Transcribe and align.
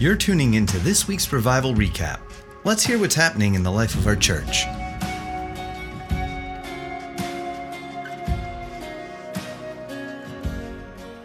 You're 0.00 0.16
tuning 0.16 0.54
into 0.54 0.78
this 0.78 1.06
week's 1.06 1.30
revival 1.30 1.74
recap. 1.74 2.20
Let's 2.64 2.82
hear 2.82 2.98
what's 2.98 3.14
happening 3.14 3.54
in 3.54 3.62
the 3.62 3.70
life 3.70 3.94
of 3.94 4.06
our 4.06 4.16
church. 4.16 4.64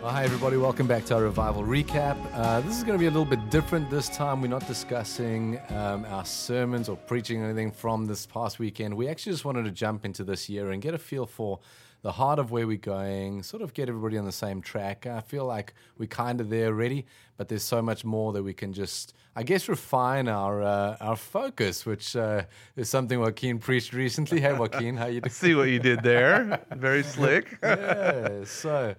Well, 0.02 0.12
hi, 0.12 0.26
everybody. 0.26 0.58
Welcome 0.58 0.88
back 0.88 1.06
to 1.06 1.16
our 1.16 1.24
revival 1.24 1.64
recap. 1.64 2.18
Uh, 2.34 2.60
this 2.60 2.76
is 2.76 2.84
going 2.84 2.96
to 2.96 3.00
be 3.00 3.06
a 3.06 3.10
little 3.10 3.24
bit 3.24 3.50
different 3.50 3.90
this 3.90 4.10
time. 4.10 4.42
We're 4.42 4.50
not 4.50 4.68
discussing 4.68 5.58
um, 5.70 6.04
our 6.10 6.26
sermons 6.26 6.90
or 6.90 6.98
preaching 6.98 7.42
anything 7.42 7.72
from 7.72 8.06
this 8.06 8.26
past 8.26 8.60
weekend. 8.60 8.94
We 8.94 9.08
actually 9.08 9.32
just 9.32 9.46
wanted 9.46 9.64
to 9.64 9.72
jump 9.72 10.04
into 10.04 10.26
this 10.26 10.50
year 10.50 10.72
and 10.72 10.82
get 10.82 10.94
a 10.94 10.98
feel 10.98 11.26
for 11.26 11.62
the 12.02 12.12
heart 12.12 12.40
of 12.40 12.52
where 12.52 12.68
we're 12.68 12.78
going, 12.78 13.44
sort 13.44 13.62
of 13.62 13.74
get 13.74 13.90
everybody 13.90 14.18
on 14.18 14.26
the 14.26 14.32
same 14.32 14.62
track. 14.62 15.06
I 15.08 15.22
feel 15.22 15.46
like 15.46 15.74
we're 15.98 16.08
kind 16.08 16.40
of 16.40 16.50
there 16.50 16.68
already, 16.68 17.06
but 17.38 17.50
there's 17.50 17.64
so 17.64 17.82
much 17.82 18.06
more 18.06 18.34
that 18.34 18.44
we 18.44 18.54
can 18.54 18.74
just, 18.74 19.14
I 19.36 19.44
guess, 19.44 19.68
refine 19.68 20.28
our 20.28 20.62
uh, 20.62 20.98
our 21.02 21.16
focus, 21.16 21.86
which 21.86 22.16
uh, 22.16 22.44
is 22.76 22.90
something 22.90 23.20
Joaquin 23.20 23.60
preached 23.60 23.94
recently. 23.94 24.40
Hey, 24.40 24.54
Joaquin, 24.54 24.98
how 24.98 25.08
you 25.08 25.22
doing? 25.22 25.32
See 25.32 25.56
what 25.56 25.70
you 25.70 25.80
did 25.80 26.04
there. 26.04 26.62
Very 26.76 27.04
slick. 27.04 27.58
yeah, 27.64 28.44
so 28.46 28.96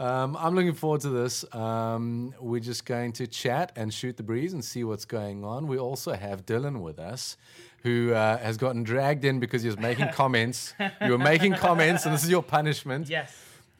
um, 0.00 0.34
I'm 0.40 0.54
looking 0.54 0.72
forward 0.72 1.02
to 1.02 1.10
this. 1.10 1.44
Um, 1.54 2.34
we're 2.40 2.60
just 2.60 2.86
going 2.86 3.12
to 3.12 3.26
chat 3.26 3.70
and 3.76 3.92
shoot 3.92 4.16
the 4.16 4.22
breeze 4.22 4.54
and 4.54 4.64
see 4.64 4.82
what's 4.82 5.04
going 5.04 5.44
on. 5.44 5.66
We 5.66 5.78
also 5.78 6.12
have 6.14 6.46
Dylan 6.46 6.80
with 6.80 6.98
us, 6.98 7.36
who 7.82 8.12
uh, 8.12 8.38
has 8.38 8.56
gotten 8.56 8.82
dragged 8.82 9.24
in 9.24 9.40
because 9.40 9.62
he 9.62 9.68
was 9.68 9.78
making 9.78 10.08
comments. 10.12 10.74
You 11.04 11.12
were 11.12 11.18
making 11.18 11.54
comments, 11.54 12.04
and 12.04 12.14
this 12.14 12.24
is 12.24 12.30
your 12.30 12.42
punishment. 12.42 13.08
Yes. 13.08 13.34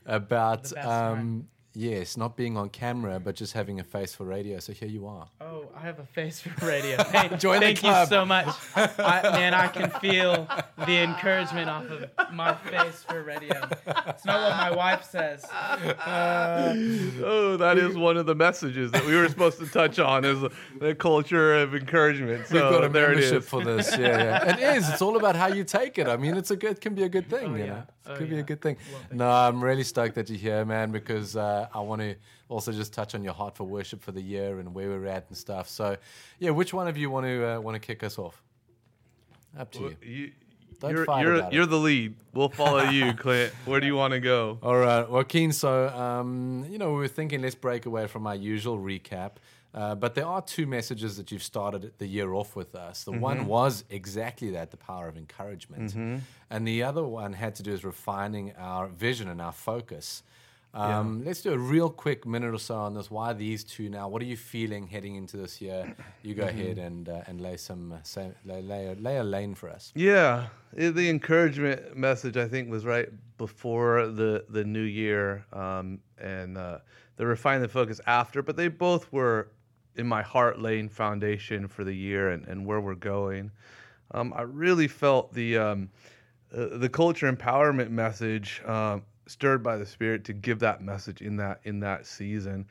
About 0.07 0.63
best 0.63 0.77
um, 0.79 1.49
yes, 1.75 2.17
not 2.17 2.37
being 2.37 2.57
on 2.57 2.69
camera, 2.69 3.21
but 3.21 3.35
just 3.35 3.53
having 3.53 3.79
a 3.81 3.85
face 3.85 4.15
for 4.15 4.25
radio. 4.25 4.59
So 4.59 4.73
here 4.73 4.89
you 4.89 5.07
are. 5.07 5.29
Oh, 5.41 5.67
I 5.77 5.81
have 5.83 5.99
a 5.99 6.05
face 6.05 6.41
for 6.41 6.67
radio. 6.67 6.97
Thank, 7.05 7.39
Join 7.39 7.61
the 7.61 7.67
thank 7.67 7.83
you 7.83 8.07
so 8.07 8.25
much. 8.25 8.49
I, 8.77 9.21
man, 9.33 9.55
I 9.55 9.69
can 9.69 9.91
feel 10.01 10.49
the 10.87 10.99
encouragement 11.03 11.69
off 11.71 11.85
of 11.87 12.33
my 12.33 12.55
face 12.55 13.05
for 13.09 13.23
radio. 13.23 13.57
It's 14.09 14.25
not 14.25 14.41
what 14.41 14.57
my 14.57 14.71
wife 14.71 15.05
says. 15.05 15.45
Oh, 17.23 17.57
that 17.59 17.79
is 17.79 17.97
one 17.97 18.17
of 18.17 18.27
the 18.27 18.35
messages 18.35 18.91
that 18.93 19.05
we 19.07 19.15
were 19.17 19.29
supposed 19.29 19.59
to 19.59 19.67
touch 19.67 19.99
on 19.99 20.25
is 20.25 20.43
the 20.81 20.95
culture 20.95 21.57
of 21.57 21.75
encouragement. 21.75 22.47
So 22.47 22.55
We've 22.55 22.63
got 22.63 22.85
a 22.85 22.89
there 22.89 23.13
it 23.13 23.17
membership 23.17 23.43
is. 23.43 23.49
for 23.49 23.65
this. 23.65 23.91
Yeah, 23.97 23.99
yeah. 24.47 24.53
It 24.57 24.77
is. 24.77 24.89
It's 24.89 25.03
all 25.03 25.17
about 25.17 25.37
how 25.37 25.49
you 25.49 25.65
take 25.65 25.99
it. 25.99 26.07
I 26.09 26.17
mean, 26.17 26.37
it's 26.37 26.51
a 26.51 26.57
good, 26.57 26.73
it 26.73 26.81
can 26.81 26.95
be 26.95 27.03
a 27.03 27.09
good 27.09 27.29
thing, 27.29 27.53
Oh, 27.53 27.57
you 27.57 27.65
yeah. 27.65 27.67
know. 27.67 27.83
It 28.07 28.13
Oh, 28.13 28.17
could 28.17 28.31
be 28.31 28.39
a 28.39 28.43
good 28.43 28.61
thing. 28.63 28.77
Well, 28.91 29.01
thank 29.09 29.13
No, 29.15 29.31
I'm 29.31 29.63
really 29.63 29.83
stoked 29.85 30.15
that 30.15 30.29
you're 30.31 30.39
here, 30.39 30.65
man, 30.65 30.91
because 30.91 31.37
uh, 31.37 31.69
I 31.75 31.81
want 31.81 32.01
to 32.01 32.15
also 32.49 32.73
just 32.73 32.93
touch 32.95 33.15
on 33.15 33.23
your 33.23 33.35
heart 33.35 33.57
for 33.57 33.65
worship 33.65 34.03
for 34.03 34.13
the 34.13 34.23
year 34.23 34.59
and 34.59 34.75
where 34.75 34.89
we're 34.89 35.07
at 35.07 35.27
and 35.29 35.37
stuff. 35.37 35.69
So, 35.69 35.97
yeah, 36.39 36.51
which 36.51 36.73
one 36.73 36.89
of 36.89 36.97
you 36.97 37.11
want 37.11 37.27
to 37.27 37.57
uh, 37.57 37.61
want 37.61 37.75
to 37.75 37.79
kick 37.81 38.03
us 38.03 38.19
off? 38.19 38.43
Up 39.59 39.71
to 39.73 39.81
you. 39.81 39.97
You, 40.03 40.33
Don't 40.81 40.93
you're 40.93 41.05
fight 41.05 41.23
you're, 41.23 41.35
about 41.35 41.53
it. 41.53 41.57
you're 41.57 41.67
the 41.67 41.77
lead. 41.79 42.15
We'll 42.33 42.49
follow 42.49 42.89
you, 42.89 43.13
Clint. 43.19 43.53
Where 43.67 43.81
do 43.81 43.87
you 43.87 43.97
want 43.97 44.13
to 44.13 44.21
go? 44.21 44.59
All 44.63 44.77
right, 44.79 45.09
Joaquin. 45.09 45.53
So, 45.53 45.89
um, 45.89 46.65
you 46.71 46.79
know, 46.79 46.91
we 46.93 46.99
were 47.01 47.09
thinking 47.09 47.43
let's 47.43 47.55
break 47.55 47.85
away 47.87 48.07
from 48.07 48.27
our 48.27 48.35
usual 48.37 48.79
recap. 48.79 49.33
Uh, 49.73 49.95
but 49.95 50.15
there 50.15 50.27
are 50.27 50.43
two 50.43 50.67
messages 50.67 51.17
that 51.17 51.31
you've 51.31 51.43
started 51.45 51.93
the 51.99 52.07
year 52.07 52.33
off 52.35 52.57
with 52.57 52.75
us. 52.75 53.05
The 53.05 53.13
one 53.13 53.47
was 53.47 53.85
exactly 53.89 54.51
that, 54.51 54.71
the 54.71 54.77
power 54.77 55.07
of 55.09 55.17
encouragement. 55.17 55.95
And 56.51 56.67
the 56.67 56.83
other 56.83 57.05
one 57.05 57.33
had 57.33 57.55
to 57.57 57.63
do 57.63 57.73
with 57.73 57.85
refining 57.85 58.53
our 58.59 58.89
vision 58.89 59.29
and 59.29 59.41
our 59.41 59.53
focus. 59.53 60.23
Um, 60.73 61.25
Let's 61.25 61.43
do 61.43 61.53
a 61.53 61.59
real 61.59 61.91
quick 61.91 62.25
minute 62.27 62.55
or 62.55 62.59
so 62.59 62.77
on 62.77 62.95
this. 62.95 63.11
Why 63.11 63.33
these 63.33 63.65
two 63.65 63.89
now? 63.89 64.09
What 64.09 64.23
are 64.23 64.27
you 64.27 64.37
feeling 64.37 64.87
heading 64.87 65.17
into 65.17 65.37
this 65.37 65.61
year? 65.61 65.97
You 66.23 66.35
go 66.35 66.45
ahead 66.45 66.79
and 66.79 67.09
uh, 67.09 67.23
and 67.27 67.41
lay 67.41 67.57
some 67.57 67.93
uh, 67.93 67.97
say, 68.05 68.31
lay, 68.45 68.63
lay, 68.63 68.87
a, 68.87 68.95
lay 68.95 69.17
a 69.17 69.25
lane 69.25 69.57
for 69.57 69.69
us. 69.69 69.93
Yeah, 69.97 70.47
the 70.73 71.11
encouragement 71.11 71.97
message 71.97 72.37
I 72.37 72.47
think 72.47 72.71
was 72.71 72.85
right 72.85 73.09
before 73.37 74.07
the 74.07 74.45
the 74.49 74.63
new 74.65 74.83
year, 74.83 75.45
um, 75.53 75.99
and 76.19 76.57
uh, 76.57 76.79
the 77.17 77.27
refine 77.27 77.63
the 77.63 77.69
focus 77.69 78.01
after. 78.07 78.41
But 78.41 78.57
they 78.57 78.69
both 78.69 79.13
were 79.13 79.49
in 79.97 80.07
my 80.07 80.23
heart 80.23 80.61
laying 80.61 80.89
foundation 80.89 81.67
for 81.69 81.85
the 81.85 81.93
year 81.93 82.31
and, 82.31 82.47
and 82.47 82.65
where 82.65 82.81
we're 82.81 82.95
going. 82.95 83.51
Um, 84.13 84.33
I 84.37 84.43
really 84.43 84.89
felt 84.89 85.33
the 85.33 85.59
um, 85.59 85.89
uh, 86.57 86.79
the 86.79 86.89
culture 86.89 87.31
empowerment 87.33 87.91
message 87.91 88.61
um, 88.67 89.03
stirred 89.27 89.63
by 89.63 89.77
the 89.77 89.87
Spirit 89.87 90.25
to 90.25 90.33
give 90.33 90.59
that 90.61 90.83
message 90.83 91.21
in 91.23 91.37
that 91.37 91.61
in 91.65 91.81
that 91.81 92.07
season. 92.07 92.67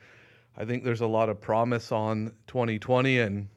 I 0.56 0.64
think 0.64 0.84
there's 0.84 1.00
a 1.00 1.06
lot 1.06 1.28
of 1.28 1.40
promise 1.40 1.92
on 1.92 2.32
2020 2.48 3.20
and 3.20 3.48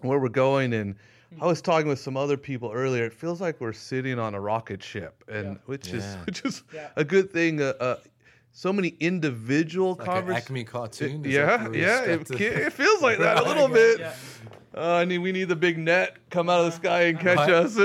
where 0.00 0.18
we're 0.18 0.28
going 0.28 0.72
and 0.72 0.96
I 1.40 1.46
was 1.46 1.60
talking 1.60 1.88
with 1.88 1.98
some 1.98 2.16
other 2.16 2.36
people 2.36 2.70
earlier. 2.72 3.04
It 3.04 3.12
feels 3.12 3.40
like 3.40 3.60
we're 3.60 3.72
sitting 3.72 4.18
on 4.18 4.34
a 4.34 4.40
rocket 4.40 4.82
ship, 4.82 5.22
and 5.28 5.44
Yeah. 5.52 5.54
which 5.66 5.92
is 5.92 6.04
Yeah. 6.04 6.24
which 6.24 6.44
is 6.44 6.62
Yeah. 6.72 6.88
a 6.96 7.04
good 7.04 7.30
thing. 7.30 7.60
Uh, 7.60 7.74
uh, 7.78 7.96
so 8.56 8.72
many 8.72 8.96
individual 9.00 9.96
Like 9.96 10.06
conversations. 10.06 10.46
Acme 10.46 10.64
cartoon. 10.64 11.26
Is 11.26 11.34
Yeah, 11.34 11.68
yeah, 11.72 12.04
it, 12.04 12.30
it 12.30 12.72
feels 12.72 13.02
like 13.02 13.18
that 13.18 13.36
a 13.36 13.42
little 13.46 13.68
bit. 13.68 14.00
Yeah. 14.00 14.14
Uh, 14.74 14.94
I 14.94 15.04
mean, 15.04 15.20
we 15.20 15.30
need 15.30 15.50
the 15.50 15.56
big 15.56 15.76
net 15.76 16.16
come 16.30 16.48
out 16.48 16.60
of 16.60 16.66
the 16.66 16.72
sky 16.72 17.02
and 17.02 17.20
catch 17.20 17.36
Right, 17.36 17.50
us. 17.50 17.78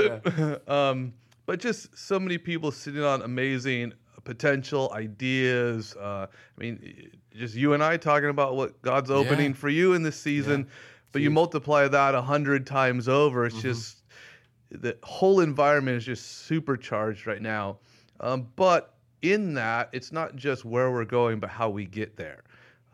um, 0.68 1.12
but 1.44 1.60
just 1.60 1.96
so 1.98 2.18
many 2.18 2.38
people 2.38 2.72
sitting 2.72 3.02
on 3.02 3.20
amazing 3.20 3.92
potential 4.24 4.90
ideas. 4.94 5.94
Uh, 5.94 6.26
I 6.30 6.60
mean, 6.60 7.10
just 7.36 7.54
you 7.54 7.74
and 7.74 7.84
I 7.84 7.98
talking 7.98 8.30
about 8.30 8.56
what 8.56 8.80
God's 8.80 9.10
opening 9.10 9.52
for 9.52 9.68
you 9.68 9.92
in 9.92 10.02
this 10.02 10.18
season, 10.18 10.68
but 11.12 11.20
you 11.20 11.30
multiply 11.30 11.86
that 11.86 12.14
a 12.14 12.22
hundred 12.22 12.66
times 12.66 13.08
over. 13.08 13.44
It's 13.44 13.60
just 13.60 13.98
the 14.70 14.96
whole 15.02 15.40
environment 15.40 15.98
is 15.98 16.06
just 16.06 16.46
supercharged 16.46 17.26
right 17.26 17.42
now. 17.42 17.76
Um, 18.20 18.48
but 18.56 18.91
in 19.22 19.54
that, 19.54 19.88
it's 19.92 20.12
not 20.12 20.36
just 20.36 20.64
where 20.64 20.90
we're 20.90 21.04
going, 21.04 21.40
but 21.40 21.48
how 21.50 21.70
we 21.70 21.84
get 21.84 22.16
there. 22.16 22.42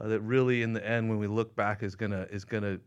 Uh, 0.01 0.09
that 0.09 0.21
really, 0.21 0.63
in 0.63 0.73
the 0.73 0.87
end, 0.87 1.09
when 1.09 1.19
we 1.19 1.27
look 1.27 1.55
back, 1.57 1.83
is 1.83 1.97
gonna 1.97 2.27
is 2.31 2.45
gonna 2.45 2.79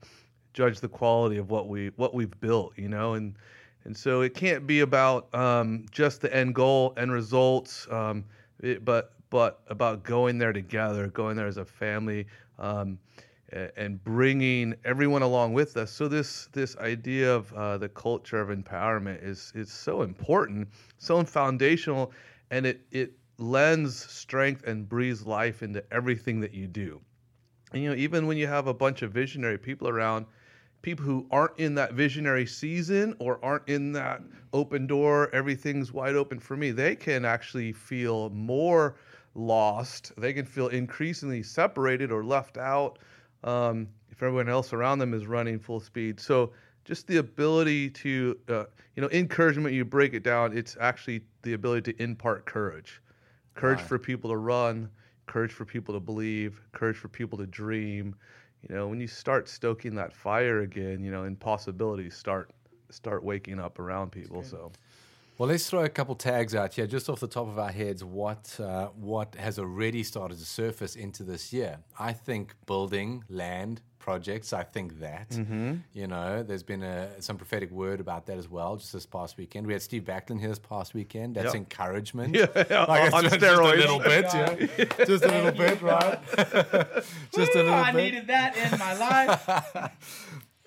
judge 0.53 0.79
the 0.79 0.87
quality 0.87 1.37
of 1.37 1.49
what 1.49 1.67
we 1.67 1.89
what 1.97 2.13
we've 2.13 2.39
built. 2.39 2.73
You 2.77 2.87
know, 2.87 3.15
and 3.15 3.35
and 3.83 3.95
so 3.97 4.21
it 4.21 4.33
can't 4.33 4.65
be 4.65 4.81
about 4.81 5.33
um, 5.35 5.85
just 5.91 6.21
the 6.21 6.33
end 6.33 6.55
goal, 6.55 6.93
end 6.97 7.11
results, 7.11 7.87
um, 7.91 8.23
it, 8.61 8.85
but 8.85 9.13
but 9.29 9.61
about 9.67 10.03
going 10.03 10.37
there 10.37 10.53
together, 10.53 11.07
going 11.07 11.35
there 11.35 11.47
as 11.47 11.57
a 11.57 11.65
family. 11.65 12.27
Um, 12.59 12.99
and 13.75 14.01
bringing 14.05 14.73
everyone 14.85 15.21
along 15.21 15.51
with 15.51 15.75
us. 15.75 15.91
So 15.91 16.07
this 16.07 16.47
this 16.53 16.77
idea 16.77 17.35
of 17.35 17.51
uh, 17.53 17.77
the 17.77 17.89
culture 17.89 18.39
of 18.39 18.47
empowerment 18.47 19.21
is 19.21 19.51
is 19.55 19.69
so 19.69 20.03
important, 20.03 20.69
so 20.99 21.21
foundational, 21.25 22.13
and 22.49 22.65
it 22.65 22.81
it 22.91 23.11
lends 23.41 23.95
strength 23.95 24.63
and 24.67 24.87
breathes 24.87 25.25
life 25.25 25.63
into 25.63 25.83
everything 25.91 26.39
that 26.41 26.53
you 26.53 26.67
do. 26.67 27.01
And 27.73 27.81
you 27.81 27.89
know, 27.89 27.95
even 27.95 28.27
when 28.27 28.37
you 28.37 28.47
have 28.47 28.67
a 28.67 28.73
bunch 28.73 29.01
of 29.01 29.11
visionary 29.11 29.57
people 29.57 29.87
around, 29.87 30.25
people 30.81 31.05
who 31.05 31.25
aren't 31.31 31.57
in 31.57 31.75
that 31.75 31.93
visionary 31.93 32.45
season 32.45 33.15
or 33.19 33.43
aren't 33.43 33.67
in 33.67 33.91
that 33.93 34.21
open 34.53 34.87
door, 34.87 35.29
everything's 35.33 35.91
wide 35.91 36.15
open 36.15 36.39
for 36.39 36.57
me, 36.57 36.71
they 36.71 36.95
can 36.95 37.25
actually 37.25 37.71
feel 37.71 38.29
more 38.29 38.95
lost. 39.35 40.11
They 40.17 40.33
can 40.33 40.45
feel 40.45 40.67
increasingly 40.67 41.43
separated 41.43 42.11
or 42.11 42.23
left 42.23 42.57
out 42.57 42.99
um, 43.43 43.87
if 44.11 44.21
everyone 44.21 44.49
else 44.49 44.73
around 44.73 44.99
them 44.99 45.13
is 45.13 45.25
running 45.25 45.59
full 45.59 45.79
speed. 45.79 46.19
So 46.19 46.51
just 46.83 47.07
the 47.07 47.17
ability 47.17 47.89
to, 47.91 48.37
uh, 48.49 48.63
you 48.95 49.01
know, 49.01 49.09
encouragement, 49.09 49.73
you 49.73 49.85
break 49.85 50.13
it 50.13 50.23
down, 50.23 50.55
it's 50.55 50.75
actually 50.79 51.21
the 51.43 51.53
ability 51.53 51.93
to 51.93 52.03
impart 52.03 52.45
courage. 52.45 53.01
Courage 53.55 53.79
Right. 53.79 53.87
for 53.87 53.99
people 53.99 54.29
to 54.29 54.37
run, 54.37 54.89
courage 55.25 55.51
for 55.51 55.65
people 55.65 55.93
to 55.93 55.99
believe, 55.99 56.61
courage 56.71 56.97
for 56.97 57.07
people 57.07 57.37
to 57.37 57.47
dream. 57.47 58.15
You 58.67 58.75
know, 58.75 58.87
when 58.87 58.99
you 58.99 59.07
start 59.07 59.49
stoking 59.49 59.95
that 59.95 60.13
fire 60.13 60.61
again, 60.61 61.03
you 61.03 61.11
know, 61.11 61.23
impossibilities 61.23 62.15
start 62.15 62.51
start 62.89 63.23
waking 63.23 63.59
up 63.59 63.79
around 63.79 64.11
people. 64.11 64.43
So 64.43 64.71
Well, 65.37 65.49
let's 65.49 65.69
throw 65.69 65.83
a 65.83 65.89
couple 65.89 66.13
tags 66.15 66.53
out 66.53 66.73
here, 66.73 66.85
just 66.85 67.09
off 67.09 67.19
the 67.19 67.27
top 67.27 67.47
of 67.47 67.57
our 67.57 67.71
heads. 67.71 68.03
What 68.03 68.59
uh, 68.59 68.87
what 68.89 69.35
has 69.35 69.57
already 69.57 70.03
started 70.03 70.37
to 70.37 70.45
surface 70.45 70.95
into 70.95 71.23
this 71.23 71.51
year? 71.51 71.79
I 71.97 72.13
think 72.13 72.55
building 72.65 73.23
land 73.29 73.81
projects. 74.01 74.51
I 74.51 74.63
think 74.63 74.99
that 74.99 75.29
Mm-hmm. 75.29 75.75
you 75.93 76.07
know, 76.07 76.43
there's 76.43 76.63
been 76.63 76.83
a, 76.83 77.21
some 77.21 77.37
prophetic 77.37 77.71
word 77.71 77.99
about 78.01 78.25
that 78.25 78.37
as 78.37 78.49
well. 78.49 78.75
Just 78.75 78.91
this 78.93 79.05
past 79.05 79.37
weekend, 79.37 79.67
we 79.67 79.73
had 79.73 79.81
Steve 79.81 80.03
Backlund 80.03 80.39
here 80.39 80.49
this 80.49 80.59
past 80.59 80.93
weekend. 80.93 81.35
That's 81.35 81.53
Yep. 81.53 81.55
encouragement. 81.55 82.35
Yeah, 82.41 82.85
Like, 82.87 83.05
it's 83.05 83.13
on 83.15 83.23
just, 83.23 83.35
steroids. 83.35 83.77
Just 83.77 83.87
a 83.87 83.91
little 83.93 83.99
bit, 83.99 84.25
yeah. 84.33 85.05
Just 85.05 85.23
a 85.23 85.27
little 85.27 85.51
bit, 85.51 85.81
right? 85.81 86.19
just 87.35 87.55
a 87.55 87.57
little 87.63 87.73
I 87.73 87.91
bit. 87.91 87.99
I 87.99 88.03
needed 88.03 88.27
that 88.27 88.57
in 88.57 88.79
my 88.79 88.93
life. 88.97 89.91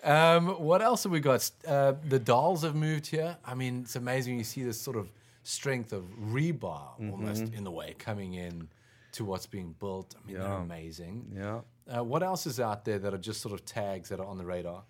Um, 0.02 0.48
what 0.62 0.82
else 0.82 1.02
have 1.04 1.12
we 1.12 1.20
got? 1.20 1.50
Uh, 1.66 1.94
the 2.08 2.18
dolls 2.18 2.62
have 2.62 2.74
moved 2.74 3.06
here. 3.06 3.36
I 3.44 3.54
mean, 3.54 3.80
it's 3.82 3.96
amazing. 3.96 4.36
You 4.38 4.44
see 4.44 4.62
this 4.62 4.80
sort 4.80 4.96
of 4.96 5.10
strength 5.42 5.92
of 5.92 6.04
rebar 6.20 6.88
almost 7.10 7.42
in 7.54 7.64
the 7.64 7.70
way 7.70 7.94
coming 7.98 8.34
in 8.34 8.68
to 9.12 9.24
what's 9.24 9.46
being 9.46 9.74
built. 9.80 10.14
I 10.22 10.26
mean, 10.26 10.38
they're 10.40 10.52
amazing. 10.52 11.32
yeah, 11.34 11.60
Uh, 11.92 12.02
what 12.02 12.22
else 12.22 12.46
is 12.46 12.60
out 12.60 12.84
there 12.84 12.98
that 12.98 13.12
are 13.12 13.18
just 13.18 13.40
sort 13.40 13.52
of 13.54 13.64
tags 13.64 14.08
that 14.08 14.20
are 14.20 14.26
on 14.26 14.38
the 14.38 14.44
radar? 14.44 14.82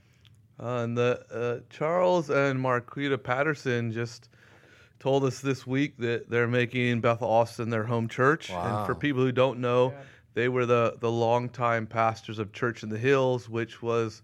Uh, 0.62 0.82
and 0.84 0.96
the 0.96 1.20
uh, 1.32 1.60
Charles 1.68 2.30
and 2.30 2.60
Marquita 2.60 3.18
Patterson 3.22 3.90
just 3.90 4.28
told 5.00 5.24
us 5.24 5.40
this 5.40 5.66
week 5.66 5.96
that 5.98 6.30
they're 6.30 6.46
making 6.46 7.00
Bethel 7.00 7.28
Austin 7.28 7.70
their 7.70 7.84
home 7.84 8.08
church. 8.08 8.50
And 8.50 8.86
for 8.86 8.94
people 8.94 9.22
who 9.22 9.32
don't 9.32 9.58
know, 9.58 9.92
they 10.34 10.48
were 10.48 10.66
the 10.66 10.96
the 11.00 11.10
longtime 11.10 11.86
pastors 11.86 12.38
of 12.38 12.52
Church 12.52 12.82
in 12.84 12.88
the 12.88 12.98
Hills, 12.98 13.48
which 13.48 13.82
was 13.82 14.22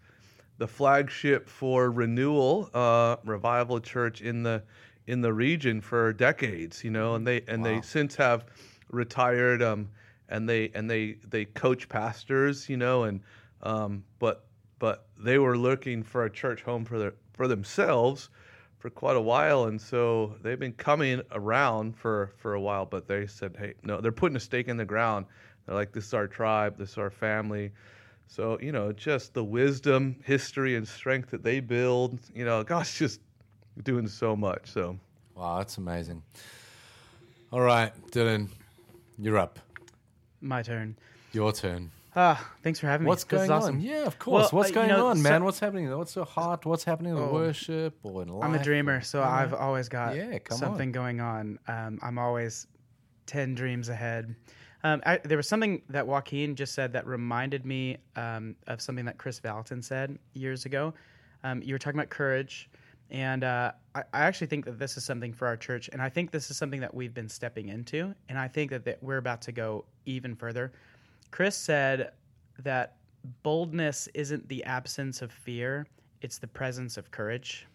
the 0.59 0.69
flagship 0.69 1.49
for 1.49 1.91
Renewal 1.91 2.71
uh, 2.73 3.17
Revival 3.25 3.81
Church 3.81 4.21
in 4.21 4.45
the 4.45 4.63
in 5.09 5.21
the 5.23 5.33
region 5.33 5.81
for 5.81 6.13
decades. 6.13 6.85
You 6.85 6.93
know, 6.93 7.17
and 7.17 7.27
they 7.27 7.43
and 7.49 7.63
Wow. 7.63 7.69
they 7.71 7.81
since 7.83 8.15
have 8.17 8.45
retired. 8.91 9.63
Um, 9.63 9.89
and 10.31 10.49
they 10.49 10.71
and 10.75 10.91
they 10.91 11.17
they 11.29 11.45
coach 11.45 11.89
pastors. 11.89 12.69
You 12.69 12.77
know, 12.77 13.05
and 13.05 13.21
um, 13.63 14.05
but 14.19 14.45
but 14.79 15.07
they 15.19 15.39
were 15.39 15.59
looking 15.59 16.03
for 16.03 16.25
a 16.25 16.31
church 16.31 16.63
home 16.63 16.85
for 16.85 16.99
their 16.99 17.15
for 17.35 17.49
themselves 17.49 18.31
for 18.79 18.89
quite 18.89 19.17
a 19.17 19.21
while 19.21 19.65
and 19.65 19.79
so 19.79 20.35
they've 20.41 20.59
been 20.59 20.73
coming 20.73 21.21
around 21.33 21.95
for 21.95 22.33
for 22.39 22.55
a 22.55 22.61
while 22.61 22.87
but 22.87 23.07
they 23.07 23.27
said 23.27 23.55
hey 23.59 23.75
no 23.83 24.01
they're 24.01 24.11
putting 24.11 24.37
a 24.37 24.41
stake 24.41 24.69
in 24.69 24.79
the 24.79 24.85
ground 24.87 25.27
they're 25.67 25.75
like 25.75 25.93
this 25.93 26.07
is 26.07 26.15
our 26.15 26.27
tribe 26.27 26.79
this 26.79 26.93
is 26.93 26.99
our 26.99 27.11
family 27.11 27.71
so 28.27 28.59
you 28.63 28.73
know 28.73 28.91
just 28.91 29.35
the 29.35 29.45
wisdom 29.45 30.17
history 30.25 30.77
and 30.77 30.89
strength 30.89 31.31
that 31.31 31.43
they 31.43 31.61
build 31.61 32.19
you 32.35 32.43
know 32.43 32.65
god's 32.65 32.95
just 32.95 33.21
doing 33.85 34.09
so 34.09 34.35
much 34.35 34.71
so 34.71 34.99
Wow, 35.41 35.57
that's 35.57 35.79
amazing. 35.79 36.23
All 37.51 37.63
right, 37.63 37.93
Dylan, 38.11 38.49
you're 39.19 39.39
up. 39.39 39.59
My 40.41 40.63
turn. 40.63 40.97
Your 41.33 41.53
turn. 41.53 41.91
Ah, 42.17 42.51
thanks 42.65 42.81
for 42.81 42.87
having 42.89 43.05
me. 43.05 43.09
What's 43.09 43.23
This 43.25 43.43
is 43.43 43.49
going 43.49 43.57
awesome. 43.63 43.77
on? 43.77 43.81
Yeah, 43.83 44.05
of 44.05 44.19
course. 44.19 44.53
Well, 44.53 44.61
What's 44.63 44.69
uh, 44.69 44.71
you 44.71 44.75
going 44.75 44.89
know, 44.89 45.07
on, 45.07 45.17
so- 45.19 45.23
man? 45.23 45.45
What's 45.45 45.61
happening? 45.61 45.97
What's 45.97 46.17
your 46.17 46.25
heart? 46.25 46.67
What's 46.67 46.83
happening 46.85 47.13
in 47.17 47.19
Oh. 47.23 47.33
worship 47.33 47.97
or 48.03 48.23
in 48.23 48.29
life? 48.29 48.45
I'm 48.45 48.55
a 48.55 48.63
dreamer, 48.63 49.01
so 49.01 49.23
I've 49.23 49.55
always 49.55 49.89
got 49.89 50.17
Yeah, 50.17 50.39
come 50.41 50.59
something 50.59 50.89
on. 50.89 50.93
going 50.93 51.21
on. 51.21 51.59
Um, 51.69 52.01
I'm 52.03 52.19
always 52.19 52.67
10 53.27 53.55
dreams 53.55 53.89
ahead. 53.89 54.35
Um, 54.83 55.03
I, 55.07 55.19
there 55.19 55.37
was 55.37 55.47
something 55.47 55.83
that 55.91 56.07
Joaquin 56.07 56.57
just 56.57 56.75
said 56.75 56.95
that 56.95 57.07
reminded 57.07 57.65
me 57.65 57.99
um, 58.17 58.57
of 58.67 58.81
something 58.81 59.05
that 59.05 59.19
Chris 59.19 59.39
Valentin 59.39 59.81
said 59.83 60.19
years 60.33 60.65
ago. 60.65 60.95
Um, 61.45 61.63
you 61.63 61.75
were 61.75 61.79
talking 61.79 61.99
about 62.01 62.11
courage, 62.11 62.69
and 63.11 63.45
uh, 63.45 63.73
I, 63.95 64.03
I 64.13 64.21
actually 64.21 64.47
think 64.49 64.65
that 64.65 64.79
this 64.79 64.97
is 64.97 65.05
something 65.05 65.33
for 65.33 65.47
our 65.47 65.57
church, 65.57 65.89
and 65.93 66.01
I 66.01 66.09
think 66.09 66.31
this 66.31 66.51
is 66.51 66.57
something 66.57 66.81
that 66.81 66.95
we've 66.95 67.15
been 67.15 67.29
stepping 67.29 67.69
into, 67.69 68.15
and 68.29 68.39
I 68.39 68.49
think 68.49 68.71
that, 68.71 68.85
that 68.85 69.03
we're 69.03 69.19
about 69.19 69.43
to 69.43 69.53
go 69.53 69.85
even 70.07 70.35
further. 70.35 70.73
Chris 71.31 71.57
said 71.57 72.13
that 72.61 72.97
boldness 73.43 74.09
isn't 74.15 74.49
the 74.49 74.65
absence 74.65 75.23
of 75.23 75.33
fear; 75.33 75.87
it's 76.23 76.39
the 76.39 76.49
presence 76.49 76.97
of 76.97 77.11
courage 77.11 77.67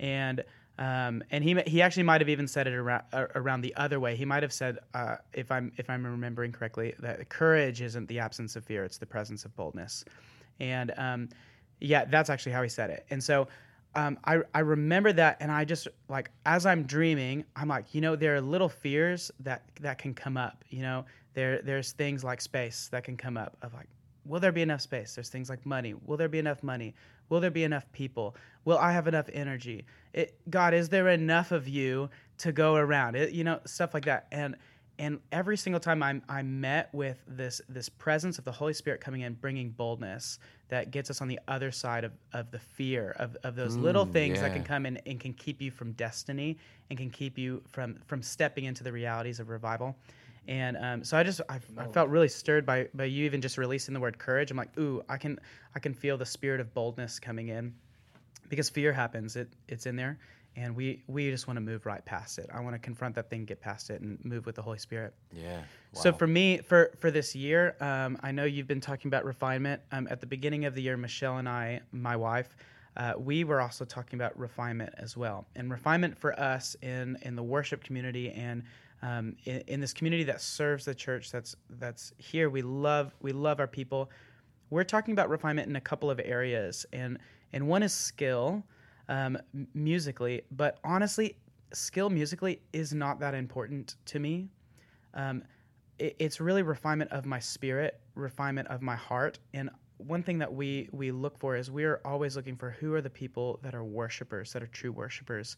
and 0.00 0.44
um, 0.78 1.22
and 1.30 1.44
he 1.44 1.56
he 1.66 1.82
actually 1.82 2.02
might 2.02 2.20
have 2.20 2.28
even 2.28 2.48
said 2.48 2.66
it 2.66 2.74
around 2.74 3.04
uh, 3.12 3.26
around 3.36 3.60
the 3.60 3.74
other 3.76 4.00
way. 4.00 4.16
He 4.16 4.24
might 4.24 4.42
have 4.42 4.52
said, 4.52 4.78
uh, 4.92 5.16
if 5.32 5.52
I'm 5.52 5.72
if 5.76 5.88
I'm 5.88 6.04
remembering 6.04 6.52
correctly, 6.52 6.94
that 6.98 7.28
courage 7.28 7.80
isn't 7.80 8.08
the 8.08 8.18
absence 8.18 8.56
of 8.56 8.64
fear; 8.64 8.84
it's 8.84 8.98
the 8.98 9.06
presence 9.06 9.44
of 9.44 9.54
boldness. 9.56 10.04
And 10.60 10.92
um, 10.96 11.28
yeah, 11.80 12.04
that's 12.04 12.28
actually 12.28 12.52
how 12.52 12.62
he 12.62 12.68
said 12.68 12.90
it. 12.90 13.06
And 13.10 13.22
so 13.22 13.46
um, 13.96 14.18
I 14.24 14.40
I 14.54 14.60
remember 14.60 15.12
that, 15.12 15.36
and 15.40 15.50
I 15.52 15.64
just 15.64 15.88
like 16.08 16.30
as 16.46 16.66
I'm 16.66 16.84
dreaming, 16.84 17.44
I'm 17.56 17.68
like, 17.68 17.94
you 17.94 18.00
know, 18.00 18.16
there 18.16 18.34
are 18.34 18.40
little 18.40 18.68
fears 18.68 19.30
that 19.40 19.62
that 19.80 19.98
can 19.98 20.14
come 20.14 20.36
up. 20.36 20.64
You 20.70 20.82
know, 20.82 21.04
there 21.34 21.62
there's 21.62 21.92
things 21.92 22.24
like 22.24 22.40
space 22.40 22.88
that 22.92 23.04
can 23.04 23.16
come 23.16 23.36
up 23.36 23.56
of 23.62 23.74
like 23.74 23.88
will 24.24 24.40
there 24.40 24.52
be 24.52 24.62
enough 24.62 24.80
space? 24.80 25.14
There's 25.14 25.28
things 25.28 25.50
like 25.50 25.64
money. 25.66 25.94
Will 26.06 26.16
there 26.16 26.28
be 26.28 26.38
enough 26.38 26.62
money? 26.62 26.94
Will 27.28 27.40
there 27.40 27.50
be 27.50 27.64
enough 27.64 27.90
people? 27.92 28.36
Will 28.64 28.78
i 28.78 28.92
have 28.92 29.06
enough 29.06 29.28
energy? 29.32 29.84
It, 30.12 30.34
god 30.50 30.74
is 30.74 30.88
there 30.88 31.08
enough 31.08 31.52
of 31.52 31.68
you 31.68 32.08
to 32.38 32.52
go 32.52 32.76
around? 32.76 33.16
It 33.16 33.32
you 33.32 33.44
know 33.44 33.60
stuff 33.64 33.94
like 33.94 34.06
that. 34.06 34.26
And 34.32 34.56
and 34.98 35.18
every 35.32 35.56
single 35.56 35.80
time 35.80 36.02
I'm, 36.02 36.22
I'm 36.28 36.60
met 36.60 36.92
with 36.92 37.22
this 37.26 37.60
this 37.68 37.88
presence 37.88 38.38
of 38.38 38.44
the 38.44 38.52
holy 38.52 38.74
spirit 38.74 39.00
coming 39.00 39.22
in 39.22 39.34
bringing 39.34 39.70
boldness 39.70 40.38
that 40.68 40.90
gets 40.90 41.10
us 41.10 41.20
on 41.20 41.28
the 41.28 41.40
other 41.48 41.70
side 41.70 42.04
of, 42.04 42.12
of 42.32 42.50
the 42.50 42.58
fear 42.58 43.14
of, 43.18 43.36
of 43.42 43.56
those 43.56 43.76
little 43.76 44.06
Mm, 44.06 44.12
things 44.12 44.40
that 44.40 44.52
can 44.52 44.64
come 44.64 44.86
in 44.86 44.98
and 45.06 45.20
can 45.20 45.32
keep 45.32 45.60
you 45.60 45.70
from 45.70 45.92
destiny 45.92 46.58
and 46.90 46.98
can 46.98 47.10
keep 47.10 47.38
you 47.38 47.62
from 47.68 47.98
from 48.06 48.22
stepping 48.22 48.64
into 48.64 48.84
the 48.84 48.92
realities 48.92 49.40
of 49.40 49.48
revival. 49.48 49.96
And 50.46 50.76
um, 50.76 51.04
so 51.04 51.16
I 51.16 51.22
just 51.22 51.40
I, 51.48 51.58
I 51.78 51.86
felt 51.86 52.08
really 52.10 52.28
stirred 52.28 52.66
by 52.66 52.88
by 52.94 53.04
you 53.04 53.24
even 53.24 53.40
just 53.40 53.58
releasing 53.58 53.94
the 53.94 54.00
word 54.00 54.18
courage. 54.18 54.50
I'm 54.50 54.56
like, 54.56 54.78
ooh, 54.78 55.02
I 55.08 55.16
can 55.16 55.38
I 55.74 55.78
can 55.78 55.94
feel 55.94 56.18
the 56.18 56.26
spirit 56.26 56.60
of 56.60 56.74
boldness 56.74 57.18
coming 57.18 57.48
in, 57.48 57.74
because 58.48 58.68
fear 58.70 58.92
happens. 58.92 59.36
It 59.36 59.48
it's 59.68 59.86
in 59.86 59.96
there, 59.96 60.18
and 60.56 60.74
we 60.74 61.02
we 61.06 61.30
just 61.30 61.46
want 61.46 61.56
to 61.56 61.60
move 61.60 61.86
right 61.86 62.04
past 62.04 62.38
it. 62.38 62.48
I 62.52 62.60
want 62.60 62.74
to 62.74 62.78
confront 62.78 63.14
that 63.16 63.30
thing, 63.30 63.44
get 63.44 63.60
past 63.60 63.90
it, 63.90 64.00
and 64.00 64.22
move 64.24 64.46
with 64.46 64.54
the 64.54 64.62
Holy 64.62 64.78
Spirit. 64.78 65.14
Yeah. 65.32 65.62
So 65.92 66.12
for 66.12 66.26
me, 66.26 66.58
for 66.58 66.92
for 66.98 67.10
this 67.10 67.34
year, 67.34 67.76
um, 67.80 68.18
I 68.22 68.32
know 68.32 68.44
you've 68.44 68.66
been 68.66 68.80
talking 68.80 69.08
about 69.08 69.24
refinement. 69.24 69.82
Um, 69.92 70.08
at 70.10 70.20
the 70.20 70.26
beginning 70.26 70.64
of 70.64 70.74
the 70.74 70.82
year, 70.82 70.96
Michelle 70.96 71.38
and 71.38 71.48
I, 71.48 71.80
my 71.92 72.16
wife, 72.16 72.56
uh, 72.96 73.14
we 73.16 73.44
were 73.44 73.60
also 73.60 73.84
talking 73.84 74.18
about 74.18 74.38
refinement 74.38 74.94
as 74.98 75.16
well. 75.16 75.46
And 75.56 75.70
refinement 75.70 76.18
for 76.18 76.38
us 76.38 76.76
in 76.82 77.18
in 77.22 77.36
the 77.36 77.42
worship 77.42 77.82
community 77.82 78.30
and 78.30 78.62
um, 79.02 79.36
in, 79.44 79.62
in 79.66 79.80
this 79.80 79.92
community 79.92 80.24
that 80.24 80.40
serves 80.40 80.84
the 80.84 80.94
church, 80.94 81.30
that's 81.30 81.54
that's 81.70 82.12
here. 82.16 82.48
We 82.48 82.62
love 82.62 83.14
we 83.20 83.32
love 83.32 83.60
our 83.60 83.66
people. 83.66 84.10
We're 84.70 84.84
talking 84.84 85.12
about 85.12 85.28
refinement 85.28 85.68
in 85.68 85.76
a 85.76 85.80
couple 85.80 86.10
of 86.10 86.20
areas, 86.24 86.86
and 86.92 87.18
and 87.52 87.68
one 87.68 87.82
is 87.82 87.92
skill, 87.92 88.64
um, 89.08 89.38
musically. 89.74 90.42
But 90.50 90.78
honestly, 90.84 91.36
skill 91.72 92.10
musically 92.10 92.60
is 92.72 92.92
not 92.92 93.20
that 93.20 93.34
important 93.34 93.96
to 94.06 94.18
me 94.18 94.48
um, 95.14 95.42
it, 95.98 96.16
it's 96.18 96.40
really 96.40 96.62
refinement 96.62 97.10
of 97.12 97.24
my 97.24 97.38
spirit, 97.38 98.00
refinement 98.14 98.68
of 98.68 98.82
my 98.82 98.96
heart. 98.96 99.38
And 99.54 99.70
one 99.98 100.22
thing 100.22 100.38
that 100.38 100.52
we 100.52 100.88
we 100.92 101.12
look 101.12 101.38
for 101.38 101.56
is 101.56 101.70
we 101.70 101.84
are 101.84 102.00
always 102.04 102.36
looking 102.36 102.56
for 102.56 102.70
who 102.70 102.92
are 102.94 103.00
the 103.00 103.10
people 103.10 103.60
that 103.62 103.74
are 103.74 103.84
worshipers, 103.84 104.52
that 104.52 104.62
are 104.62 104.66
true 104.68 104.92
worshipers. 104.92 105.56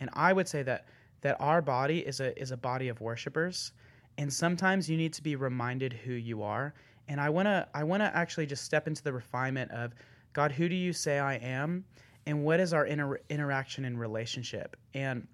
And 0.00 0.10
I 0.14 0.32
would 0.32 0.48
say 0.48 0.62
that 0.62 0.86
that 1.20 1.36
our 1.38 1.62
body 1.62 2.00
is 2.00 2.20
a 2.20 2.38
is 2.40 2.50
a 2.50 2.56
body 2.56 2.88
of 2.88 3.00
worshipers. 3.00 3.72
And 4.16 4.32
sometimes 4.32 4.88
you 4.88 4.96
need 4.96 5.12
to 5.14 5.22
be 5.22 5.36
reminded 5.36 5.92
who 5.92 6.12
you 6.12 6.42
are. 6.42 6.74
And 7.08 7.20
I 7.20 7.28
wanna 7.28 7.68
I 7.74 7.84
wanna 7.84 8.10
actually 8.14 8.46
just 8.46 8.64
step 8.64 8.88
into 8.88 9.02
the 9.02 9.12
refinement 9.12 9.70
of 9.70 9.92
God, 10.32 10.50
who 10.50 10.68
do 10.68 10.74
you 10.74 10.92
say 10.92 11.18
I 11.18 11.34
am? 11.34 11.84
And 12.26 12.44
what 12.44 12.60
is 12.60 12.72
our 12.72 12.86
inter- 12.86 13.20
interaction 13.28 13.84
and 13.84 13.98
relationship? 13.98 14.76
And 14.94 15.26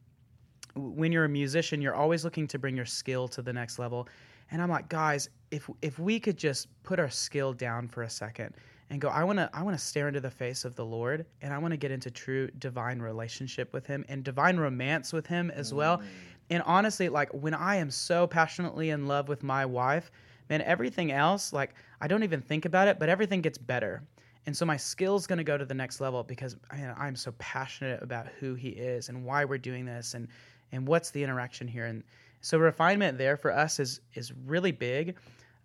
when 0.75 1.13
you're 1.13 1.25
a 1.25 1.29
musician, 1.29 1.81
you're 1.81 1.95
always 1.95 2.25
looking 2.25 2.47
to 2.49 2.59
bring 2.59 2.77
your 2.77 2.87
skill 2.87 3.29
to 3.29 3.43
the 3.43 3.53
next 3.53 3.79
level. 3.79 4.09
And 4.51 4.61
I'm 4.61 4.69
like, 4.69 4.89
guys, 4.89 5.29
if 5.51 5.69
if 5.83 5.99
we 5.99 6.19
could 6.19 6.37
just 6.37 6.69
put 6.83 6.99
our 6.99 7.11
skill 7.11 7.53
down 7.53 7.89
for 7.89 8.03
a 8.03 8.11
second 8.11 8.55
and 8.91 9.01
go, 9.01 9.09
I 9.09 9.23
want 9.23 9.39
to 9.39 9.49
I 9.53 9.63
want 9.63 9.79
to 9.79 9.85
stare 9.85 10.09
into 10.09 10.21
the 10.21 10.31
face 10.31 10.65
of 10.65 10.75
the 10.75 10.85
Lord 10.85 11.25
and 11.43 11.55
I 11.55 11.59
want 11.59 11.73
to 11.73 11.77
get 11.77 11.91
into 11.91 12.11
true 12.11 12.49
divine 12.59 13.01
relationship 13.01 13.73
with 13.73 13.87
him 13.87 14.05
and 14.09 14.25
divine 14.25 14.57
romance 14.57 15.13
with 15.13 15.27
him 15.27 15.51
as 15.53 15.73
well. 15.73 15.99
Mm. 15.99 16.05
And 16.51 16.63
honestly, 16.67 17.09
like 17.09 17.31
when 17.33 17.55
I 17.55 17.77
am 17.77 17.91
so 17.91 18.27
passionately 18.27 18.91
in 18.91 19.07
love 19.07 19.29
with 19.29 19.45
my 19.45 19.65
wife, 19.65 20.11
man, 20.49 20.63
everything 20.63 21.13
else, 21.13 21.53
like 21.53 21.75
I 22.01 22.09
don't 22.09 22.25
even 22.25 22.41
think 22.41 22.65
about 22.65 22.89
it, 22.89 22.99
but 22.99 23.09
everything 23.09 23.41
gets 23.41 23.59
better. 23.59 24.03
And 24.47 24.57
so 24.57 24.65
my 24.65 24.77
skill's 24.77 25.27
going 25.27 25.39
to 25.39 25.45
go 25.45 25.59
to 25.59 25.65
the 25.65 25.75
next 25.75 26.01
level 26.01 26.23
because 26.23 26.57
man, 26.73 26.95
I'm 26.99 27.17
so 27.17 27.33
passionate 27.39 28.03
about 28.03 28.27
who 28.39 28.55
he 28.55 28.71
is 28.71 29.09
and 29.09 29.25
why 29.25 29.45
we're 29.45 29.59
doing 29.59 29.85
this 29.85 30.15
and 30.15 30.29
and 30.73 30.87
what's 30.87 31.11
the 31.11 31.23
interaction 31.23 31.67
here. 31.67 31.87
And 31.87 32.03
so 32.41 32.59
refinement 32.59 33.19
there 33.19 33.37
for 33.37 33.53
us 33.53 33.79
is 33.79 34.01
is 34.15 34.33
really 34.47 34.73
big 34.73 35.17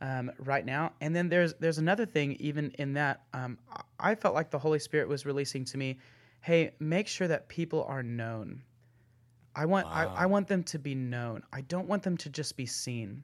um, 0.02 0.32
right 0.40 0.66
now. 0.66 0.94
And 1.02 1.16
then 1.16 1.30
there's 1.30 1.54
there's 1.56 1.78
another 1.78 2.06
thing 2.06 2.34
even 2.40 2.72
in 2.78 2.94
that 2.94 3.24
um, 3.34 3.58
I 3.72 3.82
I 3.98 4.16
felt 4.16 4.36
like 4.36 4.52
the 4.52 4.60
Holy 4.60 4.80
Spirit 4.80 5.08
was 5.08 5.26
releasing 5.26 5.64
to 5.66 5.78
me, 5.78 5.98
hey, 6.42 6.72
make 6.80 7.08
sure 7.08 7.28
that 7.28 7.48
people 7.48 7.86
are 7.86 8.04
known. 8.04 8.62
I 9.56 9.66
want 9.66 9.88
I, 9.88 10.04
I 10.04 10.26
want 10.26 10.48
them 10.48 10.64
to 10.64 10.80
be 10.80 10.96
known. 10.96 11.44
I 11.54 11.62
don't 11.62 11.88
want 11.88 12.04
them 12.04 12.18
to 12.18 12.30
just 12.30 12.58
be 12.58 12.66
seen 12.66 13.24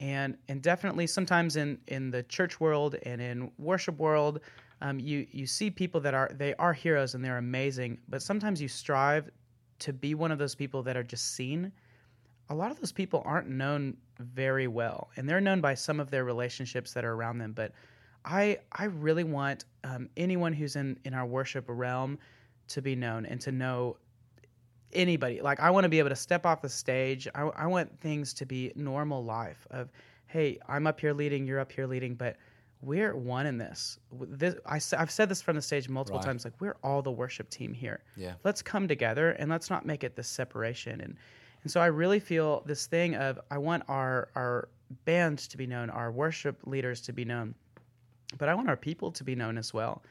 and 0.00 0.36
and 0.48 0.62
definitely 0.62 1.06
sometimes 1.06 1.56
in 1.56 1.78
in 1.88 2.10
the 2.10 2.22
church 2.24 2.60
world 2.60 2.96
and 3.02 3.20
in 3.20 3.50
worship 3.58 3.98
world 3.98 4.40
um, 4.80 4.98
you 4.98 5.26
you 5.30 5.46
see 5.46 5.70
people 5.70 6.00
that 6.00 6.14
are 6.14 6.30
they 6.34 6.54
are 6.54 6.72
heroes 6.72 7.14
and 7.14 7.24
they're 7.24 7.38
amazing 7.38 7.98
but 8.08 8.22
sometimes 8.22 8.60
you 8.60 8.68
strive 8.68 9.30
to 9.78 9.92
be 9.92 10.14
one 10.14 10.32
of 10.32 10.38
those 10.38 10.54
people 10.54 10.82
that 10.82 10.96
are 10.96 11.02
just 11.02 11.34
seen 11.34 11.72
a 12.50 12.54
lot 12.54 12.70
of 12.70 12.80
those 12.80 12.92
people 12.92 13.22
aren't 13.24 13.48
known 13.48 13.96
very 14.18 14.66
well 14.66 15.10
and 15.16 15.28
they're 15.28 15.40
known 15.40 15.60
by 15.60 15.74
some 15.74 16.00
of 16.00 16.10
their 16.10 16.24
relationships 16.24 16.92
that 16.92 17.04
are 17.04 17.12
around 17.12 17.38
them 17.38 17.52
but 17.52 17.72
i 18.24 18.58
i 18.72 18.84
really 18.84 19.24
want 19.24 19.64
um, 19.84 20.08
anyone 20.16 20.52
who's 20.52 20.76
in 20.76 20.98
in 21.04 21.14
our 21.14 21.26
worship 21.26 21.64
realm 21.68 22.18
to 22.68 22.82
be 22.82 22.94
known 22.94 23.26
and 23.26 23.40
to 23.40 23.52
know 23.52 23.96
anybody. 24.92 25.40
Like 25.40 25.60
I 25.60 25.70
want 25.70 25.84
to 25.84 25.88
be 25.88 25.98
able 25.98 26.10
to 26.10 26.16
step 26.16 26.46
off 26.46 26.62
the 26.62 26.68
stage. 26.68 27.28
I, 27.34 27.42
I 27.42 27.66
want 27.66 27.98
things 28.00 28.32
to 28.34 28.46
be 28.46 28.72
normal 28.74 29.24
life 29.24 29.66
of, 29.70 29.90
hey, 30.26 30.58
I'm 30.68 30.86
up 30.86 31.00
here 31.00 31.12
leading, 31.12 31.46
you're 31.46 31.60
up 31.60 31.72
here 31.72 31.86
leading, 31.86 32.14
but 32.14 32.36
we're 32.80 33.16
one 33.16 33.46
in 33.46 33.58
this. 33.58 33.98
this 34.12 34.54
I, 34.64 34.80
have 34.96 35.10
said 35.10 35.28
this 35.28 35.42
from 35.42 35.56
the 35.56 35.62
stage 35.62 35.88
multiple 35.88 36.20
Right. 36.20 36.26
times. 36.26 36.44
Like 36.44 36.60
we're 36.60 36.76
all 36.82 37.02
the 37.02 37.10
worship 37.10 37.50
team 37.50 37.72
here. 37.72 38.04
Yeah. 38.16 38.34
Let's 38.44 38.62
come 38.62 38.86
together 38.86 39.30
and 39.32 39.50
let's 39.50 39.68
not 39.68 39.84
make 39.84 40.04
it 40.04 40.14
this 40.16 40.28
separation. 40.28 41.00
And 41.00 41.16
and 41.64 41.72
so 41.72 41.80
I 41.80 41.86
really 41.86 42.20
feel 42.20 42.62
this 42.66 42.86
thing 42.86 43.16
of 43.16 43.40
I 43.50 43.58
want 43.58 43.82
our 43.88 44.28
our 44.36 44.68
band 45.04 45.38
to 45.38 45.56
be 45.56 45.66
known, 45.66 45.90
our 45.90 46.12
worship 46.12 46.60
leaders 46.66 47.00
to 47.02 47.12
be 47.12 47.24
known, 47.24 47.54
but 48.38 48.48
I 48.48 48.54
want 48.54 48.68
our 48.68 48.76
people 48.76 49.10
to 49.12 49.24
be 49.24 49.34
known 49.34 49.58
as 49.58 49.74
well. 49.74 50.02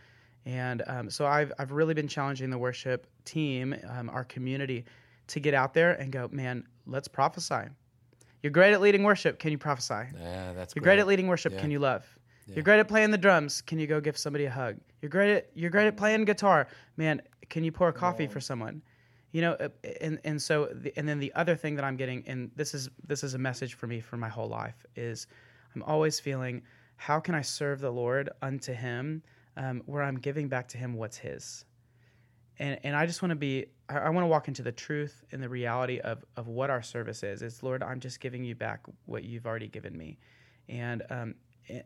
And 0.45 0.83
um, 0.87 1.09
so 1.09 1.25
I've 1.25 1.53
I've 1.57 1.71
really 1.71 1.93
been 1.93 2.07
challenging 2.07 2.49
the 2.49 2.57
worship 2.57 3.07
team, 3.23 3.75
um, 3.89 4.09
our 4.09 4.25
community, 4.25 4.85
to 5.27 5.39
get 5.39 5.53
out 5.53 5.73
there 5.73 5.93
and 5.93 6.11
go, 6.11 6.27
man, 6.31 6.65
let's 6.85 7.07
prophesy. 7.07 7.69
You're 8.43 8.51
great 8.51 8.73
at 8.73 8.81
leading 8.81 9.03
worship. 9.03 9.39
Can 9.39 9.51
you 9.51 9.57
prophesy? 9.57 10.05
Yeah, 10.19 10.53
that's 10.53 10.75
You're 10.75 10.83
great 10.83 10.99
at 10.99 11.07
leading 11.07 11.27
worship. 11.27 11.53
Yeah. 11.53 11.61
Can 11.61 11.71
you 11.71 11.79
love? 11.79 12.05
You're 12.55 12.63
great 12.63 12.79
at 12.79 12.87
playing 12.87 13.11
the 13.11 13.17
drums. 13.17 13.61
Can 13.61 13.79
you 13.79 13.87
go 13.87 13.99
give 13.99 14.17
somebody 14.17 14.45
a 14.45 14.51
hug? 14.51 14.77
You're 15.01 15.09
great 15.09 15.35
at 15.35 15.49
you're 15.53 15.69
great 15.69 15.87
at 15.87 15.97
playing 15.97 16.25
guitar. 16.25 16.67
Man, 16.95 17.21
can 17.49 17.63
you 17.63 17.71
pour 17.71 17.91
coffee 17.91 18.27
for 18.27 18.39
someone? 18.39 18.81
You 19.31 19.41
know, 19.41 19.53
uh, 19.53 19.69
and 20.01 20.19
and 20.23 20.41
so 20.41 20.69
the, 20.73 20.97
and 20.97 21.07
then 21.07 21.19
the 21.19 21.33
other 21.33 21.55
thing 21.55 21.75
that 21.75 21.85
I'm 21.85 21.97
getting, 21.97 22.23
and 22.27 22.49
this 22.55 22.73
is 22.73 22.89
this 23.05 23.23
is 23.23 23.33
a 23.33 23.37
message 23.37 23.73
for 23.73 23.87
me 23.87 23.99
for 23.99 24.17
my 24.17 24.29
whole 24.29 24.47
life, 24.47 24.85
is 24.95 25.27
I'm 25.75 25.83
always 25.83 26.19
feeling 26.19 26.63
how 26.95 27.19
can 27.19 27.35
I 27.35 27.41
serve 27.41 27.79
the 27.79 27.91
Lord 27.91 28.29
unto 28.41 28.73
Him, 28.73 29.21
um, 29.57 29.83
where 29.85 30.01
I'm 30.01 30.17
giving 30.17 30.47
back 30.47 30.67
to 30.69 30.77
Him 30.77 30.93
what's 30.93 31.17
His 31.17 31.65
and 32.59 32.79
and 32.83 32.95
I 32.95 33.05
just 33.05 33.21
want 33.21 33.31
to 33.31 33.35
be 33.35 33.65
I, 33.89 33.99
I 33.99 34.09
want 34.09 34.23
to 34.23 34.27
walk 34.27 34.47
into 34.47 34.63
the 34.63 34.71
truth 34.71 35.23
and 35.31 35.41
the 35.41 35.49
reality 35.49 35.99
of 35.99 36.23
of 36.35 36.47
what 36.47 36.69
our 36.69 36.81
service 36.81 37.23
is. 37.23 37.41
It's 37.41 37.63
Lord, 37.63 37.83
I'm 37.83 37.99
just 37.99 38.19
giving 38.19 38.43
you 38.43 38.55
back 38.55 38.81
what 39.05 39.23
you've 39.23 39.45
already 39.45 39.67
given 39.67 39.97
me, 39.97 40.17
and 40.69 41.03
um 41.09 41.35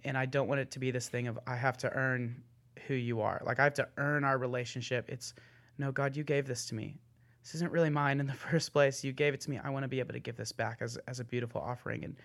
and 0.03 0.17
I 0.17 0.25
don't 0.25 0.47
want 0.47 0.61
it 0.61 0.71
to 0.71 0.79
be 0.79 0.91
this 0.91 1.09
thing 1.09 1.27
of 1.27 1.39
I 1.47 1.55
have 1.55 1.77
to 1.77 1.91
earn 1.91 2.41
who 2.87 2.93
you 2.93 3.21
are. 3.21 3.41
Like 3.45 3.59
I 3.59 3.63
have 3.63 3.73
to 3.75 3.87
earn 3.97 4.23
our 4.23 4.37
relationship. 4.37 5.05
It's 5.09 5.33
no 5.77 5.91
God, 5.91 6.15
you 6.15 6.23
gave 6.23 6.47
this 6.47 6.65
to 6.67 6.75
me. 6.75 6.97
This 7.43 7.55
isn't 7.55 7.71
really 7.71 7.89
mine 7.89 8.19
in 8.19 8.27
the 8.27 8.33
first 8.51 8.73
place. 8.73 9.03
You 9.03 9.11
gave 9.11 9.33
it 9.33 9.41
to 9.41 9.49
me. 9.49 9.59
I 9.63 9.69
want 9.69 9.83
to 9.83 9.89
be 9.89 9.99
able 9.99 10.13
to 10.13 10.19
give 10.19 10.37
this 10.37 10.51
back 10.51 10.79
as 10.81 10.97
as 11.07 11.19
a 11.19 11.23
beautiful 11.23 11.61
offering, 11.61 12.03
and 12.03 12.15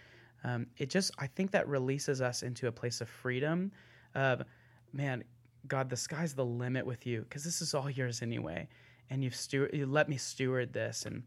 um, 0.45 0.67
it 0.79 0.91
just 0.91 1.11
I 1.19 1.27
think 1.27 1.51
that 1.53 1.67
releases 1.69 2.21
us 2.21 2.43
into 2.43 2.69
a 2.69 2.73
place 2.73 3.01
of 3.01 3.09
freedom. 3.09 3.73
Of 4.15 4.43
man, 4.93 5.25
God, 5.69 5.91
the 5.91 5.97
sky's 5.97 6.35
the 6.35 6.45
limit 6.45 6.87
with 6.87 7.07
you 7.07 7.23
because 7.23 7.45
this 7.45 7.61
is 7.61 7.75
all 7.75 7.91
yours 7.91 8.23
anyway, 8.23 8.69
and 9.11 9.23
you've 9.25 9.37
steward, 9.37 9.71
you 9.73 9.87
let 9.87 10.09
me 10.09 10.17
steward 10.17 10.73
this, 10.73 11.07
and 11.07 11.23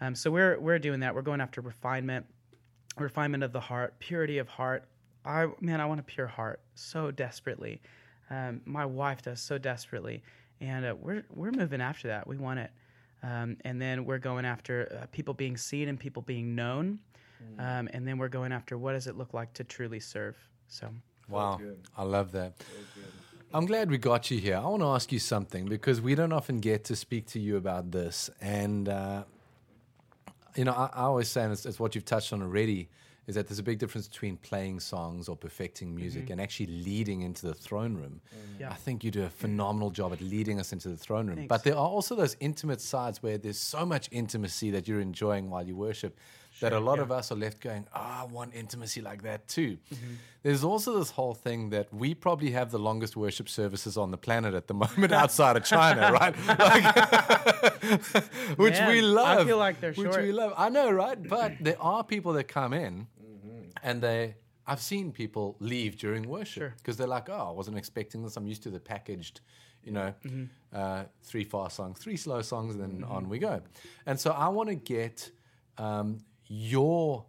um, 0.00 0.14
so 0.14 0.30
we're 0.30 0.58
we're 0.58 0.78
doing 0.78 1.00
that. 1.00 1.14
We're 1.14 1.22
going 1.22 1.40
after 1.40 1.60
refinement, 1.60 2.26
refinement 2.98 3.42
of 3.42 3.52
the 3.52 3.60
heart, 3.60 3.98
purity 3.98 4.38
of 4.38 4.48
heart. 4.48 4.84
I 5.24 5.48
man, 5.60 5.80
I 5.80 5.86
want 5.86 6.00
a 6.00 6.04
pure 6.04 6.26
heart 6.26 6.60
so 6.74 7.10
desperately. 7.10 7.80
Um, 8.30 8.60
my 8.64 8.86
wife 8.86 9.22
does 9.22 9.40
so 9.40 9.58
desperately, 9.58 10.22
and 10.60 10.84
uh, 10.84 10.94
we're 11.00 11.24
we're 11.34 11.52
moving 11.52 11.80
after 11.80 12.08
that. 12.08 12.26
We 12.26 12.36
want 12.36 12.60
it, 12.60 12.70
um, 13.22 13.56
and 13.64 13.80
then 13.80 14.04
we're 14.04 14.18
going 14.18 14.44
after 14.44 15.00
uh, 15.02 15.06
people 15.12 15.34
being 15.34 15.56
seen 15.56 15.88
and 15.88 15.98
people 15.98 16.22
being 16.22 16.54
known, 16.54 17.00
um, 17.58 17.88
and 17.92 18.06
then 18.06 18.18
we're 18.18 18.28
going 18.28 18.52
after 18.52 18.78
what 18.78 18.92
does 18.92 19.06
it 19.06 19.16
look 19.16 19.34
like 19.34 19.52
to 19.54 19.64
truly 19.64 20.00
serve. 20.00 20.36
So. 20.68 20.88
Wow, 21.28 21.60
I 21.96 22.02
love 22.02 22.32
that. 22.32 22.54
I'm 23.52 23.66
glad 23.66 23.88
we 23.88 23.98
got 23.98 24.30
you 24.32 24.38
here. 24.38 24.56
I 24.56 24.66
want 24.66 24.82
to 24.82 24.88
ask 24.88 25.12
you 25.12 25.18
something 25.18 25.66
because 25.66 26.00
we 26.00 26.16
don't 26.16 26.32
often 26.32 26.58
get 26.58 26.84
to 26.84 26.96
speak 26.96 27.26
to 27.28 27.38
you 27.40 27.56
about 27.56 27.90
this. 27.92 28.30
And, 28.40 28.88
uh, 28.88 29.24
you 30.56 30.64
know, 30.64 30.72
I, 30.72 30.90
I 30.92 31.02
always 31.02 31.28
say, 31.28 31.42
and 31.42 31.52
it's, 31.52 31.66
it's 31.66 31.78
what 31.78 31.94
you've 31.94 32.04
touched 32.04 32.32
on 32.32 32.42
already, 32.42 32.88
is 33.26 33.34
that 33.34 33.48
there's 33.48 33.58
a 33.58 33.62
big 33.62 33.78
difference 33.78 34.08
between 34.08 34.36
playing 34.38 34.80
songs 34.80 35.28
or 35.28 35.36
perfecting 35.36 35.94
music 35.94 36.24
mm-hmm. 36.24 36.32
and 36.32 36.40
actually 36.40 36.66
leading 36.66 37.22
into 37.22 37.46
the 37.46 37.54
throne 37.54 37.94
room. 37.94 38.20
Mm. 38.34 38.60
Yeah. 38.60 38.70
I 38.70 38.74
think 38.74 39.04
you 39.04 39.10
do 39.10 39.22
a 39.22 39.30
phenomenal 39.30 39.90
job 39.90 40.12
at 40.12 40.20
leading 40.20 40.58
us 40.58 40.72
into 40.72 40.88
the 40.88 40.96
throne 40.96 41.26
room. 41.26 41.36
Thanks. 41.36 41.48
But 41.48 41.64
there 41.64 41.74
are 41.74 41.88
also 41.88 42.14
those 42.14 42.36
intimate 42.40 42.80
sides 42.80 43.22
where 43.22 43.38
there's 43.38 43.58
so 43.58 43.86
much 43.86 44.08
intimacy 44.10 44.70
that 44.72 44.88
you're 44.88 45.00
enjoying 45.00 45.50
while 45.50 45.66
you 45.66 45.76
worship 45.76 46.18
that 46.60 46.72
a 46.72 46.78
lot 46.80 46.98
of 46.98 47.10
us 47.10 47.32
are 47.32 47.36
left 47.36 47.60
going, 47.60 47.86
oh, 47.94 47.98
I 48.00 48.24
want 48.30 48.54
intimacy 48.54 49.00
like 49.00 49.22
that 49.22 49.48
too. 49.48 49.78
Mm-hmm. 49.92 50.14
There's 50.42 50.64
also 50.64 50.98
this 50.98 51.10
whole 51.10 51.34
thing 51.34 51.70
that 51.70 51.92
we 51.92 52.14
probably 52.14 52.50
have 52.52 52.70
the 52.70 52.78
longest 52.78 53.16
worship 53.16 53.48
services 53.48 53.96
on 53.96 54.10
the 54.10 54.16
planet 54.18 54.54
at 54.54 54.66
the 54.68 54.74
moment 54.74 55.12
outside 55.22 55.56
of 55.56 55.64
China, 55.64 56.12
right? 56.20 56.34
Like, 56.48 57.76
which 58.58 58.74
we 58.74 59.00
Man, 59.00 59.04
I 59.04 59.34
love. 59.36 59.46
feel 59.46 59.58
like 59.58 59.80
they're 59.80 59.92
Which 59.92 60.12
short. 60.12 60.22
we 60.22 60.32
love. 60.32 60.52
I 60.56 60.68
know, 60.68 60.90
right? 60.90 61.22
But 61.22 61.52
there 61.60 61.80
are 61.80 62.02
people 62.04 62.32
that 62.34 62.44
come 62.44 62.72
in 62.72 63.06
and 63.82 64.02
they. 64.02 64.36
I've 64.66 64.80
seen 64.80 65.10
people 65.10 65.56
leave 65.58 65.96
during 65.98 66.28
worship 66.28 66.76
because 66.76 66.96
they're 66.96 67.08
like, 67.08 67.28
"Oh, 67.28 67.48
I 67.48 67.50
wasn't 67.50 67.76
expecting 67.76 68.22
this. 68.22 68.36
I'm 68.36 68.46
used 68.46 68.62
to 68.62 68.70
the 68.70 68.78
packaged, 68.78 69.40
you 69.82 69.90
know, 69.92 70.14
Mm-hmm. 70.24 70.44
uh, 70.72 71.04
three 71.24 71.42
fast 71.44 71.74
songs, 71.76 71.98
three 71.98 72.16
slow 72.16 72.40
songs, 72.42 72.76
and 72.76 72.82
then 73.02 73.04
on 73.04 73.28
we 73.28 73.38
go." 73.38 73.60
And 74.06 74.18
so 74.20 74.30
I 74.30 74.48
want 74.48 74.68
to 74.68 74.76
get 74.76 75.30
um, 75.76 76.18
your 76.52 77.24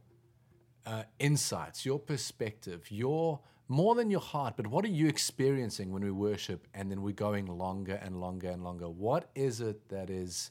uh, 0.86 1.04
insights, 1.20 1.86
your 1.86 2.00
perspective, 2.00 2.90
your 2.90 3.40
more 3.68 3.94
than 3.96 4.10
your 4.10 4.20
heart, 4.20 4.56
but 4.58 4.66
what 4.68 4.84
are 4.84 4.90
you 4.90 5.08
experiencing 5.08 5.92
when 5.94 6.04
we 6.04 6.10
worship 6.12 6.68
and 6.74 6.90
then 6.92 7.04
we're 7.04 7.14
going 7.14 7.46
longer 7.46 8.00
and 8.04 8.20
longer 8.20 8.50
and 8.50 8.64
longer? 8.64 8.90
What 8.90 9.30
is 9.36 9.62
it 9.62 9.88
that 9.90 10.10
is 10.10 10.50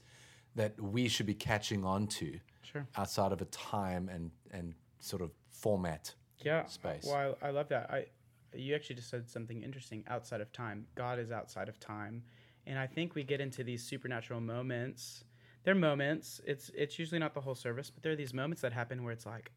that 0.55 0.81
we 0.81 1.09
should 1.09 1.27
be 1.27 1.35
catching 1.35 1.85
on 1.85 2.07
to 2.07 2.39
Sure. 2.63 2.87
outside 2.97 3.33
of 3.33 3.43
a 3.43 3.47
time 3.47 4.09
and 4.09 4.31
and 4.53 4.75
sort 5.01 5.21
of 5.23 5.33
format? 5.51 6.15
yeah 6.43 6.65
space. 6.67 7.05
well 7.07 7.37
I, 7.43 7.49
I 7.49 7.51
love 7.51 7.69
that 7.69 7.91
i 7.91 8.07
you 8.55 8.75
actually 8.75 8.97
just 8.97 9.11
said 9.11 9.29
something 9.29 9.63
interesting 9.63 10.05
outside 10.09 10.41
of 10.41 10.51
time 10.53 10.87
god 10.95 11.19
is 11.19 11.31
outside 11.31 11.69
of 11.69 11.79
time 11.79 12.23
and 12.67 12.79
i 12.79 12.87
think 12.87 13.15
we 13.15 13.23
get 13.25 13.43
into 13.43 13.63
these 13.63 13.83
supernatural 13.83 14.41
moments 14.41 15.25
they're 15.65 15.75
moments. 15.75 16.41
It's 16.47 16.71
it's 16.75 16.99
usually 16.99 17.19
not 17.19 17.35
the 17.35 17.41
whole 17.41 17.55
service 17.55 17.91
but 17.91 18.03
there 18.03 18.13
are 18.13 18.17
these 18.17 18.35
moments 18.35 18.63
that 18.63 18.73
happen 18.73 19.03
where 19.05 19.13
it's 19.13 19.27
like 19.27 19.51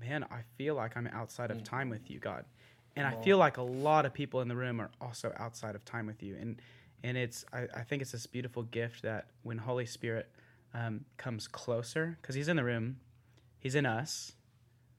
man 0.00 0.24
i 0.24 0.40
feel 0.58 0.74
like 0.74 0.96
i'm 0.96 1.06
outside 1.08 1.50
of 1.50 1.64
time 1.64 1.88
with 1.88 2.10
you 2.10 2.18
god. 2.18 2.44
And 2.96 3.06
i 3.06 3.14
feel 3.22 3.38
like 3.38 3.56
a 3.56 3.62
lot 3.62 4.06
of 4.06 4.12
people 4.14 4.40
in 4.40 4.48
the 4.48 4.56
room 4.56 4.80
are 4.80 4.90
also 5.00 5.32
outside 5.38 5.74
of 5.74 5.84
time 5.84 6.06
with 6.06 6.22
you. 6.22 6.36
And 6.38 6.60
and 7.02 7.16
it's 7.16 7.44
i, 7.52 7.66
I 7.74 7.82
think 7.82 8.02
it's 8.02 8.12
this 8.12 8.26
beautiful 8.26 8.62
gift 8.64 9.02
that 9.02 9.28
when 9.42 9.58
holy 9.58 9.86
spirit 9.86 10.30
um, 10.74 11.04
comes 11.16 11.48
closer 11.48 12.18
because 12.20 12.34
he's 12.34 12.48
in 12.48 12.56
the 12.56 12.64
room. 12.64 12.96
He's 13.58 13.74
in 13.74 13.86
us. 13.86 14.32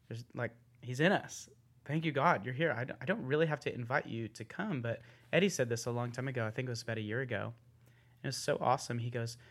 There's 0.08 0.24
like 0.34 0.52
he's 0.82 1.00
in 1.00 1.12
us. 1.12 1.50
Thank 1.86 2.06
you 2.06 2.12
god 2.12 2.46
you're 2.46 2.54
here. 2.54 2.74
I 2.76 2.84
don't, 2.84 2.98
I 3.02 3.06
don't 3.06 3.24
really 3.24 3.46
have 3.46 3.60
to 3.62 3.74
invite 3.74 4.08
you 4.08 4.28
to 4.30 4.44
come 4.44 4.82
but 4.82 5.02
eddie 5.32 5.50
said 5.50 5.70
this 5.70 5.86
a 5.86 5.92
long 5.92 6.12
time 6.12 6.28
ago. 6.28 6.46
I 6.46 6.52
think 6.52 6.68
it 6.68 6.72
was 6.72 6.82
about 6.82 6.98
a 6.98 7.02
year 7.02 7.22
ago. 7.22 7.54
And 8.24 8.30
it's 8.30 8.38
so 8.38 8.58
awesome. 8.60 8.98
He 8.98 9.12
goes 9.12 9.38
"Uh, 9.38 9.44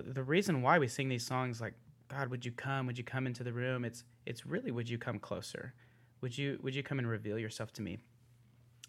the 0.00 0.22
reason 0.22 0.62
why 0.62 0.78
we 0.78 0.88
sing 0.88 1.08
these 1.08 1.26
songs 1.26 1.60
like 1.60 1.74
god 2.08 2.28
would 2.28 2.44
you 2.44 2.52
come? 2.52 2.86
Would 2.86 2.98
you 2.98 3.04
come 3.04 3.26
into 3.26 3.42
the 3.42 3.52
room? 3.52 3.84
It's 3.84 4.04
it's 4.26 4.46
really 4.46 4.70
would 4.70 4.88
you 4.88 4.98
come 4.98 5.18
closer? 5.18 5.74
Would 6.20 6.36
you 6.36 6.58
would 6.62 6.74
you 6.74 6.82
come 6.82 6.98
and 6.98 7.08
reveal 7.08 7.38
yourself 7.38 7.72
to 7.74 7.82
me? 7.82 7.98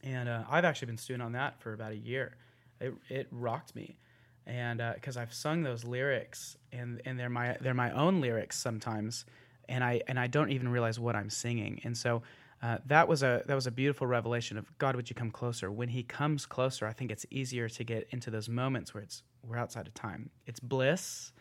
And 0.03 0.27
uh, 0.27 0.43
I've 0.49 0.65
actually 0.65 0.87
been 0.87 0.97
stewing 0.97 1.21
on 1.21 1.31
that 1.33 1.61
for 1.61 1.73
about 1.73 1.93
a 1.93 1.97
year. 1.97 2.35
It, 2.81 2.93
it 3.09 3.27
rocked 3.31 3.75
me, 3.75 3.97
and 4.45 4.81
because 4.95 5.15
I've 5.15 5.33
sung 5.33 5.63
those 5.63 5.85
lyrics, 5.85 6.57
and 6.73 7.01
and 7.05 7.17
they're 7.17 7.29
my 7.29 7.57
they're 7.61 7.73
my 7.73 7.91
own 7.91 8.19
lyrics 8.19 8.59
sometimes, 8.59 9.25
and 9.69 9.83
I 9.83 10.01
and 10.07 10.19
I 10.19 10.27
don't 10.27 10.51
even 10.51 10.67
realize 10.67 10.99
what 10.99 11.15
I'm 11.15 11.29
singing, 11.29 11.81
and 11.83 11.97
so. 11.97 12.23
Uh, 12.63 12.77
that 12.85 13.09
was 13.09 13.23
a 13.23 13.43
that 13.45 13.55
was 13.55 13.67
a 13.67 13.71
beautiful 13.71 14.07
revelation 14.07 14.57
of 14.57 14.65
God. 14.77 14.95
Would 14.95 15.09
you 15.09 15.15
come 15.15 15.31
closer? 15.31 15.69
When 15.69 15.89
He 15.89 16.01
comes 16.01 16.45
closer, 16.45 16.87
I 16.87 16.93
think 16.93 17.11
it's 17.11 17.25
easier 17.29 17.67
to 17.67 17.83
get 17.83 18.07
into 18.11 18.31
those 18.31 18.47
moments 18.47 18.93
where 18.93 19.03
it's 19.03 19.21
we're 19.45 19.57
outside 19.57 19.85
of 19.85 19.93
time. 19.93 20.29
It's 20.47 20.61
bliss. 20.61 21.33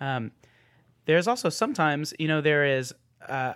Um, 0.00 0.32
there's 1.04 1.28
also 1.28 1.50
sometimes, 1.50 2.12
you 2.18 2.26
know, 2.26 2.40
there 2.40 2.66
is 2.66 2.92
uh, 3.28 3.52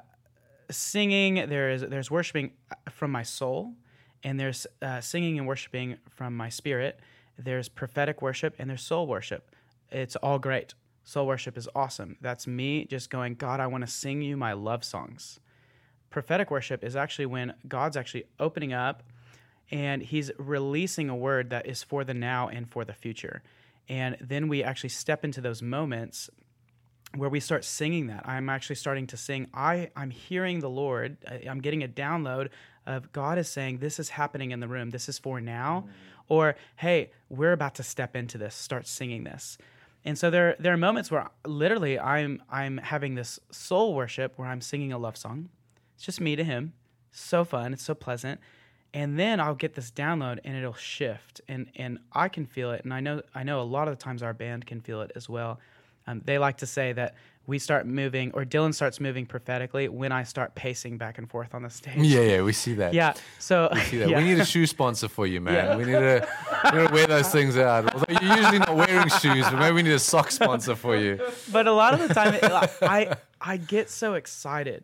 singing, 0.70 1.48
there 1.48 1.70
is 1.70 1.82
there's 1.82 2.12
worshiping 2.12 2.52
from 2.88 3.10
my 3.10 3.24
soul, 3.24 3.74
and 4.22 4.38
there's 4.38 4.68
uh, 4.80 5.00
singing 5.00 5.36
and 5.36 5.48
worshiping 5.48 5.96
from 6.08 6.36
my 6.36 6.48
spirit. 6.48 7.00
There's 7.36 7.68
prophetic 7.68 8.22
worship 8.22 8.54
and 8.58 8.70
there's 8.70 8.82
soul 8.82 9.08
worship. 9.08 9.50
It's 9.90 10.14
all 10.16 10.38
great. 10.38 10.74
Soul 11.02 11.26
worship 11.26 11.56
is 11.58 11.68
awesome. 11.74 12.18
That's 12.20 12.46
me 12.46 12.84
just 12.84 13.10
going, 13.10 13.34
God, 13.34 13.58
I 13.58 13.66
want 13.66 13.82
to 13.82 13.90
sing 13.90 14.22
you 14.22 14.36
my 14.36 14.52
love 14.52 14.84
songs. 14.84 15.40
Prophetic 16.10 16.50
worship 16.50 16.84
is 16.84 16.96
actually 16.96 17.26
when 17.26 17.54
God's 17.66 17.96
actually 17.96 18.24
opening 18.38 18.72
up 18.72 19.02
and 19.70 20.02
he's 20.02 20.30
releasing 20.38 21.08
a 21.08 21.16
word 21.16 21.50
that 21.50 21.66
is 21.66 21.82
for 21.82 22.04
the 22.04 22.14
now 22.14 22.48
and 22.48 22.68
for 22.68 22.84
the 22.84 22.92
future. 22.92 23.42
And 23.88 24.16
then 24.20 24.48
we 24.48 24.62
actually 24.62 24.90
step 24.90 25.24
into 25.24 25.40
those 25.40 25.62
moments 25.62 26.28
where 27.14 27.30
we 27.30 27.40
start 27.40 27.64
singing 27.64 28.08
that. 28.08 28.28
I'm 28.28 28.48
actually 28.48 28.76
starting 28.76 29.06
to 29.08 29.16
sing. 29.16 29.48
I, 29.52 29.90
I'm 29.96 30.10
hearing 30.10 30.60
the 30.60 30.70
Lord. 30.70 31.16
I'm 31.48 31.60
getting 31.60 31.82
a 31.82 31.88
download 31.88 32.50
of 32.86 33.12
God 33.12 33.38
is 33.38 33.48
saying, 33.48 33.78
This 33.78 33.98
is 33.98 34.10
happening 34.10 34.50
in 34.52 34.60
the 34.60 34.68
room. 34.68 34.90
This 34.90 35.08
is 35.08 35.18
for 35.18 35.40
now. 35.40 35.84
Mm. 35.86 35.92
Or, 36.28 36.56
hey, 36.76 37.10
we're 37.28 37.52
about 37.52 37.74
to 37.76 37.82
step 37.82 38.14
into 38.14 38.38
this. 38.38 38.54
Start 38.54 38.86
singing 38.86 39.24
this. 39.24 39.58
And 40.04 40.16
so 40.16 40.30
there, 40.30 40.56
there 40.58 40.72
are 40.72 40.78
moments 40.78 41.10
where 41.10 41.28
literally 41.44 41.98
I'm, 41.98 42.42
I'm 42.48 42.78
having 42.78 43.16
this 43.16 43.38
soul 43.50 43.94
worship 43.94 44.34
where 44.36 44.48
I'm 44.48 44.60
singing 44.60 44.92
a 44.92 44.98
love 44.98 45.16
song. 45.16 45.50
It's 46.00 46.06
just 46.06 46.18
me 46.18 46.34
to 46.34 46.42
him. 46.42 46.72
So 47.12 47.44
fun. 47.44 47.74
It's 47.74 47.82
so 47.82 47.94
pleasant. 47.94 48.40
and 48.94 49.18
then 49.18 49.38
I'll 49.38 49.54
get 49.54 49.74
this 49.74 49.90
download 49.90 50.38
and 50.46 50.56
it'll 50.56 50.72
shift 50.72 51.42
and 51.46 51.66
and 51.76 51.98
I 52.12 52.28
can 52.28 52.46
feel 52.46 52.70
it 52.72 52.84
and 52.84 52.94
I 52.94 53.00
know 53.00 53.20
I 53.34 53.42
know 53.42 53.60
a 53.60 53.68
lot 53.76 53.86
of 53.86 53.98
the 53.98 54.02
times 54.02 54.22
our 54.22 54.32
band 54.32 54.66
can 54.66 54.80
feel 54.80 55.02
it 55.02 55.12
as 55.14 55.28
well. 55.28 55.60
Um, 56.06 56.22
they 56.24 56.38
like 56.38 56.56
to 56.58 56.66
say 56.66 56.94
that 56.94 57.14
we 57.46 57.58
start 57.58 57.86
moving 57.86 58.30
or 58.32 58.46
Dylan 58.46 58.72
starts 58.72 58.98
moving 58.98 59.26
prophetically 59.26 59.88
when 59.90 60.10
I 60.10 60.22
start 60.22 60.54
pacing 60.54 60.96
back 60.96 61.18
and 61.18 61.28
forth 61.28 61.54
on 61.54 61.62
the 61.64 61.68
stage. 61.70 61.98
Yeah, 61.98 62.20
yeah, 62.22 62.42
we 62.42 62.54
see 62.54 62.72
that. 62.76 62.94
Yeah. 62.94 63.12
So 63.38 63.68
We 63.74 63.80
see 63.80 63.98
that. 63.98 64.08
yeah. 64.08 64.16
We 64.20 64.24
need 64.24 64.38
a 64.40 64.46
shoe 64.46 64.66
sponsor 64.66 65.08
for 65.08 65.26
you, 65.26 65.42
man. 65.42 65.76
We 65.76 65.84
need 65.84 65.92
to, 66.08 66.26
we 66.72 66.78
need 66.78 66.88
to 66.88 66.94
wear 66.94 67.06
those 67.06 67.28
things 67.30 67.58
out. 67.58 67.92
Although 67.94 68.06
you're 68.22 68.36
usually 68.38 68.58
not 68.60 68.74
wearing 68.74 69.08
shoes, 69.10 69.44
but 69.50 69.58
maybe 69.58 69.74
we 69.74 69.82
need 69.82 69.92
a 69.92 69.98
sock 69.98 70.30
sponsor 70.30 70.74
for 70.76 70.96
you. 70.96 71.20
but 71.52 71.66
a 71.66 71.72
lot 71.72 71.92
of 71.92 72.00
the 72.08 72.14
time 72.14 72.32
it, 72.34 72.44
I 72.82 73.16
I 73.40 73.58
get 73.58 73.90
so 73.90 74.14
excited. 74.14 74.82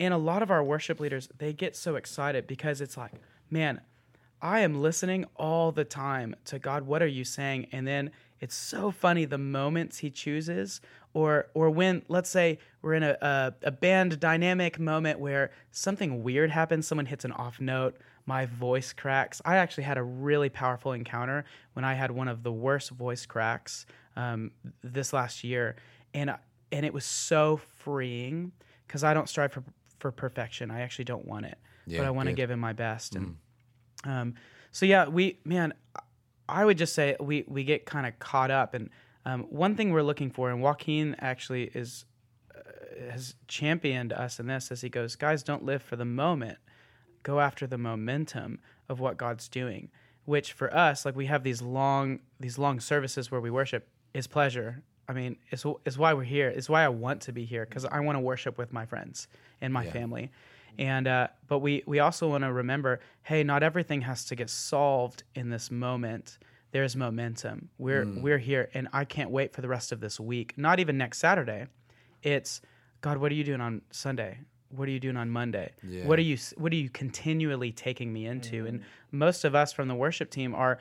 And 0.00 0.14
a 0.14 0.18
lot 0.18 0.42
of 0.42 0.50
our 0.50 0.62
worship 0.62 1.00
leaders, 1.00 1.28
they 1.38 1.52
get 1.52 1.76
so 1.76 1.96
excited 1.96 2.46
because 2.46 2.80
it's 2.80 2.96
like, 2.96 3.12
man, 3.50 3.80
I 4.40 4.60
am 4.60 4.82
listening 4.82 5.24
all 5.36 5.72
the 5.72 5.84
time 5.84 6.36
to 6.46 6.58
God, 6.58 6.86
what 6.86 7.02
are 7.02 7.06
you 7.06 7.24
saying? 7.24 7.68
And 7.72 7.86
then 7.86 8.10
it's 8.40 8.54
so 8.54 8.90
funny 8.90 9.24
the 9.24 9.38
moments 9.38 9.98
he 9.98 10.10
chooses 10.10 10.82
or 11.14 11.46
or 11.54 11.70
when 11.70 12.02
let's 12.08 12.28
say 12.28 12.58
we're 12.82 12.92
in 12.92 13.02
a, 13.02 13.16
a, 13.22 13.54
a 13.62 13.70
band 13.70 14.20
dynamic 14.20 14.78
moment 14.78 15.18
where 15.18 15.50
something 15.70 16.22
weird 16.22 16.50
happens, 16.50 16.86
someone 16.86 17.06
hits 17.06 17.24
an 17.24 17.32
off 17.32 17.58
note, 17.58 17.96
my 18.26 18.44
voice 18.44 18.92
cracks. 18.92 19.40
I 19.44 19.56
actually 19.56 19.84
had 19.84 19.96
a 19.96 20.02
really 20.02 20.50
powerful 20.50 20.92
encounter 20.92 21.44
when 21.72 21.84
I 21.84 21.94
had 21.94 22.10
one 22.10 22.28
of 22.28 22.42
the 22.42 22.52
worst 22.52 22.90
voice 22.90 23.24
cracks 23.24 23.86
um, 24.16 24.50
this 24.82 25.12
last 25.12 25.44
year, 25.44 25.76
and 26.12 26.34
and 26.70 26.84
it 26.84 26.92
was 26.92 27.04
so 27.04 27.60
freeing 27.78 28.52
because 28.86 29.04
I 29.04 29.14
don't 29.14 29.28
strive 29.28 29.52
for 29.52 29.64
for 29.98 30.10
perfection. 30.10 30.70
I 30.70 30.80
actually 30.80 31.06
don't 31.06 31.26
want 31.26 31.46
it, 31.46 31.58
yeah, 31.86 31.98
but 31.98 32.06
I 32.06 32.10
want 32.10 32.28
to 32.28 32.34
give 32.34 32.50
him 32.50 32.60
my 32.60 32.72
best. 32.72 33.14
And 33.14 33.36
um, 34.04 34.34
so 34.70 34.86
yeah, 34.86 35.08
we 35.08 35.38
man, 35.44 35.74
I 36.48 36.64
would 36.64 36.78
just 36.78 36.94
say 36.94 37.16
we 37.20 37.44
we 37.46 37.64
get 37.64 37.86
kind 37.86 38.06
of 38.06 38.18
caught 38.18 38.50
up, 38.50 38.74
and 38.74 38.90
um, 39.24 39.42
one 39.44 39.74
thing 39.74 39.90
we're 39.90 40.02
looking 40.02 40.30
for, 40.30 40.50
and 40.50 40.60
Joaquin 40.60 41.16
actually 41.18 41.64
is 41.74 42.04
uh, 42.54 43.10
has 43.10 43.34
championed 43.48 44.12
us 44.12 44.38
in 44.38 44.46
this 44.46 44.70
as 44.70 44.80
he 44.82 44.88
goes, 44.88 45.16
guys, 45.16 45.42
don't 45.42 45.64
live 45.64 45.82
for 45.82 45.96
the 45.96 46.04
moment, 46.04 46.58
go 47.22 47.40
after 47.40 47.66
the 47.66 47.78
momentum 47.78 48.58
of 48.88 49.00
what 49.00 49.16
God's 49.16 49.48
doing. 49.48 49.90
Which 50.26 50.52
for 50.54 50.74
us, 50.74 51.04
like 51.04 51.16
we 51.16 51.26
have 51.26 51.42
these 51.42 51.60
long 51.60 52.20
these 52.40 52.58
long 52.58 52.80
services 52.80 53.30
where 53.30 53.40
we 53.40 53.50
worship 53.50 53.88
is 54.14 54.26
pleasure. 54.26 54.82
I 55.08 55.12
mean, 55.12 55.36
it's 55.50 55.64
it's 55.84 55.98
why 55.98 56.14
we're 56.14 56.24
here. 56.24 56.48
It's 56.48 56.68
why 56.68 56.84
I 56.84 56.88
want 56.88 57.22
to 57.22 57.32
be 57.32 57.44
here 57.44 57.66
because 57.66 57.84
I 57.84 58.00
want 58.00 58.16
to 58.16 58.20
worship 58.20 58.58
with 58.58 58.72
my 58.72 58.86
friends 58.86 59.28
and 59.60 59.72
my 59.72 59.86
family. 59.86 60.30
And 60.78 61.06
uh, 61.06 61.28
but 61.46 61.60
we 61.60 61.82
we 61.86 62.00
also 62.00 62.28
want 62.28 62.44
to 62.44 62.52
remember, 62.52 63.00
hey, 63.22 63.44
not 63.44 63.62
everything 63.62 64.02
has 64.02 64.24
to 64.26 64.34
get 64.34 64.50
solved 64.50 65.22
in 65.34 65.50
this 65.50 65.70
moment. 65.70 66.38
There's 66.72 66.96
momentum. 66.96 67.68
We're 67.78 68.04
we're 68.22 68.38
here, 68.38 68.68
and 68.74 68.88
I 68.92 69.04
can't 69.04 69.30
wait 69.30 69.52
for 69.52 69.60
the 69.60 69.68
rest 69.68 69.92
of 69.92 70.00
this 70.00 70.18
week. 70.18 70.54
Not 70.56 70.80
even 70.80 70.98
next 70.98 71.18
Saturday. 71.18 71.66
It's 72.22 72.60
God. 73.00 73.18
What 73.18 73.30
are 73.30 73.34
you 73.34 73.44
doing 73.44 73.60
on 73.60 73.82
Sunday? 73.90 74.38
What 74.70 74.88
are 74.88 74.90
you 74.90 74.98
doing 74.98 75.16
on 75.16 75.30
Monday? 75.30 75.72
Yeah. 75.86 76.06
What 76.06 76.18
are 76.18 76.22
you 76.22 76.36
What 76.56 76.72
are 76.72 76.76
you 76.76 76.90
continually 76.90 77.70
taking 77.70 78.12
me 78.12 78.26
into? 78.26 78.66
And 78.66 78.82
most 79.12 79.44
of 79.44 79.54
us 79.54 79.72
from 79.72 79.86
the 79.86 79.94
worship 79.94 80.30
team 80.30 80.54
are 80.54 80.78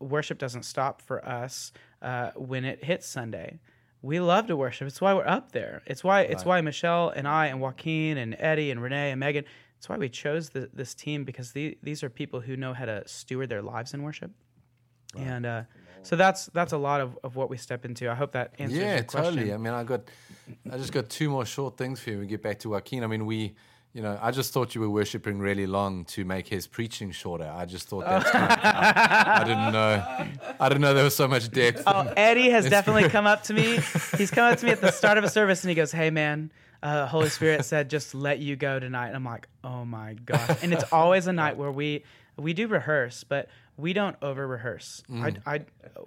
worship 0.00 0.38
doesn't 0.38 0.64
stop 0.64 1.00
for 1.00 1.24
us 1.24 1.72
uh, 2.02 2.30
when 2.36 2.64
it 2.64 2.84
hits 2.84 3.06
Sunday. 3.06 3.60
We 4.00 4.20
love 4.20 4.46
to 4.46 4.56
worship. 4.56 4.86
It's 4.86 5.00
why 5.00 5.12
we're 5.14 5.26
up 5.26 5.50
there. 5.50 5.82
It's 5.84 6.04
why 6.04 6.20
it's 6.22 6.44
why 6.44 6.60
Michelle 6.60 7.08
and 7.10 7.26
I 7.26 7.46
and 7.46 7.60
Joaquin 7.60 8.16
and 8.16 8.36
Eddie 8.38 8.70
and 8.70 8.80
Renee 8.80 9.10
and 9.10 9.18
Megan. 9.18 9.44
It's 9.76 9.88
why 9.88 9.96
we 9.96 10.08
chose 10.08 10.50
the, 10.50 10.70
this 10.72 10.94
team 10.94 11.24
because 11.24 11.52
the, 11.52 11.76
these 11.82 12.02
are 12.02 12.10
people 12.10 12.40
who 12.40 12.56
know 12.56 12.74
how 12.74 12.84
to 12.84 13.06
steward 13.06 13.48
their 13.48 13.62
lives 13.62 13.94
in 13.94 14.02
worship. 14.02 14.30
And 15.16 15.46
uh, 15.46 15.62
so 16.02 16.16
that's 16.16 16.46
that's 16.46 16.72
a 16.72 16.78
lot 16.78 17.00
of, 17.00 17.18
of 17.24 17.36
what 17.36 17.50
we 17.50 17.56
step 17.56 17.84
into. 17.84 18.10
I 18.10 18.14
hope 18.14 18.32
that 18.32 18.54
answers 18.58 18.78
yeah, 18.78 18.94
your 18.96 19.04
question. 19.04 19.34
totally. 19.34 19.52
I 19.52 19.56
mean, 19.56 19.72
I 19.72 19.84
got, 19.84 20.02
I 20.70 20.76
just 20.76 20.92
got 20.92 21.08
two 21.08 21.30
more 21.30 21.44
short 21.44 21.76
things 21.76 22.00
for 22.00 22.10
you. 22.10 22.18
We 22.18 22.26
get 22.26 22.42
back 22.42 22.58
to 22.60 22.70
Joaquin. 22.70 23.04
I 23.04 23.06
mean, 23.06 23.26
we, 23.26 23.54
you 23.98 24.04
know, 24.04 24.16
I 24.22 24.30
just 24.30 24.52
thought 24.52 24.76
you 24.76 24.80
were 24.80 24.88
worshiping 24.88 25.40
really 25.40 25.66
long 25.66 26.04
to 26.04 26.24
make 26.24 26.46
his 26.46 26.68
preaching 26.68 27.10
shorter. 27.10 27.52
I 27.52 27.64
just 27.64 27.88
thought 27.88 28.04
that's 28.04 28.30
kind 28.30 28.44
of, 28.44 28.58
I 28.62 29.42
didn't 29.44 29.72
know, 29.72 30.54
I 30.60 30.68
didn't 30.68 30.82
know 30.82 30.94
there 30.94 31.02
was 31.02 31.16
so 31.16 31.26
much 31.26 31.50
depth. 31.50 31.82
Oh, 31.84 32.12
Eddie 32.16 32.48
has 32.50 32.70
definitely 32.70 33.08
come 33.08 33.26
up 33.26 33.42
to 33.44 33.54
me. 33.54 33.80
He's 34.16 34.30
come 34.30 34.52
up 34.52 34.56
to 34.60 34.66
me 34.66 34.70
at 34.70 34.80
the 34.80 34.92
start 34.92 35.18
of 35.18 35.24
a 35.24 35.28
service 35.28 35.64
and 35.64 35.70
he 35.70 35.74
goes, 35.74 35.90
"Hey, 35.90 36.10
man, 36.10 36.52
uh, 36.80 37.08
Holy 37.08 37.28
Spirit 37.28 37.64
said 37.64 37.90
just 37.90 38.14
let 38.14 38.38
you 38.38 38.54
go 38.54 38.78
tonight." 38.78 39.08
And 39.08 39.16
I'm 39.16 39.24
like, 39.24 39.48
"Oh 39.64 39.84
my 39.84 40.14
gosh!" 40.14 40.62
And 40.62 40.72
it's 40.72 40.92
always 40.92 41.26
a 41.26 41.32
night 41.32 41.56
where 41.56 41.72
we 41.72 42.04
we 42.36 42.52
do 42.52 42.68
rehearse, 42.68 43.24
but 43.24 43.48
we 43.76 43.94
don't 43.94 44.14
over 44.22 44.46
rehearse. 44.46 45.02
I, 45.12 45.34
I 45.44 45.60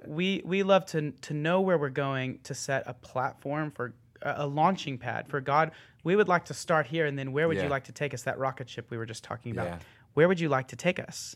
we 0.07 0.41
we 0.45 0.63
love 0.63 0.85
to 0.87 1.11
to 1.11 1.33
know 1.33 1.59
where 1.59 1.77
we're 1.77 1.89
going 1.89 2.39
to 2.43 2.53
set 2.53 2.83
a 2.85 2.93
platform 2.93 3.69
for 3.71 3.93
a 4.23 4.47
launching 4.47 4.97
pad 4.97 5.27
for 5.27 5.41
God. 5.41 5.71
We 6.03 6.15
would 6.15 6.27
like 6.27 6.45
to 6.45 6.53
start 6.53 6.87
here, 6.87 7.05
and 7.05 7.17
then 7.17 7.31
where 7.31 7.47
would 7.47 7.57
Yeah. 7.57 7.63
you 7.63 7.69
like 7.69 7.83
to 7.85 7.91
take 7.91 8.13
us? 8.13 8.23
That 8.23 8.37
rocket 8.39 8.69
ship 8.69 8.87
we 8.89 8.97
were 8.97 9.05
just 9.05 9.23
talking 9.23 9.51
about. 9.51 9.67
Yeah. 9.67 9.79
Where 10.13 10.27
would 10.27 10.39
you 10.39 10.49
like 10.49 10.67
to 10.69 10.75
take 10.75 10.99
us? 10.99 11.35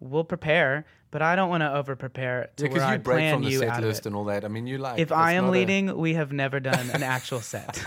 We'll 0.00 0.24
prepare, 0.24 0.84
but 1.10 1.22
I 1.22 1.34
don't 1.34 1.48
want 1.50 1.62
to 1.62 1.72
over 1.74 1.96
prepare 1.96 2.50
to 2.56 2.64
where 2.64 2.68
because 2.70 2.82
I 2.84 2.92
you 2.94 2.98
break 3.00 3.16
plan 3.18 3.34
from 3.34 3.42
the 3.44 3.50
you 3.50 3.58
set 3.58 3.68
out 3.68 3.78
of 3.80 3.84
list 3.84 4.00
it. 4.00 4.06
and 4.06 4.16
all 4.16 4.24
that. 4.26 4.44
I 4.44 4.48
mean, 4.48 4.66
you 4.66 4.78
like. 4.78 4.98
If 5.00 5.10
I 5.10 5.32
am 5.32 5.44
not 5.44 5.48
a- 5.50 5.52
leading, 5.52 5.96
we 5.96 6.14
have 6.14 6.32
never 6.32 6.60
done 6.60 6.90
an 6.90 7.02
actual 7.02 7.40
set 7.54 7.82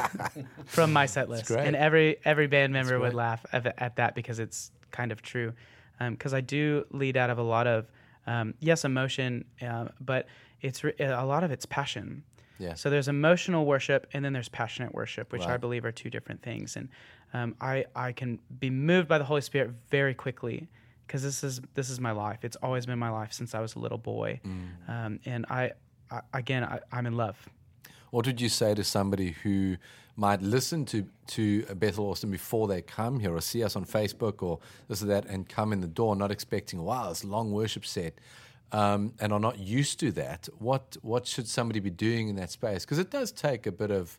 from 0.65 0.91
my 0.91 1.05
set 1.05 1.29
list, 1.29 1.49
and 1.51 1.75
every 1.75 2.17
every 2.25 2.47
band 2.47 2.73
member 2.73 2.99
would 2.99 3.13
laugh 3.13 3.45
at, 3.53 3.65
at 3.81 3.95
that 3.95 4.13
because 4.15 4.39
it's 4.39 4.71
kind 4.91 5.11
of 5.11 5.21
true. 5.21 5.53
Because 5.99 6.33
I 6.33 6.41
do 6.41 6.85
lead 6.91 7.15
out 7.15 7.29
of 7.29 7.37
a 7.37 7.43
lot 7.43 7.67
of 7.67 7.85
um, 8.27 8.55
yes 8.59 8.83
emotion, 8.85 9.45
uh, 9.61 9.85
but 9.99 10.25
it's 10.61 10.83
re- 10.83 10.93
a 10.99 11.25
lot 11.25 11.43
of 11.43 11.51
it's 11.51 11.65
passion. 11.65 12.23
Yeah. 12.59 12.75
So 12.75 12.89
there's 12.89 13.07
emotional 13.07 13.65
worship, 13.65 14.07
and 14.13 14.23
then 14.23 14.33
there's 14.33 14.49
passionate 14.49 14.93
worship, 14.93 15.31
which 15.31 15.45
I 15.47 15.57
believe 15.57 15.83
are 15.85 15.91
two 15.91 16.09
different 16.09 16.41
things. 16.43 16.75
And 16.75 16.89
um, 17.33 17.55
I 17.59 17.85
I 17.95 18.11
can 18.11 18.39
be 18.59 18.69
moved 18.69 19.07
by 19.07 19.17
the 19.17 19.23
Holy 19.23 19.41
Spirit 19.41 19.71
very 19.89 20.13
quickly 20.13 20.67
because 21.07 21.23
this 21.23 21.43
is 21.43 21.59
this 21.73 21.89
is 21.89 21.99
my 21.99 22.11
life. 22.11 22.39
It's 22.43 22.57
always 22.57 22.85
been 22.85 22.99
my 22.99 23.09
life 23.09 23.33
since 23.33 23.55
I 23.55 23.59
was 23.61 23.75
a 23.75 23.79
little 23.79 23.97
boy, 23.97 24.39
Mm. 24.45 24.89
um, 24.89 25.19
and 25.25 25.45
I, 25.49 25.71
I 26.11 26.21
again 26.33 26.63
I, 26.63 26.79
I'm 26.91 27.05
in 27.05 27.17
love. 27.17 27.37
What 28.11 28.25
would 28.27 28.41
you 28.41 28.49
say 28.49 28.73
to 28.75 28.83
somebody 28.83 29.31
who 29.43 29.77
might 30.17 30.41
listen 30.41 30.85
to 30.85 31.05
to 31.27 31.63
Bethel 31.75 32.09
Austin 32.09 32.29
before 32.29 32.67
they 32.67 32.81
come 32.81 33.19
here, 33.19 33.33
or 33.33 33.41
see 33.41 33.63
us 33.63 33.75
on 33.75 33.85
Facebook, 33.85 34.43
or 34.43 34.59
this 34.87 35.01
or 35.01 35.05
that, 35.07 35.25
and 35.25 35.47
come 35.49 35.71
in 35.73 35.79
the 35.81 35.87
door 35.87 36.15
not 36.15 36.29
expecting, 36.31 36.83
wow, 36.83 37.09
this 37.09 37.23
long 37.23 37.51
worship 37.53 37.85
set, 37.85 38.13
um, 38.71 39.13
and 39.19 39.33
are 39.33 39.39
not 39.39 39.59
used 39.59 39.99
to 39.99 40.11
that? 40.13 40.47
What 40.59 40.97
what 41.01 41.27
should 41.27 41.47
somebody 41.47 41.79
be 41.79 41.89
doing 41.89 42.29
in 42.29 42.35
that 42.37 42.51
space? 42.51 42.85
Because 42.85 42.99
it 42.99 43.11
does 43.11 43.31
take 43.31 43.65
a 43.67 43.71
bit 43.71 43.91
of 43.91 44.17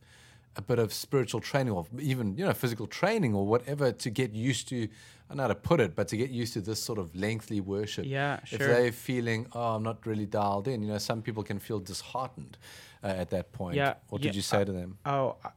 a 0.56 0.62
bit 0.62 0.78
of 0.78 0.92
spiritual 0.92 1.40
training, 1.40 1.72
or 1.72 1.86
even 1.98 2.36
you 2.36 2.44
know 2.44 2.52
physical 2.52 2.86
training, 2.86 3.34
or 3.34 3.46
whatever, 3.46 3.92
to 3.92 4.10
get 4.10 4.32
used 4.32 4.68
to. 4.68 4.84
I 4.84 4.88
don't 5.34 5.36
know 5.38 5.44
how 5.44 5.48
to 5.48 5.54
put 5.54 5.80
it, 5.80 5.94
but 5.96 6.08
to 6.08 6.16
get 6.18 6.28
used 6.30 6.52
to 6.54 6.60
this 6.60 6.82
sort 6.82 6.98
of 6.98 7.14
lengthy 7.16 7.60
worship. 7.62 8.04
Yeah, 8.06 8.44
sure. 8.44 8.58
If 8.60 8.66
they're 8.66 8.92
feeling, 8.92 9.46
oh, 9.54 9.76
I'm 9.76 9.82
not 9.82 10.04
really 10.06 10.26
dialed 10.26 10.68
in, 10.68 10.82
you 10.82 10.88
know, 10.88 10.98
some 10.98 11.22
people 11.22 11.42
can 11.42 11.58
feel 11.58 11.80
disheartened 11.80 12.58
uh, 13.02 13.06
at 13.06 13.30
that 13.30 13.50
point. 13.52 13.76
Yeah, 13.76 13.94
What 14.10 14.20
yeah, 14.20 14.28
did 14.28 14.36
you 14.36 14.42
say 14.42 14.62
to 14.64 14.72
them? 14.72 14.98
Oh, 15.06 15.36
I- 15.42 15.50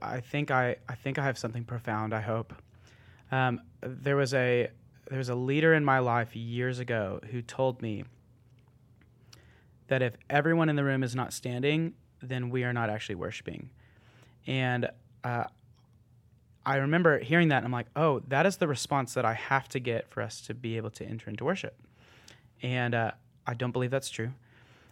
I 0.00 0.20
think 0.20 0.50
I 0.50 0.76
I 0.88 0.94
think 0.96 1.18
I 1.18 1.24
have 1.24 1.38
something 1.38 1.64
profound. 1.64 2.12
I 2.12 2.20
hope. 2.20 2.52
Um, 3.30 3.60
there 3.80 4.16
was 4.16 4.32
a 4.34 4.70
there 5.08 5.18
was 5.18 5.28
a 5.28 5.34
leader 5.34 5.72
in 5.74 5.84
my 5.84 5.98
life 6.00 6.34
years 6.34 6.78
ago 6.80 7.20
who 7.30 7.42
told 7.42 7.80
me 7.82 8.04
that 9.88 10.02
if 10.02 10.16
everyone 10.30 10.68
in 10.68 10.76
the 10.76 10.84
room 10.84 11.02
is 11.02 11.14
not 11.14 11.32
standing, 11.32 11.94
then 12.22 12.50
we 12.50 12.64
are 12.64 12.72
not 12.72 12.90
actually 12.90 13.16
worshiping. 13.16 13.70
And 14.46 14.88
uh, 15.24 15.44
I 16.64 16.76
remember 16.76 17.18
hearing 17.18 17.48
that, 17.48 17.58
and 17.58 17.66
I'm 17.66 17.72
like, 17.72 17.88
oh, 17.96 18.20
that 18.28 18.46
is 18.46 18.58
the 18.58 18.68
response 18.68 19.14
that 19.14 19.24
I 19.24 19.34
have 19.34 19.68
to 19.70 19.80
get 19.80 20.08
for 20.10 20.22
us 20.22 20.40
to 20.42 20.54
be 20.54 20.76
able 20.76 20.90
to 20.90 21.04
enter 21.04 21.30
into 21.30 21.44
worship. 21.44 21.74
And 22.62 22.94
uh, 22.94 23.12
I 23.46 23.54
don't 23.54 23.72
believe 23.72 23.90
that's 23.90 24.10
true. 24.10 24.32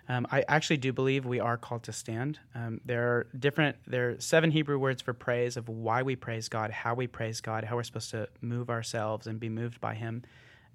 Um, 0.09 0.27
I 0.31 0.45
actually 0.47 0.77
do 0.77 0.93
believe 0.93 1.27
we 1.27 1.41
are 1.41 1.57
called 1.57 1.83
to 1.85 1.93
stand. 1.93 2.39
Um, 2.55 2.81
there 2.85 3.09
are 3.09 3.27
different, 3.39 3.77
there 3.87 4.11
are 4.11 4.21
seven 4.21 4.53
Hebrew 4.53 4.79
words 4.79 5.03
for 5.03 5.13
praise 5.13 5.57
of 5.57 5.69
why 5.69 6.03
we 6.03 6.15
praise 6.15 6.49
God, 6.49 6.71
how 6.71 6.95
we 6.95 7.09
praise 7.09 7.41
God, 7.41 7.65
how 7.65 7.75
we're 7.77 7.83
supposed 7.83 8.11
to 8.13 8.29
move 8.41 8.71
ourselves 8.71 9.27
and 9.27 9.41
be 9.41 9.49
moved 9.49 9.81
by 9.81 9.95
Him, 9.95 10.23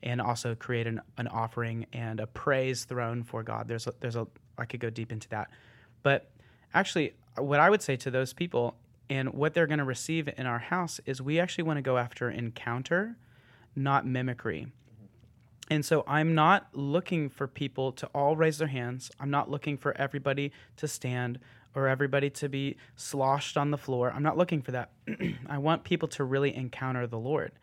and 0.04 0.22
also 0.22 0.56
create 0.56 0.88
an, 0.88 1.02
an 1.18 1.28
offering 1.28 1.86
and 1.94 2.20
a 2.20 2.28
praise 2.28 2.86
throne 2.86 3.24
for 3.24 3.44
God. 3.44 3.68
There's 3.68 3.88
a, 3.88 3.94
there's 4.00 4.16
a, 4.16 4.28
I 4.58 4.66
could 4.66 4.80
go 4.80 4.90
deep 4.90 5.12
into 5.12 5.30
that. 5.30 5.50
But 6.04 6.32
actually, 6.74 7.14
what 7.38 7.60
I 7.60 7.70
would 7.70 7.82
say 7.82 7.96
to 7.98 8.12
those 8.12 8.34
people 8.34 8.76
and 9.10 9.34
what 9.34 9.54
they're 9.54 9.68
going 9.68 9.80
to 9.80 9.86
receive 9.86 10.30
in 10.38 10.46
our 10.46 10.60
house 10.60 11.00
is 11.06 11.22
we 11.22 11.40
actually 11.40 11.66
want 11.66 11.78
to 11.78 11.82
go 11.82 11.98
after 11.98 12.30
encounter, 12.30 13.18
not 13.76 14.06
mimicry. 14.06 14.68
And 15.70 15.86
so 15.86 16.04
I'm 16.06 16.36
not 16.36 16.68
looking 16.74 17.30
for 17.30 17.48
people 17.48 17.94
to 17.94 18.08
all 18.08 18.36
raise 18.36 18.58
their 18.58 18.68
hands. 18.68 19.12
I'm 19.20 19.30
not 19.30 19.50
looking 19.50 19.78
for 19.78 19.96
everybody 19.98 20.52
to 20.78 20.88
stand 20.88 21.40
or 21.74 21.88
everybody 21.88 22.30
to 22.30 22.50
be 22.50 22.76
sloshed 22.96 23.58
on 23.58 23.72
the 23.72 23.78
floor. 23.78 24.12
I'm 24.14 24.24
not 24.24 24.38
looking 24.38 24.62
for 24.62 24.72
that. 24.72 24.92
I 25.48 25.58
want 25.60 25.84
people 25.84 26.10
to 26.10 26.24
really 26.24 26.54
encounter 26.56 27.08
the 27.08 27.20
Lord. 27.20 27.54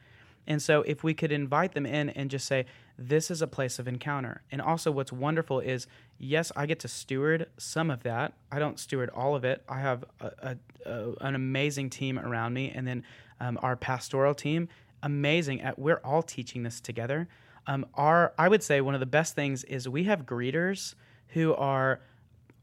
And 0.48 0.62
so 0.62 0.80
if 0.82 1.04
we 1.04 1.12
could 1.12 1.30
invite 1.30 1.74
them 1.74 1.84
in 1.84 2.08
and 2.08 2.30
just 2.30 2.46
say, 2.46 2.64
this 2.98 3.30
is 3.30 3.42
a 3.42 3.46
place 3.46 3.78
of 3.78 3.86
encounter. 3.86 4.42
And 4.50 4.60
also, 4.60 4.90
what's 4.90 5.12
wonderful 5.12 5.60
is, 5.60 5.86
yes, 6.18 6.50
I 6.56 6.66
get 6.66 6.80
to 6.80 6.88
steward 6.88 7.46
some 7.58 7.90
of 7.90 8.02
that. 8.02 8.32
I 8.50 8.58
don't 8.58 8.80
steward 8.80 9.10
all 9.10 9.36
of 9.36 9.44
it. 9.44 9.62
I 9.68 9.78
have 9.80 10.04
a, 10.20 10.26
a, 10.26 10.90
a, 10.90 11.12
an 11.20 11.34
amazing 11.34 11.90
team 11.90 12.18
around 12.18 12.54
me, 12.54 12.72
and 12.74 12.88
then 12.88 13.04
um, 13.38 13.58
our 13.62 13.76
pastoral 13.76 14.34
team, 14.34 14.68
amazing. 15.02 15.60
At, 15.60 15.78
we're 15.78 16.00
all 16.02 16.22
teaching 16.22 16.64
this 16.64 16.80
together. 16.80 17.28
Um, 17.66 17.86
our, 17.94 18.32
I 18.38 18.48
would 18.48 18.62
say, 18.62 18.80
one 18.80 18.94
of 18.94 19.00
the 19.00 19.06
best 19.06 19.34
things 19.34 19.62
is 19.64 19.86
we 19.86 20.04
have 20.04 20.24
greeters 20.24 20.94
who 21.28 21.54
are 21.54 22.00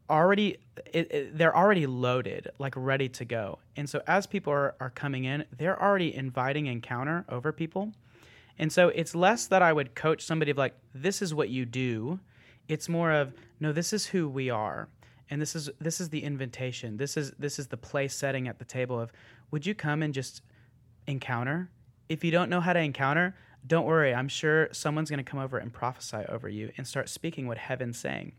already 0.09 0.57
it, 0.93 1.11
it, 1.11 1.37
they're 1.37 1.55
already 1.55 1.87
loaded 1.87 2.49
like 2.59 2.73
ready 2.75 3.09
to 3.09 3.25
go. 3.25 3.59
And 3.75 3.89
so 3.89 4.01
as 4.07 4.27
people 4.27 4.53
are, 4.53 4.75
are 4.79 4.89
coming 4.89 5.23
in 5.23 5.45
they're 5.57 5.81
already 5.81 6.13
inviting 6.15 6.67
encounter 6.67 7.25
over 7.29 7.51
people. 7.51 7.91
And 8.57 8.71
so 8.71 8.89
it's 8.89 9.15
less 9.15 9.47
that 9.47 9.61
i 9.61 9.73
would 9.73 9.95
coach 9.95 10.23
somebody 10.23 10.51
of 10.51 10.57
like 10.57 10.75
this 10.93 11.21
is 11.21 11.33
what 11.33 11.49
you 11.49 11.65
do. 11.65 12.19
It's 12.67 12.89
more 12.89 13.11
of 13.11 13.33
no 13.59 13.71
this 13.71 13.93
is 13.93 14.07
who 14.07 14.29
we 14.29 14.49
are. 14.49 14.87
And 15.29 15.41
this 15.41 15.55
is 15.55 15.69
this 15.79 15.99
is 15.99 16.09
the 16.09 16.23
invitation. 16.23 16.97
This 16.97 17.17
is 17.17 17.31
this 17.39 17.57
is 17.57 17.67
the 17.67 17.77
place 17.77 18.13
setting 18.13 18.47
at 18.47 18.59
the 18.59 18.65
table 18.65 18.99
of 18.99 19.11
would 19.51 19.65
you 19.65 19.73
come 19.73 20.03
and 20.03 20.13
just 20.13 20.41
encounter? 21.07 21.69
If 22.09 22.23
you 22.23 22.31
don't 22.31 22.49
know 22.49 22.61
how 22.61 22.73
to 22.73 22.79
encounter 22.79 23.35
don't 23.67 23.85
worry. 23.85 24.13
I'm 24.13 24.27
sure 24.27 24.69
someone's 24.71 25.09
going 25.09 25.23
to 25.23 25.23
come 25.23 25.39
over 25.39 25.57
and 25.57 25.73
prophesy 25.73 26.23
over 26.29 26.47
you 26.47 26.71
and 26.77 26.85
start 26.85 27.09
speaking 27.09 27.47
what 27.47 27.57
heaven's 27.57 27.97
saying 27.97 28.33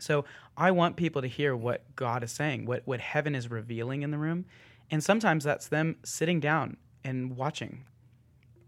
so 0.00 0.24
I 0.56 0.70
want 0.70 0.96
people 0.96 1.22
to 1.22 1.28
hear 1.28 1.56
what 1.56 1.84
God 1.96 2.22
is 2.22 2.32
saying, 2.32 2.66
what, 2.66 2.82
what 2.84 3.00
heaven 3.00 3.34
is 3.34 3.50
revealing 3.50 4.02
in 4.02 4.10
the 4.10 4.18
room. 4.18 4.46
And 4.90 5.02
sometimes 5.02 5.44
that's 5.44 5.68
them 5.68 5.96
sitting 6.04 6.40
down 6.40 6.76
and 7.02 7.36
watching. 7.36 7.84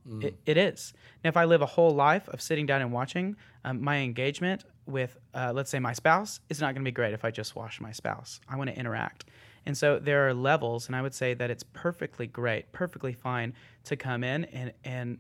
Mm. 0.09 0.25
It, 0.25 0.39
it 0.47 0.57
is. 0.57 0.93
Now, 1.23 1.29
if 1.29 1.37
I 1.37 1.45
live 1.45 1.63
a 1.63 1.67
whole 1.67 1.95
life 1.95 2.29
of 2.29 2.41
sitting 2.41 2.67
down 2.67 2.81
and 2.81 2.93
watching, 2.93 3.37
um, 3.65 3.83
my 3.83 3.99
engagement 3.99 4.65
with, 4.87 5.17
uh, 5.35 5.53
let's 5.55 5.71
say, 5.71 5.79
my 5.79 5.93
spouse 5.93 6.41
is 6.49 6.61
not 6.61 6.75
going 6.75 6.83
to 6.83 6.89
be 6.89 6.95
great 6.95 7.13
if 7.13 7.25
I 7.25 7.31
just 7.31 7.55
watch 7.55 7.81
my 7.81 7.93
spouse. 7.93 8.41
I 8.49 8.57
want 8.57 8.71
to 8.71 8.79
interact. 8.79 9.27
And 9.67 9.77
so 9.77 9.99
there 9.99 10.27
are 10.27 10.33
levels, 10.33 10.87
and 10.87 10.97
I 10.97 11.03
would 11.03 11.15
say 11.15 11.35
that 11.35 11.51
it's 11.51 11.63
perfectly 11.63 12.27
great, 12.27 12.73
perfectly 12.73 13.13
fine 13.13 13.53
to 13.85 13.97
come 13.97 14.25
in 14.25 14.45
and, 14.47 14.73
and 14.83 15.19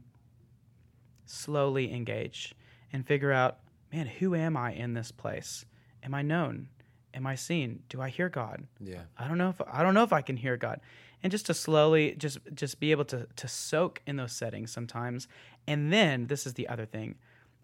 slowly 1.26 1.92
engage 1.92 2.54
and 2.92 3.06
figure 3.06 3.30
out, 3.32 3.58
man, 3.92 4.06
who 4.06 4.34
am 4.34 4.56
I 4.56 4.72
in 4.72 4.94
this 4.94 5.12
place? 5.12 5.66
Am 6.08 6.14
I 6.14 6.22
known? 6.22 6.68
Am 7.12 7.26
I 7.26 7.34
seen? 7.34 7.82
Do 7.88 8.00
I 8.00 8.08
hear 8.08 8.28
God? 8.28 8.66
Yeah. 8.80 9.02
I 9.16 9.28
don't 9.28 9.38
know 9.38 9.50
if 9.50 9.60
I 9.70 9.82
don't 9.82 9.94
know 9.94 10.02
if 10.02 10.12
I 10.12 10.22
can 10.22 10.36
hear 10.36 10.56
God. 10.56 10.80
And 11.22 11.30
just 11.30 11.46
to 11.46 11.54
slowly 11.54 12.14
just 12.16 12.38
just 12.54 12.80
be 12.80 12.90
able 12.90 13.04
to 13.06 13.26
to 13.36 13.48
soak 13.48 14.00
in 14.06 14.16
those 14.16 14.32
settings 14.32 14.72
sometimes. 14.72 15.28
And 15.66 15.92
then 15.92 16.26
this 16.26 16.46
is 16.46 16.54
the 16.54 16.68
other 16.68 16.86
thing. 16.86 17.16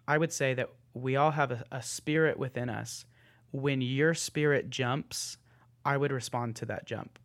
I 0.06 0.18
would 0.18 0.32
say 0.32 0.52
that 0.54 0.70
we 0.92 1.16
all 1.16 1.30
have 1.30 1.50
a, 1.50 1.64
a 1.72 1.82
spirit 1.82 2.38
within 2.38 2.68
us. 2.68 3.06
When 3.50 3.80
your 3.80 4.12
spirit 4.14 4.68
jumps, 4.68 5.38
I 5.84 5.96
would 5.96 6.12
respond 6.12 6.56
to 6.56 6.66
that 6.66 6.84
jump. 6.86 7.18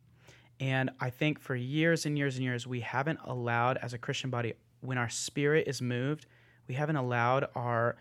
And 0.59 0.91
I 0.99 1.09
think 1.09 1.39
for 1.39 1.55
years 1.55 2.05
and 2.05 2.17
years 2.17 2.35
and 2.35 2.43
years, 2.43 2.67
we 2.67 2.81
haven't 2.81 3.19
allowed, 3.23 3.77
as 3.77 3.93
a 3.93 3.97
Christian 3.97 4.29
body, 4.29 4.53
when 4.81 4.97
our 4.97 5.09
spirit 5.09 5.67
is 5.67 5.81
moved, 5.81 6.25
we 6.67 6.75
haven't 6.75 6.97
allowed 6.97 7.47
our 7.55 7.97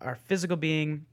our 0.00 0.14
physical 0.14 0.56
being, 0.56 1.04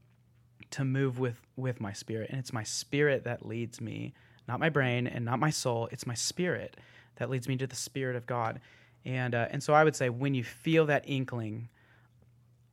to 0.72 0.84
move 0.84 1.18
with 1.18 1.40
with 1.56 1.80
my 1.80 1.92
spirit. 1.92 2.30
And 2.30 2.38
it's 2.38 2.52
my 2.52 2.64
spirit 2.64 3.24
that 3.24 3.46
leads 3.46 3.80
me 3.80 4.14
not 4.48 4.58
my 4.58 4.68
brain 4.68 5.06
and 5.06 5.24
not 5.24 5.38
my 5.38 5.50
soul 5.50 5.88
it's 5.92 6.06
my 6.06 6.14
spirit 6.14 6.76
that 7.16 7.30
leads 7.30 7.46
me 7.46 7.56
to 7.56 7.66
the 7.66 7.76
spirit 7.76 8.16
of 8.16 8.26
god. 8.26 8.60
And 9.04 9.34
uh, 9.34 9.48
and 9.50 9.62
so 9.62 9.72
i 9.74 9.84
would 9.84 9.96
say 9.96 10.08
when 10.08 10.34
you 10.34 10.44
feel 10.44 10.86
that 10.86 11.04
inkling 11.06 11.68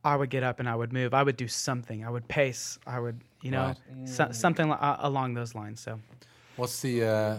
i 0.04 0.16
would 0.16 0.30
get 0.30 0.42
up 0.42 0.60
and 0.60 0.68
i 0.68 0.74
would 0.74 0.92
move. 0.92 1.14
I 1.14 1.22
would 1.22 1.36
do 1.36 1.48
something. 1.48 2.04
I 2.04 2.10
would 2.10 2.26
pace. 2.28 2.78
I 2.86 2.98
would 3.00 3.20
you 3.42 3.50
know 3.50 3.74
right. 3.90 4.08
so, 4.08 4.28
something 4.32 4.70
uh, 4.70 4.96
along 5.00 5.34
those 5.34 5.54
lines. 5.54 5.80
So 5.80 6.00
what's 6.56 6.80
the 6.82 7.04
uh, 7.04 7.38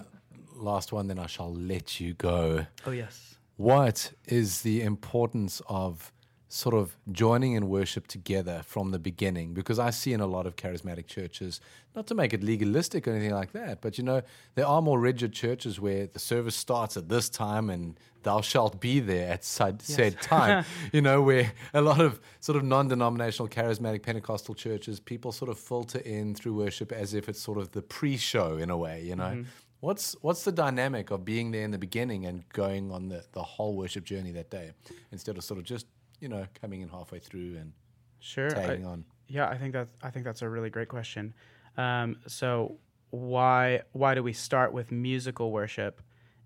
last 0.55 0.91
one? 0.91 1.07
Then 1.07 1.19
i 1.19 1.27
shall 1.27 1.53
let 1.53 1.99
you 1.99 2.13
go. 2.13 2.65
Oh 2.85 2.91
yes. 2.91 3.35
What 3.57 4.11
is 4.25 4.61
the 4.61 4.81
importance 4.81 5.61
of 5.67 6.11
sort 6.51 6.75
of 6.75 6.97
joining 7.11 7.53
in 7.53 7.69
worship 7.69 8.07
together 8.07 8.61
from 8.65 8.91
the 8.91 8.99
beginning 8.99 9.53
because 9.53 9.79
I 9.79 9.89
see 9.89 10.11
in 10.11 10.19
a 10.19 10.27
lot 10.27 10.45
of 10.45 10.57
charismatic 10.57 11.07
churches, 11.07 11.61
not 11.95 12.07
to 12.07 12.15
make 12.15 12.33
it 12.33 12.43
legalistic 12.43 13.07
or 13.07 13.11
anything 13.11 13.33
like 13.33 13.53
that, 13.53 13.79
but 13.79 13.97
you 13.97 14.03
know, 14.03 14.21
there 14.55 14.67
are 14.67 14.81
more 14.81 14.99
rigid 14.99 15.31
churches 15.31 15.79
where 15.79 16.07
the 16.07 16.19
service 16.19 16.55
starts 16.55 16.97
at 16.97 17.07
this 17.07 17.29
time 17.29 17.69
and 17.69 17.97
thou 18.23 18.41
shalt 18.41 18.81
be 18.81 18.99
there 18.99 19.31
at 19.31 19.45
said, 19.45 19.81
yes. 19.87 19.95
said 19.95 20.21
time. 20.21 20.65
you 20.91 21.01
know, 21.01 21.21
where 21.21 21.53
a 21.73 21.81
lot 21.81 22.01
of 22.01 22.19
sort 22.41 22.57
of 22.57 22.63
non 22.63 22.89
denominational 22.89 23.47
charismatic 23.47 24.03
Pentecostal 24.03 24.53
churches, 24.53 24.99
people 24.99 25.31
sort 25.31 25.49
of 25.49 25.57
filter 25.57 25.99
in 25.99 26.35
through 26.35 26.53
worship 26.53 26.91
as 26.91 27.13
if 27.13 27.29
it's 27.29 27.39
sort 27.39 27.57
of 27.59 27.71
the 27.71 27.81
pre 27.81 28.17
show 28.17 28.57
in 28.57 28.69
a 28.69 28.77
way, 28.77 29.01
you 29.03 29.15
know. 29.15 29.23
Mm-hmm. 29.23 29.43
What's 29.79 30.15
what's 30.21 30.43
the 30.43 30.51
dynamic 30.51 31.09
of 31.09 31.25
being 31.25 31.51
there 31.51 31.63
in 31.63 31.71
the 31.71 31.79
beginning 31.79 32.25
and 32.27 32.47
going 32.49 32.91
on 32.91 33.07
the, 33.07 33.23
the 33.31 33.41
whole 33.41 33.75
worship 33.75 34.03
journey 34.03 34.31
that 34.33 34.51
day 34.51 34.73
instead 35.11 35.37
of 35.37 35.43
sort 35.43 35.57
of 35.57 35.65
just 35.65 35.87
you 36.21 36.29
know, 36.29 36.45
coming 36.61 36.81
in 36.81 36.87
halfway 36.87 37.19
through 37.19 37.57
and 37.57 37.73
sure 38.19 38.49
tagging 38.49 38.85
I, 38.85 38.89
on? 38.89 39.05
Yeah, 39.27 39.49
I 39.49 39.57
think 39.57 39.73
that's 39.73 39.91
I 40.01 40.09
think 40.09 40.23
that's 40.23 40.41
a 40.41 40.49
really 40.49 40.69
great 40.69 40.87
question. 40.87 41.33
Um, 41.77 42.17
so 42.27 42.77
why 43.09 43.81
why 43.91 44.15
do 44.15 44.23
we 44.23 44.31
start 44.31 44.71
with 44.71 44.91
musical 44.91 45.51
worship? 45.51 46.01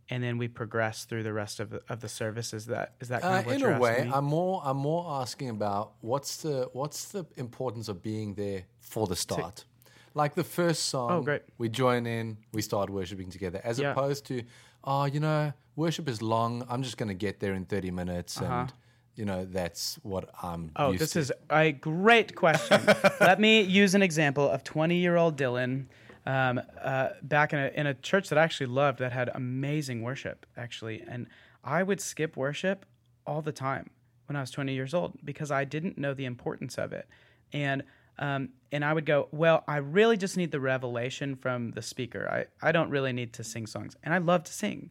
and 0.10 0.24
then 0.24 0.38
we 0.38 0.48
progress 0.48 1.06
through 1.06 1.24
the 1.24 1.34
rest 1.34 1.60
of 1.60 1.72
the, 1.72 1.82
of 1.90 2.00
the 2.00 2.10
service. 2.10 2.54
Is 2.54 2.68
that 2.68 2.94
is 3.00 3.08
that 3.10 3.22
kind 3.22 3.36
uh, 3.36 3.40
of 3.40 3.46
what 3.46 3.56
in 3.56 3.62
you're 3.62 3.74
a 3.74 3.80
way? 3.80 4.04
Me? 4.06 4.12
I'm 4.14 4.26
more 4.26 4.62
I'm 4.64 4.78
more 4.78 5.06
asking 5.22 5.50
about 5.50 5.94
what's 6.02 6.38
the 6.38 6.70
what's 6.74 7.06
the 7.06 7.26
importance 7.38 7.88
of 7.88 8.04
being 8.04 8.36
there 8.36 8.64
for 8.80 9.08
the 9.08 9.16
start. 9.16 9.66
Like 10.14 10.34
the 10.34 10.46
first 10.46 10.86
song, 10.86 11.12
oh, 11.12 11.22
great. 11.22 11.42
we 11.58 11.68
join 11.68 12.06
in, 12.06 12.38
we 12.54 12.62
start 12.62 12.90
worshiping 12.90 13.30
together, 13.30 13.60
as 13.66 13.80
yeah. 13.80 13.92
opposed 13.92 14.26
to, 14.28 14.44
oh, 14.86 15.04
you 15.04 15.20
know, 15.20 15.52
worship 15.76 16.08
is 16.08 16.22
long. 16.22 16.66
I'm 16.70 16.84
just 16.84 16.98
going 16.98 17.10
to 17.10 17.16
get 17.16 17.42
there 17.42 17.54
in 17.54 17.66
30 17.66 17.92
minutes 17.92 18.42
uh-huh. 18.42 18.54
and 18.54 18.74
you 19.16 19.26
know, 19.26 19.46
that's 19.46 19.98
what 20.04 20.30
I'm. 20.44 20.72
Oh, 20.76 20.94
this 20.94 21.12
to. 21.12 21.20
is 21.20 21.32
a 21.50 21.72
great 21.72 22.36
question. 22.36 22.82
Let 23.20 23.40
me 23.40 23.62
use 23.62 23.96
an 23.96 24.02
example 24.02 24.50
of 24.50 24.64
20 24.64 24.96
year 24.98 25.16
old 25.16 25.38
Dylan. 25.38 25.86
Um, 26.28 26.60
uh, 26.82 27.10
back 27.22 27.54
in 27.54 27.60
a, 27.60 27.68
in 27.76 27.86
a 27.86 27.94
church 27.94 28.30
that 28.30 28.40
I 28.40 28.42
actually 28.42 28.66
loved 28.66 28.98
that 28.98 29.12
had 29.12 29.30
amazing 29.36 30.02
worship, 30.02 30.48
actually. 30.58 31.04
And 31.08 31.28
I 31.64 31.84
would 31.84 32.02
skip 32.02 32.36
worship 32.36 32.88
all 33.28 33.44
the 33.44 33.52
time 33.52 33.92
when 34.26 34.36
I 34.36 34.42
was 34.42 34.50
20 34.50 34.74
years 34.74 34.96
old 34.96 35.20
because 35.24 35.52
I 35.52 35.66
didn't 35.66 36.00
know 36.00 36.16
the 36.16 36.26
importance 36.26 36.80
of 36.80 36.94
it. 36.94 37.08
And 37.54 37.84
um, 38.18 38.50
and 38.72 38.84
I 38.84 38.94
would 38.94 39.06
go, 39.06 39.28
well, 39.32 39.64
I 39.68 39.78
really 39.78 40.18
just 40.18 40.38
need 40.38 40.52
the 40.52 40.60
revelation 40.60 41.36
from 41.36 41.72
the 41.72 41.82
speaker. 41.82 42.48
I, 42.62 42.68
I 42.68 42.72
don't 42.72 42.90
really 42.90 43.14
need 43.14 43.34
to 43.34 43.44
sing 43.44 43.68
songs. 43.68 43.96
And 44.04 44.14
I 44.14 44.20
love 44.20 44.44
to 44.46 44.54
sing. 44.54 44.90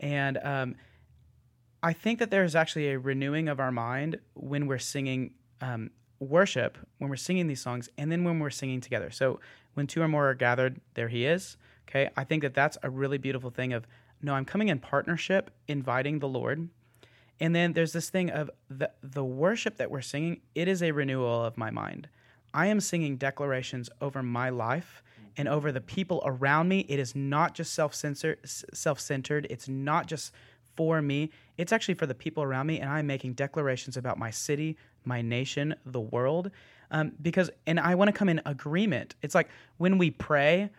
And 0.00 0.38
um, 0.38 0.74
I 1.84 1.92
think 1.92 2.18
that 2.20 2.30
there's 2.30 2.56
actually 2.56 2.88
a 2.88 2.98
renewing 2.98 3.46
of 3.46 3.60
our 3.60 3.70
mind 3.70 4.18
when 4.32 4.66
we're 4.66 4.78
singing 4.78 5.34
um, 5.60 5.90
worship, 6.18 6.78
when 6.96 7.10
we're 7.10 7.16
singing 7.16 7.46
these 7.46 7.60
songs, 7.60 7.90
and 7.98 8.10
then 8.10 8.24
when 8.24 8.38
we're 8.38 8.48
singing 8.48 8.80
together. 8.80 9.10
So 9.10 9.38
when 9.74 9.86
two 9.86 10.00
or 10.00 10.08
more 10.08 10.30
are 10.30 10.34
gathered, 10.34 10.80
there 10.94 11.08
he 11.08 11.26
is. 11.26 11.58
Okay, 11.86 12.08
I 12.16 12.24
think 12.24 12.40
that 12.40 12.54
that's 12.54 12.78
a 12.82 12.88
really 12.88 13.18
beautiful 13.18 13.50
thing 13.50 13.74
of 13.74 13.86
no, 14.22 14.32
I'm 14.32 14.46
coming 14.46 14.68
in 14.68 14.78
partnership, 14.78 15.50
inviting 15.68 16.20
the 16.20 16.26
Lord. 16.26 16.70
And 17.38 17.54
then 17.54 17.74
there's 17.74 17.92
this 17.92 18.08
thing 18.08 18.30
of 18.30 18.50
the 18.70 18.90
the 19.02 19.24
worship 19.24 19.76
that 19.76 19.90
we're 19.90 20.00
singing, 20.00 20.40
it 20.54 20.68
is 20.68 20.82
a 20.82 20.90
renewal 20.90 21.44
of 21.44 21.58
my 21.58 21.70
mind. 21.70 22.08
I 22.54 22.68
am 22.68 22.80
singing 22.80 23.18
declarations 23.18 23.90
over 24.00 24.22
my 24.22 24.48
life 24.48 25.02
and 25.36 25.48
over 25.48 25.70
the 25.70 25.82
people 25.82 26.22
around 26.24 26.68
me. 26.68 26.86
It 26.88 26.98
is 26.98 27.14
not 27.14 27.54
just 27.54 27.74
self-centered, 27.74 28.38
self-centered. 28.44 29.48
It's 29.50 29.68
not 29.68 30.06
just 30.06 30.32
for 30.76 31.02
me. 31.02 31.30
It's 31.56 31.72
actually 31.72 31.94
for 31.94 32.06
the 32.06 32.14
people 32.14 32.42
around 32.42 32.66
me, 32.66 32.80
and 32.80 32.90
I'm 32.90 33.06
making 33.06 33.34
declarations 33.34 33.96
about 33.96 34.18
my 34.18 34.30
city, 34.30 34.76
my 35.04 35.22
nation, 35.22 35.74
the 35.86 36.00
world. 36.00 36.50
Um, 36.90 37.12
because, 37.22 37.50
and 37.66 37.80
I 37.80 37.94
want 37.94 38.08
to 38.08 38.12
come 38.12 38.28
in 38.28 38.40
agreement. 38.44 39.14
It's 39.22 39.34
like 39.34 39.48
when 39.78 39.98
we 39.98 40.10
pray, 40.10 40.70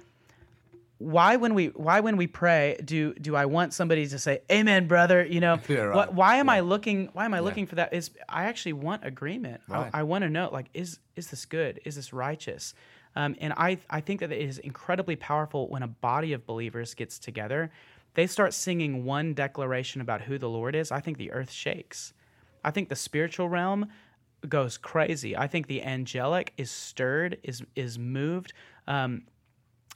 why 0.97 1.35
when 1.35 1.53
we 1.53 1.67
why 1.67 1.99
when 1.99 2.15
we 2.15 2.25
pray 2.25 2.77
do 2.83 3.13
do 3.15 3.35
I 3.35 3.45
want 3.45 3.73
somebody 3.73 4.07
to 4.07 4.17
say 4.17 4.39
amen 4.49 4.87
brother 4.87 5.25
you 5.25 5.41
know 5.41 5.59
yeah, 5.67 5.79
right. 5.79 6.13
why 6.13 6.37
am 6.37 6.47
yeah. 6.47 6.53
I 6.53 6.59
looking 6.61 7.09
why 7.11 7.25
am 7.25 7.33
I 7.33 7.37
yeah. 7.37 7.41
looking 7.41 7.65
for 7.65 7.75
that 7.75 7.93
is 7.93 8.11
I 8.29 8.45
actually 8.45 8.73
want 8.73 9.05
agreement 9.05 9.61
right. 9.67 9.89
I, 9.93 9.99
I 9.99 10.03
want 10.03 10.23
to 10.23 10.29
know 10.29 10.49
like 10.53 10.67
is 10.73 10.99
is 11.17 11.27
this 11.27 11.45
good 11.45 11.81
is 11.83 11.95
this 11.95 12.13
righteous 12.13 12.73
um, 13.17 13.35
and 13.39 13.53
I 13.57 13.77
I 13.89 13.99
think 13.99 14.21
that 14.21 14.31
it 14.31 14.39
is 14.39 14.57
incredibly 14.59 15.17
powerful 15.17 15.67
when 15.67 15.83
a 15.83 15.87
body 15.87 16.31
of 16.31 16.45
believers 16.45 16.93
gets 16.93 17.19
together 17.19 17.71
they 18.15 18.27
start 18.27 18.53
singing 18.53 19.05
one 19.05 19.33
declaration 19.33 20.01
about 20.01 20.21
who 20.21 20.37
the 20.37 20.49
Lord 20.49 20.75
is, 20.75 20.91
I 20.91 20.99
think 20.99 21.17
the 21.17 21.31
earth 21.31 21.51
shakes. 21.51 22.13
I 22.63 22.71
think 22.71 22.89
the 22.89 22.95
spiritual 22.95 23.47
realm 23.47 23.87
goes 24.47 24.77
crazy. 24.77 25.37
I 25.37 25.47
think 25.47 25.67
the 25.67 25.83
angelic 25.83 26.53
is 26.57 26.71
stirred, 26.71 27.37
is 27.43 27.63
is 27.75 27.99
moved. 27.99 28.53
Um, 28.87 29.23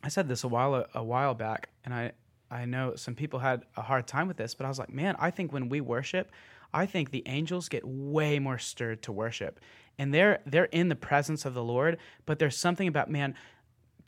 I 0.03 0.09
said 0.09 0.27
this 0.27 0.43
a 0.43 0.47
while 0.47 0.85
a 0.93 1.03
while 1.03 1.33
back, 1.33 1.69
and 1.83 1.93
I 1.93 2.11
I 2.51 2.65
know 2.65 2.95
some 2.95 3.15
people 3.15 3.39
had 3.39 3.63
a 3.75 3.81
hard 3.81 4.07
time 4.07 4.27
with 4.27 4.37
this, 4.37 4.53
but 4.53 4.65
I 4.65 4.69
was 4.69 4.79
like, 4.79 4.91
man, 4.91 5.15
I 5.19 5.31
think 5.31 5.53
when 5.53 5.69
we 5.69 5.81
worship, 5.81 6.31
I 6.73 6.85
think 6.85 7.11
the 7.11 7.23
angels 7.27 7.69
get 7.69 7.83
way 7.85 8.39
more 8.39 8.57
stirred 8.57 9.01
to 9.03 9.11
worship. 9.11 9.59
And 9.97 10.13
they're 10.13 10.41
they're 10.45 10.65
in 10.65 10.89
the 10.89 10.95
presence 10.95 11.45
of 11.45 11.53
the 11.53 11.63
Lord, 11.63 11.97
but 12.25 12.39
there's 12.39 12.57
something 12.57 12.87
about 12.87 13.09
man, 13.09 13.35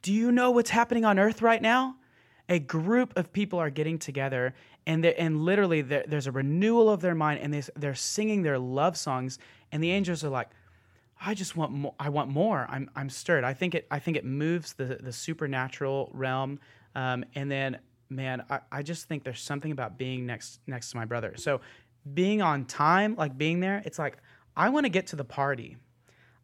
do 0.01 0.13
you 0.13 0.31
know 0.31 0.51
what's 0.51 0.69
happening 0.69 1.05
on 1.05 1.19
earth 1.19 1.41
right 1.41 1.61
now? 1.61 1.95
A 2.51 2.59
group 2.59 3.13
of 3.17 3.31
people 3.33 3.57
are 3.59 3.69
getting 3.71 3.97
together 3.97 4.53
and 4.85 5.03
they 5.03 5.15
and 5.15 5.41
literally 5.45 5.81
there, 5.81 6.03
there's 6.07 6.27
a 6.27 6.31
renewal 6.31 6.89
of 6.89 7.01
their 7.01 7.15
mind 7.15 7.39
and 7.41 7.53
they, 7.53 7.63
they're 7.75 7.95
singing 7.95 8.43
their 8.43 8.59
love 8.59 8.95
songs 8.97 9.39
and 9.71 9.81
the 9.83 9.89
angels 9.91 10.23
are 10.23 10.29
like 10.29 10.49
I 11.23 11.33
just 11.35 11.55
want 11.55 11.71
more. 11.71 11.93
I 11.99 12.09
want 12.09 12.29
more. 12.29 12.65
I'm 12.69 12.89
I'm 12.95 13.09
stirred. 13.09 13.43
I 13.43 13.53
think 13.53 13.75
it. 13.75 13.85
I 13.91 13.99
think 13.99 14.17
it 14.17 14.25
moves 14.25 14.73
the 14.73 14.85
the 15.01 15.13
supernatural 15.13 16.09
realm. 16.13 16.59
Um, 16.95 17.23
and 17.35 17.49
then, 17.49 17.77
man, 18.09 18.43
I, 18.49 18.59
I 18.71 18.81
just 18.83 19.07
think 19.07 19.23
there's 19.23 19.39
something 19.41 19.71
about 19.71 19.97
being 19.99 20.25
next 20.25 20.59
next 20.65 20.89
to 20.91 20.97
my 20.97 21.05
brother. 21.05 21.33
So, 21.37 21.61
being 22.15 22.41
on 22.41 22.65
time, 22.65 23.15
like 23.17 23.37
being 23.37 23.59
there, 23.59 23.83
it's 23.85 23.99
like 23.99 24.17
I 24.57 24.69
want 24.69 24.85
to 24.87 24.89
get 24.89 25.05
to 25.07 25.15
the 25.15 25.23
party. 25.23 25.77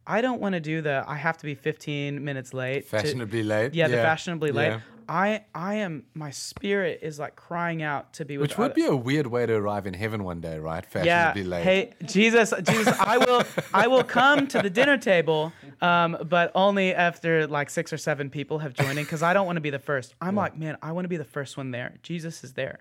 I 0.06 0.20
don't 0.20 0.40
want 0.40 0.52
to 0.54 0.60
do 0.60 0.80
the 0.80 1.04
I 1.08 1.16
have 1.16 1.36
to 1.38 1.44
be 1.44 1.56
15 1.56 2.24
minutes 2.24 2.54
late. 2.54 2.84
to- 2.84 2.88
Fashionably 2.88 3.42
late. 3.42 3.74
yeah, 3.74 3.88
the 3.88 3.96
Yeah. 3.96 4.02
fashionably 4.04 4.52
late. 4.52 4.68
Yeah. 4.68 4.80
I 5.08 5.44
I 5.54 5.76
am 5.76 6.04
my 6.14 6.30
spirit 6.30 7.00
is 7.02 7.18
like 7.18 7.34
crying 7.34 7.82
out 7.82 8.12
to 8.14 8.24
be 8.26 8.36
with 8.36 8.50
Which 8.50 8.58
would 8.58 8.72
other- 8.72 8.74
be 8.74 8.84
a 8.84 8.94
weird 8.94 9.26
way 9.26 9.46
to 9.46 9.54
arrive 9.54 9.86
in 9.86 9.94
heaven 9.94 10.22
one 10.22 10.40
day, 10.40 10.58
right? 10.58 10.84
yeah. 10.94 11.32
Fashionably 11.32 11.44
late. 11.44 11.62
Hey, 11.64 11.92
Jesus, 12.04 12.52
Jesus, 12.62 12.94
I 13.00 13.16
will, 13.18 13.42
I 13.72 13.86
will 13.86 14.04
come 14.04 14.46
to 14.48 14.60
the 14.60 14.68
dinner 14.68 14.98
table, 14.98 15.52
um, 15.80 16.18
but 16.28 16.52
only 16.54 16.94
after 16.94 17.46
like 17.46 17.70
six 17.70 17.92
or 17.92 17.96
seven 17.96 18.28
people 18.28 18.58
have 18.58 18.74
joined 18.74 18.98
in, 18.98 19.04
because 19.04 19.22
I 19.22 19.32
don't 19.32 19.46
want 19.46 19.56
to 19.56 19.62
be 19.62 19.70
the 19.70 19.78
first. 19.78 20.14
I'm 20.20 20.34
like, 20.34 20.56
man, 20.58 20.76
I 20.82 20.92
want 20.92 21.06
to 21.06 21.08
be 21.08 21.16
the 21.16 21.24
first 21.24 21.56
one 21.56 21.70
there. 21.70 21.94
Jesus 22.02 22.44
is 22.44 22.52
there. 22.52 22.80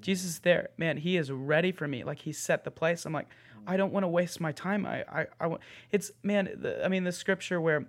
Jesus 0.00 0.26
is 0.32 0.38
there, 0.40 0.68
man. 0.76 0.98
He 0.98 1.16
is 1.16 1.30
ready 1.30 1.72
for 1.72 1.88
me. 1.88 2.04
Like 2.04 2.18
he 2.18 2.32
set 2.32 2.64
the 2.64 2.70
place. 2.70 3.06
I'm 3.06 3.12
like, 3.14 3.28
I 3.66 3.76
don't 3.78 3.92
want 3.92 4.04
to 4.04 4.08
waste 4.08 4.40
my 4.40 4.52
time. 4.52 4.84
I, 4.84 5.04
I, 5.10 5.26
I 5.40 5.46
want. 5.46 5.62
It's 5.90 6.10
man. 6.22 6.50
The, 6.60 6.84
I 6.84 6.88
mean, 6.88 7.04
the 7.04 7.12
scripture 7.12 7.60
where 7.60 7.86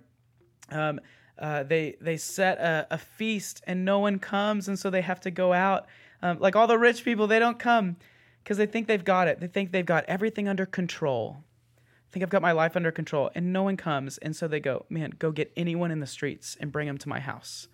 um, 0.70 1.00
uh, 1.38 1.62
they 1.62 1.96
they 2.00 2.16
set 2.16 2.58
a, 2.58 2.86
a 2.90 2.98
feast 2.98 3.62
and 3.66 3.84
no 3.84 3.98
one 3.98 4.18
comes, 4.18 4.68
and 4.68 4.78
so 4.78 4.90
they 4.90 5.02
have 5.02 5.20
to 5.20 5.30
go 5.30 5.52
out. 5.52 5.86
Um, 6.22 6.38
like 6.40 6.56
all 6.56 6.66
the 6.66 6.78
rich 6.78 7.04
people, 7.04 7.26
they 7.26 7.38
don't 7.38 7.58
come 7.58 7.96
because 8.42 8.56
they 8.56 8.66
think 8.66 8.86
they've 8.86 9.04
got 9.04 9.28
it. 9.28 9.40
They 9.40 9.46
think 9.46 9.72
they've 9.72 9.86
got 9.86 10.04
everything 10.06 10.48
under 10.48 10.66
control. 10.66 11.44
I 11.76 12.10
think 12.10 12.22
I've 12.22 12.30
got 12.30 12.42
my 12.42 12.52
life 12.52 12.74
under 12.74 12.90
control, 12.90 13.30
and 13.34 13.52
no 13.52 13.62
one 13.62 13.76
comes, 13.76 14.16
and 14.18 14.34
so 14.34 14.48
they 14.48 14.60
go, 14.60 14.86
man, 14.88 15.12
go 15.18 15.30
get 15.30 15.52
anyone 15.56 15.90
in 15.90 16.00
the 16.00 16.06
streets 16.06 16.56
and 16.58 16.72
bring 16.72 16.86
them 16.86 16.96
to 16.98 17.08
my 17.08 17.20
house. 17.20 17.68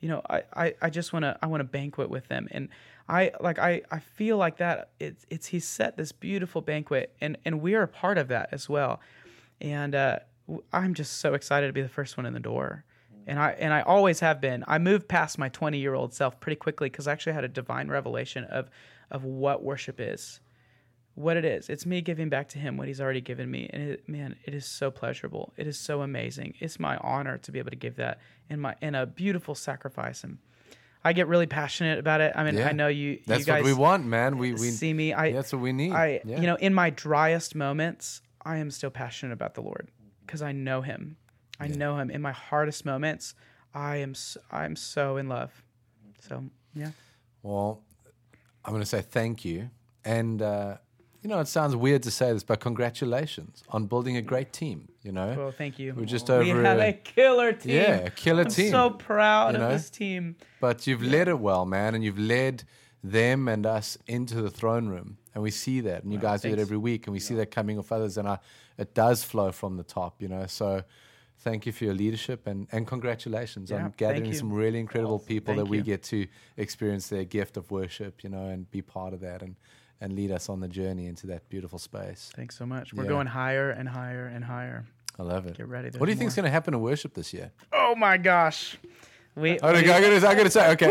You 0.00 0.08
know, 0.08 0.22
I, 0.28 0.42
I, 0.54 0.74
I 0.82 0.90
just 0.90 1.12
want 1.12 1.24
to 1.24 1.38
I 1.40 1.46
want 1.46 1.60
to 1.60 1.64
banquet 1.64 2.10
with 2.10 2.26
them, 2.28 2.48
and 2.50 2.68
I 3.08 3.32
like 3.40 3.58
I, 3.58 3.82
I 3.90 4.00
feel 4.00 4.36
like 4.36 4.58
that. 4.58 4.90
It's 4.98 5.24
it's 5.30 5.46
he's 5.46 5.64
set 5.64 5.96
this 5.96 6.12
beautiful 6.12 6.60
banquet, 6.60 7.14
and 7.20 7.38
and 7.44 7.60
we 7.60 7.74
are 7.74 7.82
a 7.82 7.88
part 7.88 8.18
of 8.18 8.28
that 8.28 8.48
as 8.52 8.68
well, 8.68 9.00
and 9.60 9.94
uh, 9.94 10.18
I'm 10.72 10.94
just 10.94 11.18
so 11.18 11.34
excited 11.34 11.68
to 11.68 11.72
be 11.72 11.82
the 11.82 11.88
first 11.88 12.16
one 12.16 12.26
in 12.26 12.32
the 12.32 12.40
door, 12.40 12.84
and 13.28 13.38
I 13.38 13.50
and 13.52 13.72
I 13.72 13.82
always 13.82 14.20
have 14.20 14.40
been. 14.40 14.64
I 14.66 14.78
moved 14.78 15.06
past 15.08 15.38
my 15.38 15.48
20 15.48 15.78
year 15.78 15.94
old 15.94 16.12
self 16.12 16.40
pretty 16.40 16.56
quickly 16.56 16.88
because 16.90 17.06
I 17.06 17.12
actually 17.12 17.34
had 17.34 17.44
a 17.44 17.48
divine 17.48 17.88
revelation 17.88 18.44
of 18.44 18.68
of 19.10 19.24
what 19.24 19.62
worship 19.62 20.00
is 20.00 20.40
what 21.18 21.36
it 21.36 21.44
is. 21.44 21.68
It's 21.68 21.84
me 21.84 22.00
giving 22.00 22.28
back 22.28 22.48
to 22.50 22.58
him 22.58 22.76
what 22.76 22.86
he's 22.86 23.00
already 23.00 23.20
given 23.20 23.50
me. 23.50 23.68
And 23.72 23.82
it, 23.82 24.08
man, 24.08 24.36
it 24.44 24.54
is 24.54 24.64
so 24.64 24.90
pleasurable. 24.90 25.52
It 25.56 25.66
is 25.66 25.78
so 25.78 26.02
amazing. 26.02 26.54
It's 26.60 26.78
my 26.78 26.96
honor 26.98 27.38
to 27.38 27.50
be 27.50 27.58
able 27.58 27.70
to 27.70 27.76
give 27.76 27.96
that 27.96 28.20
in 28.48 28.60
my 28.60 28.76
in 28.80 28.94
a 28.94 29.04
beautiful 29.04 29.54
sacrifice. 29.56 30.22
And 30.22 30.38
I 31.04 31.12
get 31.12 31.26
really 31.26 31.46
passionate 31.46 31.98
about 31.98 32.20
it. 32.20 32.32
I 32.36 32.44
mean, 32.44 32.56
Yeah. 32.56 32.68
I 32.68 32.72
know 32.72 32.86
you 32.86 33.18
That's 33.26 33.40
you 33.40 33.46
guys 33.46 33.64
what 33.64 33.68
we 33.68 33.74
want, 33.74 34.06
man. 34.06 34.38
We 34.38 34.52
we 34.52 34.70
see 34.70 34.92
me. 34.94 35.12
I 35.12 35.32
that's 35.32 35.52
what 35.52 35.60
we 35.60 35.72
need. 35.72 35.92
I 35.92 36.20
Yeah. 36.24 36.40
you 36.40 36.46
know, 36.46 36.56
in 36.56 36.72
my 36.72 36.90
driest 36.90 37.56
moments, 37.56 38.22
I 38.44 38.58
am 38.58 38.70
still 38.70 38.90
passionate 38.90 39.32
about 39.32 39.54
the 39.54 39.62
Lord 39.62 39.88
because 40.24 40.40
I 40.40 40.52
know 40.52 40.82
him. 40.82 41.16
I 41.60 41.68
know 41.68 41.98
him. 41.98 42.10
In 42.10 42.22
my 42.22 42.32
hardest 42.32 42.84
moments, 42.84 43.34
I 43.74 43.96
am 43.96 44.10
s- 44.10 44.36
I'm 44.50 44.76
so 44.76 45.16
in 45.16 45.28
love. 45.28 45.62
So, 46.20 46.44
yeah. 46.74 46.90
Well, 47.42 47.82
I'm 48.64 48.72
going 48.72 48.82
to 48.82 48.86
say 48.86 49.00
thank 49.02 49.44
you. 49.44 49.70
And, 50.04 50.40
uh, 50.42 50.76
you 51.22 51.28
know, 51.28 51.40
it 51.40 51.48
sounds 51.48 51.74
weird 51.74 52.02
to 52.04 52.10
say 52.10 52.32
this, 52.32 52.44
but 52.44 52.60
congratulations 52.60 53.62
on 53.70 53.86
building 53.86 54.16
a 54.16 54.22
great 54.22 54.52
team, 54.52 54.88
you 55.02 55.10
know? 55.12 55.34
Well, 55.36 55.50
thank 55.52 55.78
you. 55.78 55.94
We're 55.94 56.04
just 56.04 56.28
we 56.28 56.34
over 56.52 56.62
have 56.62 56.78
a- 56.78 56.88
a 56.90 56.92
killer 56.92 57.52
team. 57.52 57.74
Yeah, 57.74 57.96
a 58.06 58.10
killer 58.10 58.42
I'm 58.42 58.48
team. 58.48 58.70
so 58.70 58.90
proud 58.90 59.52
you 59.54 59.58
know? 59.58 59.66
of 59.66 59.72
this 59.72 59.90
team. 59.90 60.36
But 60.60 60.86
you've 60.86 61.02
led 61.02 61.28
it 61.28 61.38
well, 61.40 61.66
man, 61.66 61.94
and 61.94 62.04
you've 62.04 62.18
led 62.18 62.64
them 63.02 63.48
and 63.48 63.64
us 63.66 63.98
into 64.06 64.40
the 64.42 64.50
throne 64.50 64.88
room. 64.88 65.18
And 65.34 65.42
we 65.42 65.50
see 65.50 65.80
that. 65.82 66.02
And 66.02 66.12
you 66.12 66.18
guys 66.18 66.42
do 66.42 66.52
it 66.52 66.58
every 66.58 66.76
week. 66.76 67.06
And 67.06 67.12
we 67.12 67.20
see 67.20 67.34
that 67.36 67.52
coming 67.52 67.78
off 67.78 67.92
others. 67.92 68.16
And 68.18 68.26
I, 68.28 68.38
it 68.76 68.92
does 68.94 69.22
flow 69.22 69.52
from 69.52 69.76
the 69.76 69.84
top, 69.84 70.20
you 70.20 70.26
know? 70.28 70.46
So 70.46 70.82
thank 71.40 71.66
you 71.66 71.72
for 71.72 71.84
your 71.84 71.94
leadership 71.94 72.46
and, 72.46 72.66
and 72.72 72.86
congratulations 72.86 73.70
Yeah, 73.70 73.76
on 73.76 73.82
thank 73.84 73.96
gathering 73.96 74.34
some 74.34 74.52
really 74.52 74.78
incredible 74.80 75.18
people 75.18 75.54
Thank 75.54 75.66
that 75.66 75.70
we 75.70 75.78
you. 75.78 75.82
get 75.84 76.02
to 76.04 76.26
experience 76.56 77.08
their 77.08 77.24
gift 77.24 77.56
of 77.56 77.70
worship, 77.70 78.22
you 78.24 78.30
know, 78.30 78.46
and 78.48 78.70
be 78.70 78.82
part 78.82 79.12
of 79.14 79.20
that 79.20 79.42
and, 79.42 79.56
and 80.00 80.12
lead 80.14 80.30
us 80.30 80.48
on 80.48 80.60
the 80.60 80.68
journey 80.68 81.06
into 81.06 81.26
that 81.28 81.48
beautiful 81.48 81.78
space. 81.78 82.30
Thanks 82.34 82.56
so 82.56 82.66
much. 82.66 82.92
We're 82.92 83.04
Yeah. 83.04 83.08
going 83.10 83.26
higher 83.28 83.70
and 83.70 83.88
higher 83.88 84.26
and 84.26 84.44
higher. 84.44 84.84
I 85.18 85.22
love 85.24 85.46
it. 85.46 85.56
Get 85.56 85.66
ready, 85.68 85.90
What 85.98 86.06
do 86.06 86.12
you 86.12 86.18
think 86.18 86.28
is 86.28 86.36
going 86.36 86.44
to 86.44 86.50
happen 86.50 86.72
to 86.72 86.78
worship 86.78 87.14
this 87.14 87.32
year? 87.34 87.50
Oh 87.72 87.94
my 87.96 88.16
gosh. 88.16 88.76
We, 89.34 89.58
I 89.60 89.72
we- 89.72 89.82
gotta, 89.82 90.28
I 90.28 90.34
gotta 90.34 90.50
say, 90.50 90.70
okay. 90.72 90.90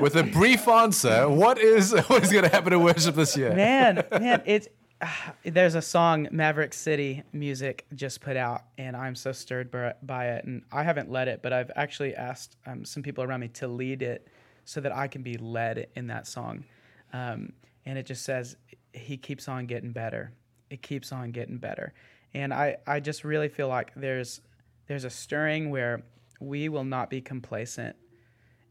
With 0.00 0.14
a 0.16 0.24
brief 0.24 0.68
answer, 0.68 1.26
what 1.28 1.58
is 1.58 1.92
what 2.08 2.22
is 2.22 2.30
going 2.30 2.44
to 2.44 2.50
happen 2.50 2.72
to 2.72 2.78
worship 2.78 3.14
this 3.14 3.34
year? 3.36 3.54
man, 3.54 4.04
man, 4.10 4.42
it's 4.44 4.68
there's 5.44 5.74
a 5.74 5.82
song 5.82 6.28
Maverick 6.30 6.72
City 6.72 7.22
Music 7.32 7.86
just 7.94 8.20
put 8.20 8.36
out, 8.36 8.62
and 8.78 8.96
I'm 8.96 9.14
so 9.14 9.32
stirred 9.32 9.70
by, 9.70 10.28
it. 10.28 10.44
And 10.44 10.62
I 10.72 10.82
haven't 10.82 11.10
led 11.10 11.28
it, 11.28 11.42
but 11.42 11.52
I've 11.52 11.70
actually 11.76 12.14
asked 12.14 12.56
um, 12.66 12.84
some 12.84 13.02
people 13.02 13.24
around 13.24 13.40
me 13.40 13.48
to 13.48 13.68
lead 13.68 14.02
it 14.02 14.28
so 14.64 14.80
that 14.80 14.94
I 14.94 15.08
can 15.08 15.22
be 15.22 15.36
led 15.36 15.88
in 15.94 16.08
that 16.08 16.26
song. 16.26 16.64
Um, 17.12 17.52
and 17.84 17.98
it 17.98 18.06
just 18.06 18.24
says, 18.24 18.56
"He 18.92 19.16
keeps 19.16 19.48
on 19.48 19.66
getting 19.66 19.92
better. 19.92 20.32
It 20.70 20.82
keeps 20.82 21.12
on 21.12 21.30
getting 21.30 21.58
better." 21.58 21.92
And 22.34 22.52
I, 22.52 22.76
I 22.86 23.00
just 23.00 23.24
really 23.24 23.48
feel 23.48 23.68
like 23.68 23.92
there's 23.94 24.40
there's 24.88 25.04
a 25.04 25.10
stirring 25.10 25.70
where 25.70 26.02
we 26.40 26.68
will 26.68 26.84
not 26.84 27.10
be 27.10 27.20
complacent 27.20 27.96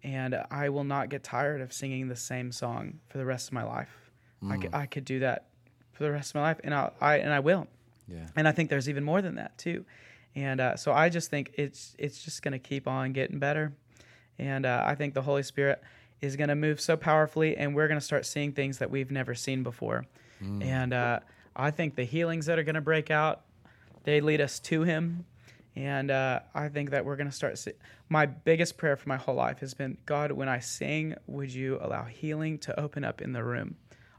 and 0.03 0.37
I 0.51 0.69
will 0.69 0.83
not 0.83 1.09
get 1.09 1.23
tired 1.23 1.61
of 1.61 1.73
singing 1.73 2.07
the 2.07 2.15
same 2.15 2.51
song 2.51 2.99
for 3.07 3.17
the 3.17 3.25
rest 3.25 3.47
of 3.47 3.53
my 3.53 3.63
life. 3.63 4.11
I, 4.47 4.57
could, 4.57 4.75
I 4.75 4.85
could 4.85 5.05
do 5.05 5.19
that 5.19 5.47
for 5.95 6.03
the 6.03 6.11
rest 6.11 6.31
of 6.31 6.35
my 6.35 6.41
life, 6.41 6.59
and 6.63 6.73
I, 6.73 6.91
I 7.01 7.17
and 7.17 7.33
I 7.33 7.39
will. 7.39 7.67
Yeah. 8.07 8.27
And 8.35 8.47
I 8.47 8.51
think 8.51 8.69
there's 8.69 8.87
even 8.87 9.03
more 9.03 9.21
than 9.21 9.35
that 9.35 9.57
too. 9.57 9.83
And 10.35 10.59
uh, 10.59 10.75
so 10.75 10.91
I 10.93 11.09
just 11.09 11.31
think 11.31 11.51
it's 11.55 11.95
it's 11.97 12.23
just 12.23 12.43
going 12.43 12.51
to 12.51 12.59
keep 12.59 12.87
on 12.87 13.13
getting 13.13 13.39
better. 13.39 13.73
And 14.37 14.65
uh, 14.65 14.83
I 14.85 14.95
think 14.95 15.13
the 15.13 15.21
Holy 15.21 15.43
Spirit 15.43 15.81
is 16.21 16.35
going 16.35 16.49
to 16.49 16.55
move 16.55 16.79
so 16.79 16.97
powerfully, 16.97 17.57
and 17.57 17.73
we're 17.73 17.87
going 17.87 17.99
to 17.99 18.05
start 18.05 18.25
seeing 18.25 18.51
things 18.51 18.77
that 18.79 18.91
we've 18.91 19.11
never 19.11 19.33
seen 19.33 19.63
before. 19.63 20.05
And 20.61 20.93
uh, 20.93 21.19
I 21.55 21.71
think 21.71 21.95
the 21.95 22.03
healings 22.03 22.45
that 22.47 22.59
are 22.59 22.63
going 22.63 22.75
to 22.75 22.81
break 22.81 23.09
out, 23.09 23.45
they 24.03 24.21
lead 24.21 24.41
us 24.41 24.59
to 24.59 24.83
Him. 24.83 25.25
And 25.75 26.11
uh, 26.11 26.41
I 26.53 26.69
think 26.69 26.91
that 26.91 27.05
we're 27.05 27.15
going 27.15 27.29
to 27.29 27.35
start. 27.35 27.57
See- 27.57 27.73
my 28.09 28.25
biggest 28.25 28.77
prayer 28.77 28.95
for 28.95 29.09
my 29.09 29.17
whole 29.17 29.35
life 29.35 29.59
has 29.59 29.73
been 29.73 29.97
God, 30.05 30.31
when 30.31 30.47
I 30.47 30.59
sing, 30.59 31.15
would 31.27 31.53
you 31.53 31.79
allow 31.81 32.03
healing 32.03 32.57
to 32.59 32.79
open 32.79 33.03
up 33.03 33.21
in 33.21 33.33
the 33.33 33.43
room? 33.43 33.75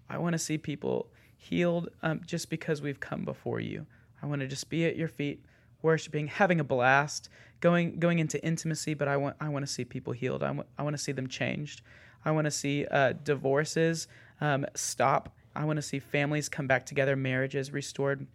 I 0.09 0.19
want 0.19 0.33
to 0.33 0.39
see 0.39 0.59
people 0.59 1.09
healed 1.37 1.89
um, 2.03 2.21
just 2.27 2.51
because 2.51 2.83
we've 2.83 3.01
come 3.01 3.25
before 3.25 3.61
you. 3.61 3.87
I 4.23 4.27
want 4.27 4.41
to 4.41 4.47
just 4.47 4.69
be 4.69 4.87
at 4.87 4.97
your 4.97 5.09
feet, 5.09 5.45
worshiping, 5.83 6.27
having 6.27 6.61
a 6.61 6.65
blast, 6.65 7.29
going 7.61 7.99
going 7.99 8.19
into 8.19 8.43
intimacy. 8.45 8.95
But 8.95 9.09
I 9.09 9.17
want 9.17 9.37
I 9.41 9.49
want 9.49 9.67
to 9.67 9.73
see 9.73 9.85
people 9.85 10.13
healed. 10.13 10.43
I 10.43 10.51
want 10.51 10.69
I 10.79 10.83
want 10.83 10.97
to 10.97 11.03
see 11.03 11.13
them 11.13 11.29
changed. 11.29 11.83
I 12.25 12.33
want 12.33 12.47
to 12.47 12.51
see 12.51 12.87
uh, 12.91 13.13
divorces 13.23 14.09
um, 14.41 14.67
stop. 14.75 15.35
I 15.55 15.65
want 15.65 15.77
to 15.77 15.83
see 15.83 15.99
families 15.99 16.49
come 16.49 16.67
back 16.67 16.85
together, 16.85 17.17
marriages 17.17 17.73
restored. 17.73 18.27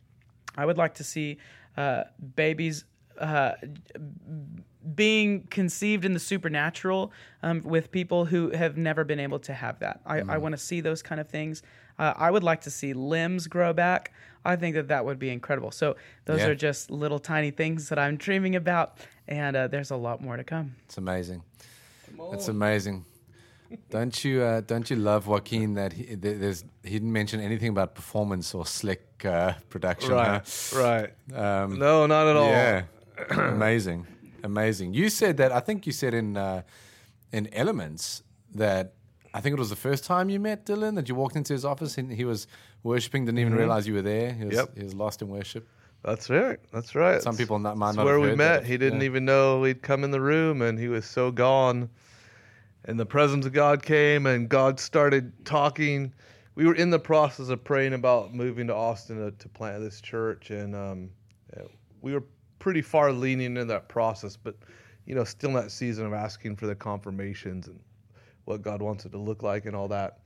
I 0.55 0.65
would 0.65 0.77
like 0.77 0.95
to 0.95 1.03
see 1.03 1.37
uh, 1.77 2.03
babies 2.35 2.85
uh, 3.19 3.53
being 4.95 5.43
conceived 5.43 6.05
in 6.05 6.13
the 6.13 6.19
supernatural 6.19 7.11
um, 7.43 7.61
with 7.63 7.91
people 7.91 8.25
who 8.25 8.49
have 8.51 8.77
never 8.77 9.03
been 9.03 9.19
able 9.19 9.39
to 9.39 9.53
have 9.53 9.79
that. 9.79 10.01
I, 10.05 10.21
I 10.21 10.37
want 10.37 10.53
to 10.53 10.57
see 10.57 10.81
those 10.81 11.01
kind 11.01 11.21
of 11.21 11.29
things. 11.29 11.61
Uh, 12.01 12.13
I 12.17 12.31
would 12.31 12.43
like 12.43 12.61
to 12.61 12.71
see 12.71 12.93
limbs 12.93 13.47
grow 13.47 13.73
back. 13.73 14.11
I 14.43 14.55
think 14.55 14.75
that 14.75 14.87
that 14.87 15.05
would 15.05 15.19
be 15.19 15.29
incredible. 15.29 15.69
So 15.71 15.95
those 16.25 16.39
Yeah. 16.39 16.47
are 16.49 16.55
just 16.55 16.89
little 16.89 17.19
tiny 17.19 17.51
things 17.51 17.89
that 17.89 17.99
I'm 17.99 18.17
dreaming 18.17 18.55
about, 18.55 18.87
and 19.27 19.55
uh, 19.55 19.67
there's 19.67 19.91
a 19.91 19.95
lot 20.07 20.19
more 20.19 20.35
to 20.35 20.43
come. 20.43 20.75
It's 20.85 20.97
amazing. 20.97 21.43
It's 22.33 22.47
amazing. 22.47 23.05
Don't 23.89 24.25
you 24.25 24.41
uh, 24.41 24.61
don't 24.61 24.89
you 24.89 24.97
love 24.97 25.27
Joaquin 25.27 25.75
that 25.75 25.93
he, 25.93 26.15
there- 26.15 26.37
there's 26.43 26.63
he 26.83 26.89
didn't 26.99 27.13
mention 27.13 27.39
anything 27.39 27.69
about 27.69 27.93
performance 27.95 28.53
or 28.57 28.65
slick 28.65 29.03
uh, 29.23 29.53
production? 29.69 30.11
Right, 30.13 30.71
right. 30.75 31.09
Um, 31.33 31.79
No, 31.79 32.05
not 32.07 32.27
at 32.27 32.35
all. 32.35 32.49
Yeah, 32.49 32.83
amazing, 33.29 34.07
amazing. 34.43 34.93
You 34.93 35.09
said 35.09 35.37
that 35.37 35.51
I 35.51 35.59
think 35.61 35.85
you 35.85 35.93
said 35.93 36.13
in 36.13 36.35
uh, 36.35 36.63
in 37.31 37.47
Elements 37.53 38.23
that 38.55 38.93
I 39.33 39.39
think 39.41 39.53
it 39.55 39.59
was 39.59 39.69
the 39.69 39.75
first 39.75 40.03
time 40.03 40.29
you 40.29 40.39
met 40.39 40.65
Dylan 40.65 40.95
that 40.95 41.07
you 41.07 41.15
walked 41.15 41.35
into 41.35 41.53
his 41.53 41.63
office 41.63 41.97
and 41.97 42.11
he 42.11 42.25
was 42.25 42.47
worshiping, 42.83 43.25
didn't 43.25 43.39
even 43.39 43.55
realize 43.55 43.87
you 43.87 43.93
were 43.93 44.01
there. 44.01 44.33
He 44.33 44.45
was, 44.45 44.57
Mm-hmm. 44.57 44.67
Yep. 44.67 44.77
he 44.77 44.83
was 44.83 44.93
lost 44.93 45.21
in 45.21 45.29
worship. 45.29 45.67
That's 46.03 46.29
right. 46.29 46.59
That's 46.73 46.95
right. 46.95 47.21
Some 47.21 47.37
people 47.37 47.59
not, 47.59 47.77
might 47.77 47.95
not 47.95 48.05
where 48.05 48.19
we 48.19 48.35
met. 48.35 48.61
that. 48.61 48.65
He 48.65 48.77
didn't 48.77 48.99
Yeah. 49.01 49.05
even 49.05 49.23
know 49.25 49.59
we'd 49.59 49.81
come 49.83 50.03
in 50.03 50.11
the 50.11 50.19
room, 50.19 50.61
and 50.63 50.77
he 50.79 50.87
was 50.87 51.05
so 51.05 51.31
gone. 51.31 51.89
And 52.85 52.99
the 52.99 53.05
presence 53.05 53.45
of 53.45 53.53
God 53.53 53.83
came, 53.83 54.25
and 54.25 54.49
God 54.49 54.79
started 54.79 55.31
talking. 55.45 56.11
We 56.55 56.65
were 56.65 56.73
in 56.73 56.89
the 56.89 56.97
process 56.99 57.49
of 57.49 57.63
praying 57.63 57.93
about 57.93 58.33
moving 58.33 58.65
to 58.67 58.75
Austin 58.75 59.17
to, 59.17 59.31
to 59.31 59.49
plant 59.49 59.81
this 59.83 60.01
church, 60.01 60.49
and 60.49 60.75
um, 60.75 61.09
we 62.01 62.13
were 62.13 62.23
pretty 62.57 62.81
far 62.81 63.11
leaning 63.11 63.55
in 63.55 63.67
that 63.67 63.87
process, 63.87 64.35
but 64.35 64.55
you 65.05 65.13
know, 65.15 65.23
still 65.23 65.51
in 65.51 65.55
that 65.55 65.71
season 65.71 66.05
of 66.07 66.13
asking 66.13 66.55
for 66.55 66.65
the 66.67 66.75
confirmations 66.75 67.67
and 67.67 67.79
what 68.45 68.61
God 68.61 68.81
wants 68.81 69.05
it 69.05 69.11
to 69.11 69.17
look 69.17 69.43
like 69.43 69.65
and 69.65 69.75
all 69.75 69.87
that. 69.89 70.19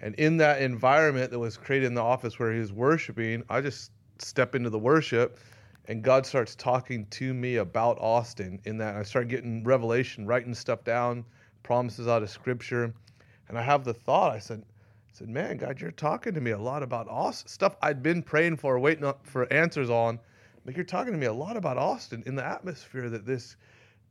And 0.00 0.14
in 0.16 0.36
that 0.38 0.60
environment 0.60 1.30
that 1.30 1.38
was 1.38 1.56
created 1.56 1.86
in 1.86 1.94
the 1.94 2.02
office 2.02 2.38
where 2.38 2.52
he 2.52 2.60
was 2.60 2.72
worshiping, 2.72 3.42
I 3.48 3.60
just 3.60 3.90
step 4.18 4.54
into 4.54 4.70
the 4.70 4.78
worship 4.78 5.38
and 5.86 6.02
God 6.02 6.24
starts 6.24 6.54
talking 6.54 7.06
to 7.06 7.34
me 7.34 7.56
about 7.56 7.98
Austin 8.00 8.60
in 8.64 8.78
that 8.78 8.96
I 8.96 9.02
start 9.02 9.28
getting 9.28 9.62
revelation, 9.64 10.26
writing 10.26 10.54
stuff 10.54 10.82
down, 10.84 11.24
promises 11.62 12.08
out 12.08 12.22
of 12.22 12.30
scripture. 12.30 12.94
And 13.48 13.58
I 13.58 13.62
have 13.62 13.84
the 13.84 13.92
thought, 13.92 14.32
I 14.32 14.38
said, 14.38 14.62
I 14.62 15.12
said, 15.12 15.28
man, 15.28 15.58
God, 15.58 15.80
you're 15.80 15.90
talking 15.90 16.32
to 16.34 16.40
me 16.40 16.52
a 16.52 16.58
lot 16.58 16.82
about 16.82 17.06
Austin. 17.08 17.48
Stuff 17.48 17.76
I'd 17.82 18.02
been 18.02 18.22
praying 18.22 18.56
for, 18.56 18.78
waiting 18.78 19.04
up 19.04 19.26
for 19.26 19.50
answers 19.52 19.90
on. 19.90 20.18
Like 20.64 20.76
you're 20.76 20.84
talking 20.84 21.12
to 21.12 21.18
me 21.18 21.26
a 21.26 21.32
lot 21.32 21.56
about 21.56 21.76
Austin 21.76 22.22
in 22.24 22.34
the 22.34 22.44
atmosphere 22.44 23.10
that 23.10 23.26
this 23.26 23.56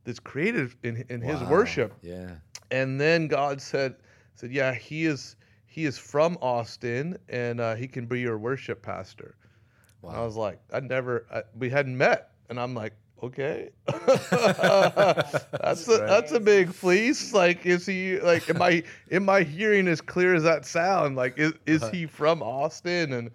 that's 0.04 0.20
created 0.20 0.74
in 0.84 1.04
in 1.08 1.20
his 1.20 1.42
worship. 1.42 1.94
Yeah. 2.02 2.36
And 2.74 3.00
then 3.00 3.28
God 3.28 3.62
said, 3.62 3.94
said, 4.34 4.50
yeah, 4.50 4.74
he 4.74 5.06
is 5.06 5.36
he 5.66 5.84
is 5.84 5.96
from 5.96 6.36
Austin 6.40 7.16
and 7.28 7.60
uh, 7.60 7.76
he 7.76 7.86
can 7.86 8.06
be 8.06 8.20
your 8.20 8.36
worship 8.36 8.82
pastor. 8.82 9.36
And 10.02 10.16
I 10.16 10.24
was 10.24 10.36
like, 10.36 10.58
I 10.72 10.80
never, 10.80 11.24
I, 11.32 11.42
we 11.56 11.70
hadn't 11.70 11.96
met, 11.96 12.32
and 12.48 12.58
I'm 12.60 12.74
like, 12.74 12.92
okay, 13.22 13.70
that's 13.86 14.32
a, 15.88 15.98
that's 16.06 16.32
a 16.32 16.40
big 16.40 16.72
fleece. 16.72 17.32
Like, 17.32 17.64
is 17.64 17.86
he 17.86 18.18
like, 18.20 18.50
am 18.50 18.60
I 18.60 18.82
am 19.10 19.28
I 19.28 19.42
hearing 19.44 19.86
as 19.86 20.00
clear 20.00 20.34
as 20.34 20.42
that 20.42 20.66
sound? 20.66 21.14
Like, 21.14 21.38
is 21.38 21.52
is 21.66 21.88
he 21.90 22.06
from 22.06 22.42
Austin? 22.42 23.12
And 23.12 23.30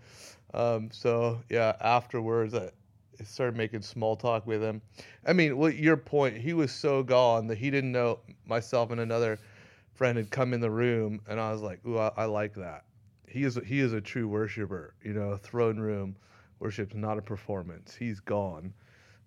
um, 0.53 0.89
so 0.91 1.41
yeah, 1.49 1.75
afterwards, 1.79 2.53
I 2.53 2.71
started 3.25 3.55
making 3.55 3.81
small 3.81 4.15
talk 4.15 4.45
with 4.47 4.61
him. 4.61 4.81
I 5.25 5.33
mean, 5.33 5.57
what 5.57 5.75
your 5.75 5.97
point? 5.97 6.37
He 6.37 6.53
was 6.53 6.71
so 6.71 7.03
gone 7.03 7.47
that 7.47 7.57
he 7.57 7.69
didn't 7.69 7.91
know 7.91 8.19
myself 8.45 8.91
and 8.91 9.01
another 9.01 9.39
friend 9.93 10.17
had 10.17 10.31
come 10.31 10.53
in 10.53 10.61
the 10.61 10.71
room, 10.71 11.19
and 11.27 11.39
I 11.39 11.51
was 11.51 11.61
like, 11.61 11.85
ooh, 11.85 11.97
I, 11.97 12.11
I 12.15 12.25
like 12.25 12.53
that. 12.55 12.85
He 13.27 13.43
is 13.43 13.59
he 13.65 13.79
is 13.79 13.93
a 13.93 14.01
true 14.01 14.27
worshiper. 14.27 14.95
You 15.03 15.13
know, 15.13 15.37
throne 15.37 15.77
room 15.77 16.15
worship's 16.59 16.95
not 16.95 17.17
a 17.17 17.21
performance. 17.21 17.95
He's 17.95 18.19
gone. 18.19 18.73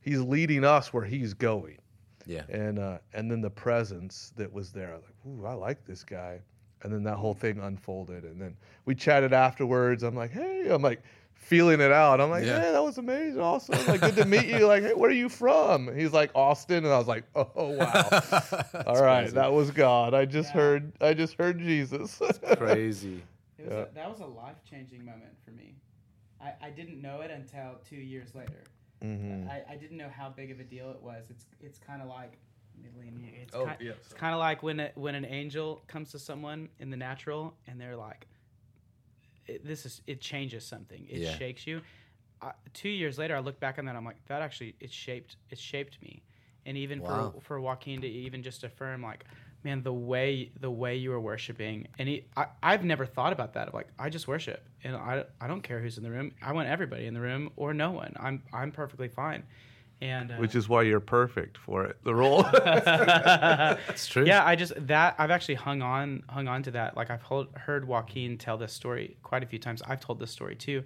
He's 0.00 0.20
leading 0.20 0.64
us 0.64 0.92
where 0.92 1.04
he's 1.04 1.34
going. 1.34 1.78
Yeah. 2.26 2.42
And 2.48 2.78
uh, 2.78 2.98
and 3.12 3.30
then 3.30 3.40
the 3.40 3.50
presence 3.50 4.32
that 4.36 4.52
was 4.52 4.72
there, 4.72 4.92
I 4.92 4.96
was 4.96 5.04
like, 5.04 5.14
ooh, 5.26 5.46
I 5.46 5.54
like 5.54 5.84
this 5.84 6.04
guy. 6.04 6.40
And 6.82 6.92
then 6.92 7.02
that 7.04 7.16
whole 7.16 7.34
thing 7.34 7.58
unfolded. 7.60 8.24
And 8.24 8.40
then 8.40 8.56
we 8.84 8.94
chatted 8.94 9.32
afterwards. 9.32 10.02
I'm 10.02 10.14
like, 10.16 10.30
hey, 10.32 10.66
I'm 10.68 10.82
like 10.82 11.02
feeling 11.34 11.80
it 11.80 11.92
out. 11.92 12.20
I'm 12.20 12.30
like, 12.30 12.44
Yeah. 12.44 12.60
hey, 12.60 12.72
that 12.72 12.82
was 12.82 12.98
amazing. 12.98 13.40
Awesome. 13.40 13.86
Like, 13.86 14.00
good 14.00 14.16
to 14.16 14.24
meet 14.24 14.46
you. 14.46 14.66
Like, 14.66 14.82
hey, 14.82 14.94
where 14.94 15.10
are 15.10 15.12
you 15.14 15.28
from? 15.28 15.94
He's 15.96 16.12
like, 16.12 16.30
Austin. 16.34 16.84
And 16.84 16.92
I 16.92 16.98
was 16.98 17.06
like, 17.08 17.24
oh, 17.34 17.48
wow. 17.54 18.08
All 18.86 19.02
right. 19.02 19.22
crazy. 19.22 19.34
That 19.34 19.52
was 19.52 19.70
God. 19.70 20.14
I 20.14 20.24
just 20.24 20.50
Yeah. 20.50 20.60
heard, 20.60 20.92
I 21.00 21.14
just 21.14 21.34
heard 21.34 21.58
Jesus. 21.58 22.20
Crazy. 22.56 23.22
It 23.58 23.66
was 23.66 23.74
Yeah. 23.74 23.82
a, 23.82 23.94
that 23.94 24.10
was 24.10 24.20
a 24.20 24.26
life 24.26 24.56
changing 24.68 25.04
moment 25.04 25.36
for 25.44 25.52
me. 25.52 25.76
I, 26.40 26.52
I 26.60 26.70
didn't 26.70 27.00
know 27.00 27.20
it 27.20 27.30
until 27.30 27.76
two 27.88 27.94
years 27.96 28.34
later. 28.34 28.64
Mhm. 29.04 29.48
I, 29.48 29.62
I 29.70 29.76
didn't 29.76 29.98
know 29.98 30.08
how 30.08 30.30
big 30.30 30.50
of 30.50 30.58
a 30.58 30.64
deal 30.64 30.90
it 30.90 31.00
was. 31.00 31.26
It's 31.30 31.44
it's 31.60 31.78
kind 31.78 32.02
of 32.02 32.08
like 32.08 32.38
Midley, 32.82 33.42
it's 33.42 33.54
Oh, 33.54 33.66
kind, 33.66 33.76
yeah, 33.80 33.92
it's 34.04 34.14
kind 34.14 34.34
of 34.34 34.40
like 34.40 34.62
when 34.62 34.80
a, 34.80 34.90
when 34.94 35.14
an 35.14 35.24
angel 35.24 35.82
comes 35.86 36.10
to 36.12 36.18
someone 36.18 36.68
in 36.78 36.90
the 36.90 36.96
natural 36.96 37.54
and 37.66 37.80
they're 37.80 37.96
like, 37.96 38.26
it, 39.46 39.64
"This 39.66 39.86
is 39.86 40.00
it 40.06 40.20
changes 40.20 40.64
something. 40.64 41.06
It 41.08 41.22
Yeah. 41.22 41.36
shakes 41.36 41.66
you." 41.66 41.80
I, 42.40 42.52
two 42.72 42.88
years 42.88 43.18
later, 43.18 43.36
I 43.36 43.40
look 43.40 43.60
back 43.60 43.78
on 43.78 43.84
that. 43.86 43.96
I'm 43.96 44.04
like, 44.04 44.24
that 44.26 44.42
actually 44.42 44.74
it 44.80 44.90
shaped 44.92 45.36
it 45.50 45.58
shaped 45.58 46.00
me, 46.02 46.22
and 46.66 46.76
even 46.76 47.00
Wow. 47.00 47.32
for 47.34 47.40
for 47.40 47.60
Joaquin 47.60 48.00
to 48.02 48.08
even 48.08 48.42
just 48.42 48.64
affirm 48.64 49.02
like. 49.02 49.24
Man, 49.64 49.84
the 49.84 49.92
way 49.92 50.50
the 50.58 50.72
way 50.72 50.96
you 50.96 51.10
were 51.10 51.20
worshiping, 51.20 51.86
and 51.96 52.08
he, 52.08 52.24
I, 52.36 52.46
I've 52.60 52.84
never 52.84 53.06
thought 53.06 53.32
about 53.32 53.54
that. 53.54 53.72
Like, 53.72 53.86
I 53.96 54.10
just 54.10 54.26
worship, 54.26 54.60
and 54.82 54.96
I, 54.96 55.22
I 55.40 55.46
don't 55.46 55.60
care 55.62 55.78
who's 55.78 55.98
in 55.98 56.02
the 56.02 56.10
room. 56.10 56.32
I 56.42 56.52
want 56.52 56.66
everybody 56.68 57.06
in 57.06 57.14
the 57.14 57.20
room 57.20 57.52
or 57.54 57.72
no 57.72 57.92
one. 57.92 58.12
I'm 58.18 58.42
I'm 58.52 58.72
perfectly 58.72 59.06
fine. 59.06 59.44
And 60.02 60.32
uh, 60.32 60.34
Which 60.34 60.56
is 60.56 60.68
why 60.68 60.82
you're 60.82 60.98
perfect 60.98 61.56
for 61.56 61.84
it, 61.84 61.96
the 62.02 62.12
role. 62.12 62.44
It's 63.88 64.08
true. 64.08 64.26
yeah, 64.26 64.44
I 64.44 64.56
just 64.56 64.72
that 64.88 65.14
I've 65.16 65.30
actually 65.30 65.54
hung 65.54 65.80
on 65.80 66.24
hung 66.28 66.48
on 66.48 66.64
to 66.64 66.72
that. 66.72 66.96
Like 66.96 67.08
I've 67.10 67.22
hold, 67.22 67.56
heard 67.56 67.86
Joaquin 67.86 68.36
tell 68.36 68.58
this 68.58 68.72
story 68.72 69.16
quite 69.22 69.44
a 69.44 69.46
few 69.46 69.60
times. 69.60 69.80
I've 69.86 70.00
told 70.00 70.18
this 70.18 70.32
story 70.32 70.56
too, 70.56 70.82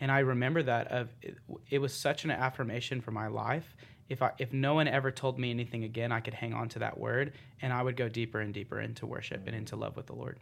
and 0.00 0.12
I 0.12 0.18
remember 0.18 0.62
that 0.64 0.88
of 0.88 1.08
it, 1.22 1.38
it 1.70 1.78
was 1.78 1.94
such 1.94 2.24
an 2.24 2.30
affirmation 2.30 3.00
for 3.00 3.10
my 3.10 3.28
life. 3.28 3.74
If 4.10 4.20
I 4.20 4.32
if 4.36 4.52
no 4.52 4.74
one 4.74 4.86
ever 4.86 5.10
told 5.10 5.38
me 5.38 5.48
anything 5.50 5.84
again, 5.84 6.12
I 6.12 6.20
could 6.20 6.34
hang 6.34 6.52
on 6.52 6.68
to 6.70 6.80
that 6.80 6.98
word, 6.98 7.32
and 7.62 7.72
I 7.72 7.82
would 7.82 7.96
go 7.96 8.08
deeper 8.10 8.40
and 8.40 8.52
deeper 8.52 8.80
into 8.80 9.06
worship 9.06 9.44
and 9.46 9.56
into 9.56 9.76
love 9.76 9.96
with 9.96 10.06
the 10.06 10.14
Lord. 10.14 10.38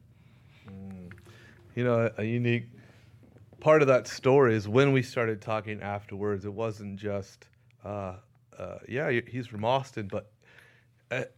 you 1.76 1.84
know, 1.84 2.10
a 2.18 2.24
unique 2.24 2.66
part 3.60 3.82
of 3.82 3.88
that 3.88 4.08
story 4.08 4.56
is 4.56 4.66
when 4.66 4.90
we 4.90 5.02
started 5.02 5.40
talking 5.40 5.80
afterwards. 5.80 6.44
It 6.44 6.52
wasn't 6.52 6.96
just, 6.98 7.46
uh, 7.86 8.16
uh, 8.58 8.78
yeah, 8.88 9.20
he's 9.26 9.46
from 9.46 9.64
Austin, 9.64 10.08
but 10.08 10.30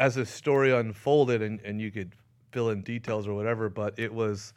as 0.00 0.14
the 0.14 0.24
story 0.24 0.72
unfolded, 0.72 1.42
and, 1.42 1.60
and 1.60 1.80
you 1.80 1.90
could 1.90 2.14
fill 2.52 2.70
in 2.70 2.82
details 2.82 3.28
or 3.28 3.34
whatever, 3.34 3.68
but 3.68 3.98
it 3.98 4.12
was. 4.12 4.54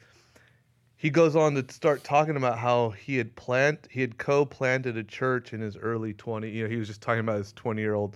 He 0.95 1.09
goes 1.09 1.35
on 1.35 1.55
to 1.55 1.73
start 1.73 2.03
talking 2.03 2.37
about 2.37 2.59
how 2.59 2.91
he 2.91 3.17
had 3.17 3.35
plant 3.35 3.87
he 3.89 4.01
had 4.01 4.19
co-planted 4.19 4.97
a 4.97 5.03
church 5.03 5.51
in 5.51 5.59
his 5.59 5.75
early 5.75 6.13
20 6.13 6.47
you 6.47 6.63
know 6.63 6.69
he 6.69 6.75
was 6.75 6.87
just 6.87 7.01
talking 7.01 7.21
about 7.21 7.37
his 7.37 7.53
20 7.53 7.81
year 7.81 7.95
old 7.95 8.15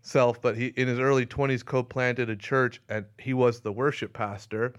self 0.00 0.40
but 0.40 0.56
he 0.56 0.68
in 0.78 0.88
his 0.88 0.98
early 0.98 1.26
20s 1.26 1.62
co-planted 1.62 2.30
a 2.30 2.36
church 2.36 2.80
and 2.88 3.04
he 3.18 3.34
was 3.34 3.60
the 3.60 3.70
worship 3.70 4.14
pastor 4.14 4.72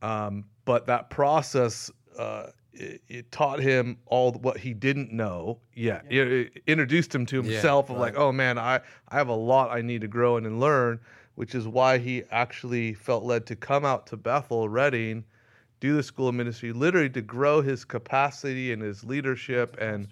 um, 0.00 0.42
but 0.64 0.86
that 0.86 1.10
process 1.10 1.90
uh, 2.18 2.46
it, 2.74 3.02
it 3.08 3.32
taught 3.32 3.60
him 3.60 3.98
all 4.06 4.32
what 4.32 4.58
he 4.58 4.74
didn't 4.74 5.12
know 5.12 5.58
yet. 5.74 6.04
It, 6.08 6.28
it 6.28 6.62
introduced 6.66 7.14
him 7.14 7.26
to 7.26 7.36
Yeah, 7.36 7.52
himself 7.52 7.90
of 7.90 7.98
like, 7.98 8.16
oh 8.16 8.32
man, 8.32 8.58
I, 8.58 8.80
I 9.08 9.16
have 9.16 9.28
a 9.28 9.34
lot 9.34 9.70
I 9.70 9.80
need 9.80 10.00
to 10.00 10.08
grow 10.08 10.36
in 10.36 10.46
and 10.46 10.60
learn, 10.60 11.00
which 11.36 11.54
is 11.54 11.66
why 11.66 11.98
he 11.98 12.24
actually 12.30 12.94
felt 12.94 13.24
led 13.24 13.46
to 13.46 13.56
come 13.56 13.84
out 13.84 14.06
to 14.08 14.16
Bethel, 14.16 14.68
Redding, 14.68 15.24
do 15.80 15.94
the 15.96 16.02
school 16.02 16.28
of 16.28 16.34
ministry, 16.34 16.72
literally 16.72 17.10
to 17.10 17.22
grow 17.22 17.60
his 17.60 17.84
capacity 17.84 18.72
and 18.72 18.82
his 18.82 19.04
leadership 19.04 19.76
and 19.80 20.08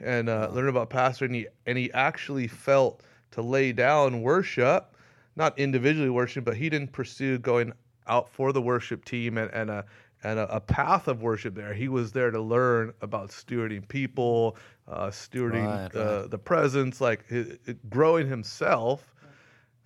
and 0.00 0.28
uh, 0.28 0.48
learn 0.52 0.68
about 0.68 0.90
pastor. 0.90 1.24
And 1.24 1.34
he 1.34 1.46
and 1.66 1.76
he 1.78 1.92
actually 1.92 2.48
felt 2.48 3.02
to 3.32 3.42
lay 3.42 3.72
down 3.72 4.22
worship, 4.22 4.94
not 5.36 5.58
individually 5.58 6.10
worship, 6.10 6.44
but 6.44 6.56
he 6.56 6.68
didn't 6.70 6.92
pursue 6.92 7.38
going 7.38 7.72
out 8.06 8.28
for 8.28 8.52
the 8.52 8.62
worship 8.62 9.04
team 9.04 9.36
and, 9.36 9.50
and 9.52 9.68
a 9.70 9.84
and 10.26 10.40
a, 10.40 10.56
a 10.56 10.60
path 10.60 11.06
of 11.08 11.22
worship 11.22 11.54
there. 11.54 11.72
He 11.72 11.88
was 11.88 12.10
there 12.12 12.30
to 12.30 12.40
learn 12.40 12.92
about 13.00 13.30
stewarding 13.30 13.86
people, 13.86 14.56
uh, 14.88 15.06
stewarding 15.08 15.66
Right, 15.66 15.94
uh, 15.94 16.20
right. 16.22 16.30
the 16.30 16.38
presence, 16.38 17.00
like 17.00 17.24
hi- 17.30 17.56
hi- 17.66 17.74
growing 17.88 18.28
himself. 18.28 19.12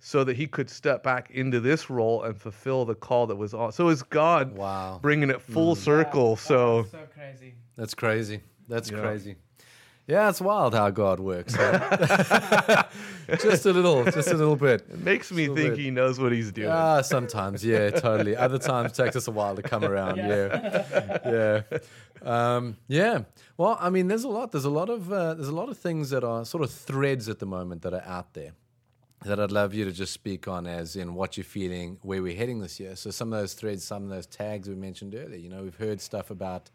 So 0.03 0.23
that 0.23 0.35
he 0.35 0.47
could 0.47 0.67
step 0.67 1.03
back 1.03 1.29
into 1.29 1.59
this 1.59 1.87
role 1.91 2.23
and 2.23 2.35
fulfill 2.35 2.85
the 2.85 2.95
call 2.95 3.27
that 3.27 3.35
was 3.35 3.53
on. 3.53 3.71
So 3.71 3.89
is 3.89 4.01
God 4.01 4.51
Wow. 4.51 4.97
bringing 4.99 5.29
it 5.29 5.39
full 5.39 5.75
circle? 5.75 6.35
So 6.35 6.87
so 6.89 7.05
crazy. 7.13 7.53
That's 7.77 7.93
crazy. 7.93 8.41
That's 8.67 8.89
Yeah. 8.89 8.99
crazy. 8.99 9.35
Yeah, 10.07 10.29
it's 10.29 10.41
wild 10.41 10.73
how 10.73 10.89
God 10.89 11.19
works. 11.19 11.55
huh? 11.55 12.83
just 13.39 13.65
a 13.65 13.71
little, 13.71 14.03
just 14.05 14.29
a 14.29 14.33
little 14.33 14.55
bit. 14.55 14.81
it 14.89 14.99
makes 14.99 15.31
me 15.31 15.45
think 15.47 15.75
bit. 15.75 15.77
he 15.77 15.91
knows 15.91 16.19
what 16.19 16.31
he's 16.31 16.51
doing. 16.51 16.69
Ah, 16.69 17.01
sometimes, 17.01 17.63
yeah, 17.63 17.91
totally. 17.91 18.35
Other 18.35 18.57
times 18.57 18.93
takes 18.93 19.15
us 19.15 19.27
a 19.27 19.31
while 19.31 19.55
to 19.55 19.61
come 19.61 19.83
around. 19.85 20.17
Yeah, 20.17 21.61
yeah, 21.71 21.77
um, 22.23 22.77
yeah. 22.87 23.23
Well, 23.57 23.77
I 23.79 23.89
mean, 23.89 24.07
there's 24.07 24.23
a 24.23 24.29
lot. 24.29 24.51
There's 24.51 24.65
a 24.65 24.69
lot 24.69 24.89
of 24.89 25.11
uh, 25.13 25.35
there's 25.35 25.47
a 25.47 25.55
lot 25.55 25.69
of 25.69 25.77
things 25.77 26.09
that 26.09 26.23
are 26.23 26.43
sort 26.45 26.63
of 26.63 26.71
threads 26.71 27.29
at 27.29 27.39
the 27.39 27.45
moment 27.45 27.83
that 27.83 27.93
are 27.93 28.03
out 28.05 28.33
there 28.33 28.53
that 29.23 29.39
I'd 29.39 29.51
love 29.51 29.73
you 29.73 29.85
to 29.85 29.91
just 29.91 30.13
speak 30.13 30.47
on, 30.47 30.65
as 30.65 30.95
in 30.95 31.13
what 31.13 31.37
you're 31.37 31.43
feeling, 31.43 31.99
where 32.01 32.23
we're 32.23 32.35
heading 32.35 32.59
this 32.59 32.79
year. 32.79 32.95
So 32.95 33.11
some 33.11 33.31
of 33.31 33.39
those 33.39 33.53
threads, 33.53 33.83
some 33.83 34.03
of 34.03 34.09
those 34.09 34.25
tags 34.25 34.67
we 34.67 34.75
mentioned 34.75 35.13
earlier. 35.13 35.37
You 35.37 35.49
know, 35.49 35.61
we've 35.63 35.75
heard 35.75 36.01
stuff 36.01 36.31
about 36.31 36.71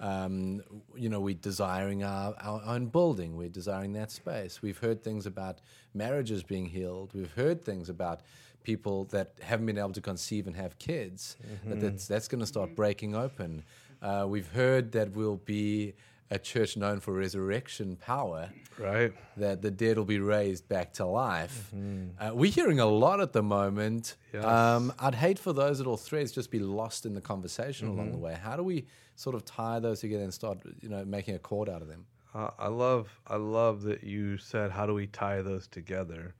Um, 0.00 0.62
you 0.96 1.08
know, 1.08 1.20
we're 1.20 1.34
desiring 1.34 2.04
our, 2.04 2.34
our 2.40 2.62
own 2.64 2.86
building. 2.86 3.36
We're 3.36 3.48
desiring 3.48 3.92
that 3.94 4.10
space. 4.10 4.62
We've 4.62 4.78
heard 4.78 5.02
things 5.02 5.26
about 5.26 5.60
marriages 5.94 6.42
being 6.42 6.66
healed. 6.66 7.10
We've 7.14 7.32
heard 7.32 7.62
things 7.64 7.88
about 7.88 8.20
people 8.62 9.04
that 9.06 9.32
haven't 9.42 9.66
been 9.66 9.78
able 9.78 9.92
to 9.92 10.00
conceive 10.00 10.46
and 10.46 10.54
have 10.56 10.78
kids. 10.78 11.36
That 11.66 11.80
that's, 11.80 12.06
that's 12.06 12.28
going 12.28 12.40
to 12.40 12.46
start 12.46 12.76
breaking 12.76 13.14
open. 13.16 13.64
Uh, 14.00 14.26
we've 14.28 14.48
heard 14.52 14.92
that 14.92 15.12
we'll 15.12 15.36
be 15.44 15.94
a 16.30 16.38
church 16.38 16.76
known 16.76 17.00
for 17.00 17.14
resurrection 17.14 17.96
power 17.96 18.50
Right. 18.78 19.12
that 19.38 19.62
the 19.62 19.70
dead 19.70 19.96
will 19.96 20.04
be 20.04 20.20
raised 20.20 20.68
back 20.68 20.92
to 20.94 21.06
life. 21.06 21.72
Uh, 22.20 22.30
we're 22.34 22.50
hearing 22.52 22.78
a 22.80 22.86
lot 22.86 23.20
at 23.20 23.32
the 23.32 23.42
moment. 23.42 24.14
Yes. 24.32 24.44
Um, 24.44 24.92
I'd 25.00 25.14
hate 25.16 25.38
for 25.38 25.52
those 25.54 25.78
little 25.78 25.96
threads 25.96 26.30
just 26.30 26.50
be 26.50 26.58
lost 26.60 27.06
in 27.06 27.14
the 27.14 27.20
conversation 27.22 27.88
along 27.88 28.12
the 28.12 28.18
way. 28.18 28.34
How 28.40 28.54
do 28.56 28.62
we 28.62 28.84
sort 29.18 29.34
of 29.34 29.44
tie 29.44 29.80
those 29.80 29.98
together 30.00 30.22
and 30.22 30.32
start, 30.32 30.58
you 30.80 30.88
know, 30.88 31.04
making 31.04 31.34
a 31.34 31.38
chord 31.40 31.68
out 31.68 31.82
of 31.82 31.88
them? 31.88 32.06
Uh, 32.34 32.50
I 32.58 32.68
love 32.68 33.08
I 33.26 33.36
love 33.36 33.82
that 33.82 34.04
you 34.04 34.38
said 34.38 34.70
how 34.70 34.86
do 34.86 34.94
we 34.94 35.08
tie 35.08 35.42
those 35.42 35.66
together, 35.66 36.34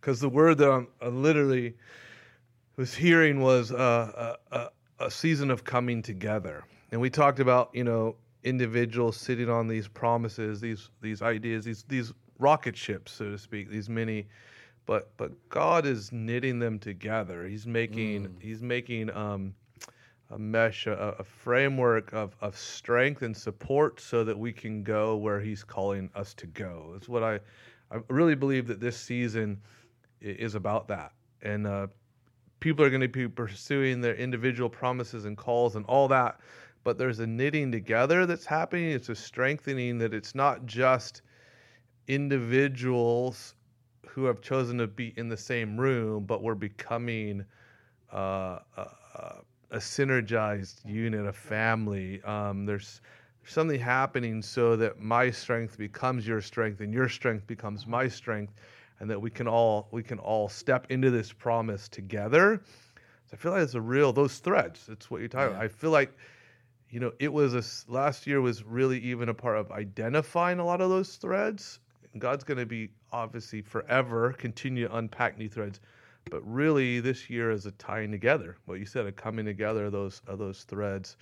because 0.00 0.18
the 0.20 0.30
word 0.30 0.58
that 0.58 0.70
I'm, 0.70 0.88
I 1.02 1.08
literally 1.08 1.74
was 2.76 2.94
hearing 2.94 3.40
was 3.40 3.70
uh, 3.70 4.36
a, 4.50 4.56
a, 4.56 4.70
a 5.06 5.10
season 5.10 5.50
of 5.50 5.64
coming 5.64 6.00
together, 6.00 6.64
and 6.90 7.00
we 7.00 7.10
talked 7.10 7.38
about 7.38 7.70
you 7.74 7.84
know 7.84 8.16
individuals 8.44 9.16
sitting 9.16 9.50
on 9.50 9.68
these 9.68 9.86
promises, 9.88 10.60
these 10.60 10.90
these 11.02 11.20
ideas, 11.20 11.64
these 11.66 11.82
these 11.88 12.12
rocket 12.38 12.76
ships, 12.76 13.12
so 13.12 13.30
to 13.30 13.38
speak, 13.38 13.68
these 13.68 13.90
many, 13.90 14.26
but 14.86 15.10
but 15.18 15.32
God 15.50 15.84
is 15.84 16.12
knitting 16.12 16.60
them 16.60 16.78
together. 16.78 17.46
He's 17.46 17.66
making 17.66 18.36
He's 18.40 18.62
making 18.62 19.10
um, 19.10 19.54
a 20.32 20.38
mesh, 20.38 20.86
a, 20.86 21.14
a 21.18 21.24
framework 21.24 22.12
of, 22.12 22.34
of 22.40 22.56
strength 22.56 23.22
and 23.22 23.36
support 23.36 24.00
so 24.00 24.24
that 24.24 24.38
we 24.38 24.52
can 24.52 24.82
go 24.82 25.16
where 25.16 25.40
he's 25.40 25.62
calling 25.62 26.10
us 26.14 26.32
to 26.34 26.46
go. 26.46 26.94
It's 26.96 27.08
what 27.08 27.22
I, 27.22 27.38
I 27.90 28.00
really 28.08 28.34
believe 28.34 28.66
that 28.68 28.80
this 28.80 28.96
season 28.96 29.60
is 30.20 30.54
about 30.54 30.88
that. 30.88 31.12
And 31.42 31.66
uh, 31.66 31.88
people 32.60 32.84
are 32.84 32.90
going 32.90 33.02
to 33.02 33.08
be 33.08 33.28
pursuing 33.28 34.00
their 34.00 34.14
individual 34.14 34.70
promises 34.70 35.26
and 35.26 35.36
calls 35.36 35.76
and 35.76 35.84
all 35.86 36.08
that. 36.08 36.40
But 36.84 36.98
there's 36.98 37.20
a 37.20 37.26
knitting 37.26 37.70
together 37.70 38.24
that's 38.26 38.46
happening. 38.46 38.90
It's 38.90 39.08
a 39.10 39.14
strengthening 39.14 39.98
that 39.98 40.14
it's 40.14 40.34
not 40.34 40.66
just 40.66 41.22
individuals 42.08 43.54
who 44.08 44.24
have 44.24 44.40
chosen 44.40 44.78
to 44.78 44.86
be 44.86 45.12
in 45.16 45.28
the 45.28 45.36
same 45.36 45.78
room, 45.78 46.24
but 46.24 46.42
we're 46.42 46.54
becoming 46.54 47.44
uh, 48.12 48.58
a, 48.76 48.86
a 49.72 49.78
synergized 49.78 50.76
unit, 50.84 51.26
a 51.26 51.32
family. 51.32 52.22
Um, 52.22 52.66
there's, 52.66 53.00
something 53.44 53.80
happening 53.80 54.42
so 54.42 54.76
that 54.76 55.00
my 55.00 55.30
strength 55.30 55.76
becomes 55.76 56.26
your 56.26 56.40
strength, 56.40 56.80
and 56.80 56.92
your 56.92 57.08
strength 57.08 57.46
becomes 57.46 57.86
my 57.86 58.08
strength, 58.08 58.54
and 59.00 59.10
that 59.10 59.20
we 59.20 59.30
can 59.30 59.48
all 59.48 59.88
we 59.90 60.02
can 60.02 60.18
all 60.18 60.48
step 60.48 60.86
into 60.90 61.10
this 61.10 61.32
promise 61.32 61.88
together. 61.88 62.62
So 63.26 63.34
I 63.34 63.36
feel 63.36 63.52
like 63.52 63.62
it's 63.62 63.74
a 63.74 63.80
real 63.80 64.12
those 64.12 64.38
threads. 64.38 64.88
It's 64.88 65.10
what 65.10 65.20
you're 65.20 65.28
talking 65.28 65.54
about. 65.54 65.62
I 65.64 65.68
feel 65.68 65.90
like 65.90 66.16
you 66.90 67.00
know 67.00 67.12
it 67.18 67.32
was 67.32 67.54
a 67.54 67.92
last 67.92 68.26
year 68.26 68.40
was 68.40 68.62
really 68.62 69.00
even 69.00 69.28
a 69.28 69.34
part 69.34 69.58
of 69.58 69.72
identifying 69.72 70.58
a 70.58 70.64
lot 70.64 70.80
of 70.80 70.90
those 70.90 71.16
threads. 71.16 71.80
And 72.12 72.20
God's 72.20 72.44
going 72.44 72.58
to 72.58 72.66
be 72.66 72.90
obviously 73.10 73.62
forever 73.62 74.34
continue 74.34 74.86
to 74.86 74.96
unpack 74.96 75.38
new 75.38 75.48
threads 75.48 75.80
but 76.30 76.40
really 76.46 77.00
this 77.00 77.28
year 77.28 77.50
is 77.50 77.66
a 77.66 77.72
tying 77.72 78.10
together 78.10 78.56
what 78.66 78.78
you 78.78 78.86
said 78.86 79.06
a 79.06 79.12
coming 79.12 79.44
together 79.44 79.86
of 79.86 79.92
those 79.92 80.22
of 80.26 80.38
those 80.38 80.62
threads 80.64 81.16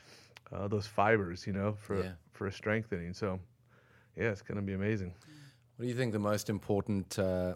uh, 0.53 0.68
those 0.68 0.86
fibers 0.86 1.46
you 1.46 1.53
know 1.53 1.72
for 1.72 2.03
Yeah. 2.05 2.12
for 2.32 2.46
a 2.46 2.53
strengthening 2.53 3.12
so 3.14 3.40
yeah 4.16 4.30
it's 4.30 4.42
going 4.42 4.57
to 4.57 4.62
be 4.62 4.74
amazing 4.74 5.12
What 5.76 5.84
do 5.84 5.88
you 5.88 5.94
think 5.96 6.12
the 6.12 6.18
most 6.18 6.51
important 6.51 7.18
uh, 7.18 7.55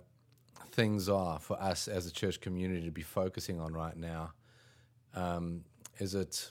things 0.72 1.08
are 1.08 1.38
for 1.38 1.60
us 1.60 1.88
as 1.88 2.06
a 2.06 2.10
church 2.12 2.40
community 2.40 2.84
to 2.86 2.90
be 2.90 3.02
focusing 3.02 3.60
on 3.60 3.72
right 3.74 3.96
now? 3.96 4.32
Um, 5.14 5.64
is 5.98 6.14
it 6.14 6.50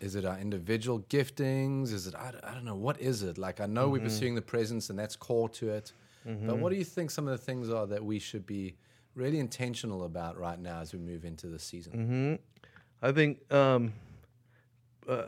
is 0.00 0.14
it 0.16 0.24
our 0.24 0.38
individual 0.38 1.00
giftings? 1.08 1.92
Is 1.92 2.06
it 2.06 2.14
I, 2.14 2.32
I 2.44 2.54
don't 2.54 2.64
know 2.64 2.76
what 2.76 3.00
is 3.00 3.22
it? 3.22 3.36
Like 3.38 3.60
I 3.60 3.66
know 3.66 3.88
we're 3.88 4.00
pursuing 4.00 4.34
the 4.36 4.42
presence 4.42 4.90
and 4.90 4.98
that's 4.98 5.16
core 5.16 5.48
to 5.50 5.70
it, 5.70 5.92
but 6.24 6.56
what 6.58 6.70
do 6.70 6.76
you 6.76 6.84
think 6.84 7.10
some 7.10 7.26
of 7.28 7.32
the 7.38 7.44
things 7.44 7.68
are 7.68 7.86
that 7.88 8.04
we 8.04 8.18
should 8.20 8.46
be 8.46 8.76
really 9.14 9.38
intentional 9.38 10.04
about 10.04 10.38
right 10.38 10.58
now 10.58 10.80
as 10.80 10.92
we 10.92 10.98
move 10.98 11.24
into 11.24 11.46
the 11.46 11.58
season? 11.58 12.38
i 13.02 13.10
think 13.12 13.40
um 13.52 13.92
uh, 15.08 15.24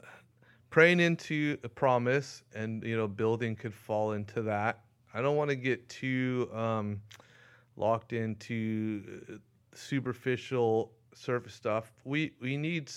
praying 0.70 1.00
into 1.00 1.56
a 1.64 1.68
promise 1.68 2.42
and 2.54 2.82
you 2.84 2.96
know 2.96 3.08
building 3.08 3.56
could 3.56 3.74
fall 3.74 4.12
into 4.12 4.42
that 4.42 4.80
i 5.12 5.20
don't 5.20 5.36
want 5.36 5.50
to 5.50 5.56
get 5.56 5.88
too 5.88 6.48
um 6.54 7.00
locked 7.76 8.12
into 8.12 9.02
uh, 9.32 9.36
superficial 9.74 10.92
surface 11.14 11.54
stuff 11.54 11.92
we 12.04 12.32
we 12.40 12.56
need 12.56 12.90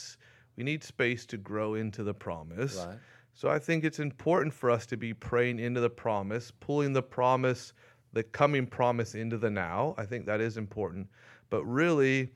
we 0.56 0.64
need 0.64 0.84
space 0.84 1.26
to 1.26 1.38
grow 1.38 1.74
into 1.74 2.04
the 2.04 2.14
promise 2.14 2.86
Right. 2.88 2.98
So 3.34 3.50
I 3.50 3.60
think 3.60 3.84
it's 3.84 4.00
important 4.00 4.52
for 4.52 4.72
us 4.72 4.88
to 4.88 4.98
be 4.98 5.14
praying 5.14 5.60
into 5.60 5.80
the 5.80 5.92
promise, 5.92 6.52
pulling 6.60 6.94
the 6.94 7.04
promise, 7.04 7.72
the 8.18 8.24
coming 8.24 8.66
promise 8.66 9.14
into 9.14 9.38
the 9.38 9.50
now. 9.50 9.94
I 9.96 10.04
think 10.04 10.26
that 10.26 10.42
is 10.42 10.58
important. 10.58 11.08
But 11.52 11.64
really, 11.66 12.32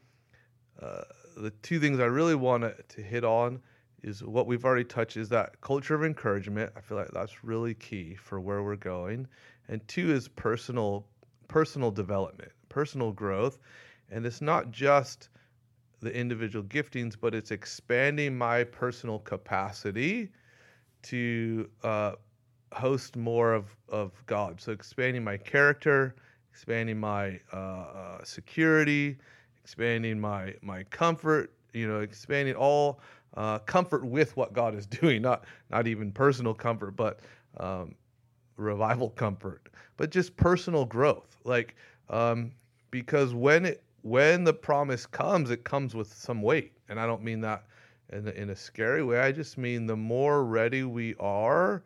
uh, 0.79 1.01
the 1.35 1.49
two 1.63 1.79
things 1.79 1.99
I 1.99 2.05
really 2.05 2.35
want 2.35 2.71
to, 2.89 3.01
hit 3.01 3.23
on 3.23 3.59
is 4.03 4.23
what 4.23 4.45
we've 4.45 4.63
already 4.63 4.83
touched 4.83 5.17
is 5.17 5.27
that 5.29 5.59
culture 5.61 5.95
of 5.95 6.03
encouragement. 6.03 6.71
I 6.77 6.81
feel 6.81 6.99
like 6.99 7.09
that's 7.11 7.43
really 7.43 7.73
key 7.73 8.13
for 8.13 8.39
where 8.39 8.61
we're 8.61 8.75
going. 8.75 9.27
And 9.69 9.85
two 9.87 10.11
is 10.11 10.27
personal 10.27 11.07
personal 11.47 11.89
development, 11.89 12.51
personal 12.69 13.11
growth. 13.11 13.57
And 14.11 14.23
it's 14.23 14.39
not 14.39 14.69
just 14.69 15.29
the 15.99 16.15
individual 16.15 16.63
giftings, 16.63 17.15
but 17.19 17.33
it's 17.33 17.49
expanding 17.49 18.37
my 18.37 18.65
personal 18.65 19.17
capacity 19.17 20.29
to 21.03 21.67
uh, 21.83 22.11
host 22.73 23.15
more 23.15 23.53
of, 23.53 23.75
of 23.89 24.11
God. 24.25 24.59
So 24.61 24.71
expanding 24.71 25.23
my 25.23 25.37
character, 25.37 26.15
expanding 26.51 26.99
my 26.99 27.39
uh, 27.53 27.55
uh, 27.57 28.23
security, 28.23 29.17
expanding 29.63 30.19
my 30.19 30.55
my 30.61 30.83
comfort. 30.83 31.53
You 31.73 31.87
know, 31.87 32.01
expanding 32.01 32.55
all 32.55 32.99
uh, 33.35 33.59
comfort 33.59 34.03
with 34.05 34.35
what 34.35 34.53
God 34.53 34.75
is 34.75 34.85
doing. 35.01 35.21
Not 35.21 35.45
not 35.69 35.87
even 35.87 36.11
personal 36.11 36.53
comfort, 36.53 36.91
but 36.91 37.19
um, 37.57 37.95
revival 38.57 39.09
comfort, 39.09 39.69
but 39.97 40.11
just 40.11 40.35
personal 40.37 40.85
growth. 40.85 41.37
Like 41.43 41.75
um, 42.09 42.51
because 42.91 43.33
when 43.33 43.65
it 43.65 43.83
when 44.03 44.43
the 44.43 44.53
promise 44.53 45.05
comes, 45.05 45.49
it 45.51 45.63
comes 45.63 45.95
with 45.95 46.11
some 46.11 46.41
weight, 46.41 46.73
and 46.89 46.99
I 46.99 47.05
don't 47.05 47.23
mean 47.23 47.41
that 47.41 47.63
in 48.11 48.27
in 48.29 48.49
a 48.49 48.55
scary 48.55 49.03
way. 49.03 49.19
I 49.19 49.31
just 49.31 49.57
mean 49.57 49.85
the 49.85 49.95
more 49.95 50.43
ready 50.43 50.83
we 50.83 51.15
are, 51.19 51.83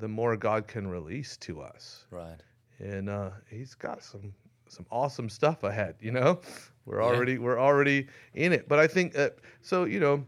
the 0.00 0.08
more 0.08 0.36
God 0.36 0.66
can 0.66 0.88
release 0.88 1.36
to 1.38 1.60
us, 1.60 2.04
Right. 2.10 2.40
and 2.78 3.08
uh, 3.08 3.30
He's 3.48 3.74
got 3.74 4.02
some 4.02 4.32
some 4.68 4.86
awesome 4.90 5.28
stuff 5.28 5.64
ahead. 5.64 5.96
You 6.00 6.12
know, 6.12 6.40
we're 6.86 7.02
already 7.02 7.38
we're 7.38 7.58
already 7.60 8.06
in 8.34 8.52
it, 8.52 8.68
but 8.68 8.78
I 8.78 8.86
think 8.86 9.16
uh, 9.18 9.30
so. 9.62 9.84
You 9.84 10.00
know, 10.00 10.24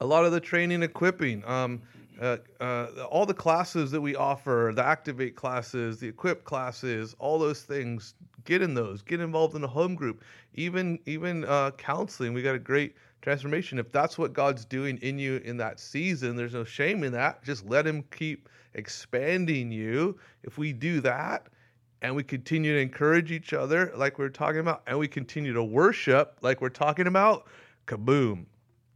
a 0.00 0.06
lot 0.06 0.24
of 0.24 0.32
the 0.32 0.40
training 0.40 0.82
equipping 0.82 1.42
um, 1.46 1.82
uh, 2.20 2.38
uh, 2.60 2.86
all 3.10 3.26
the 3.26 3.34
classes 3.34 3.90
that 3.90 4.00
we 4.00 4.16
offer 4.16 4.72
the 4.74 4.84
activate 4.84 5.36
classes 5.36 5.98
the 5.98 6.08
equip 6.08 6.44
classes 6.44 7.14
all 7.18 7.38
those 7.38 7.62
things 7.62 8.14
get 8.44 8.62
in 8.62 8.74
those 8.74 9.02
get 9.02 9.20
involved 9.20 9.54
in 9.54 9.64
a 9.64 9.68
home 9.68 9.94
group 9.94 10.22
even 10.54 10.98
even 11.06 11.44
uh, 11.44 11.70
counseling 11.72 12.32
we 12.32 12.42
got 12.42 12.54
a 12.54 12.58
great 12.58 12.94
transformation 13.22 13.78
if 13.78 13.90
that's 13.92 14.18
what 14.18 14.32
god's 14.32 14.64
doing 14.64 14.98
in 15.02 15.18
you 15.18 15.36
in 15.44 15.56
that 15.56 15.78
season 15.80 16.36
there's 16.36 16.54
no 16.54 16.64
shame 16.64 17.02
in 17.04 17.12
that 17.12 17.42
just 17.44 17.66
let 17.66 17.86
him 17.86 18.02
keep 18.10 18.48
expanding 18.76 19.72
you 19.72 20.16
if 20.44 20.56
we 20.58 20.72
do 20.72 21.00
that 21.00 21.48
and 22.02 22.14
we 22.14 22.22
continue 22.22 22.74
to 22.74 22.80
encourage 22.80 23.32
each 23.32 23.52
other 23.52 23.90
like 23.96 24.18
we're 24.18 24.28
talking 24.28 24.60
about 24.60 24.82
and 24.86 24.98
we 24.98 25.08
continue 25.08 25.52
to 25.52 25.64
worship 25.64 26.36
like 26.42 26.60
we're 26.60 26.68
talking 26.68 27.06
about 27.06 27.46
kaboom 27.86 28.46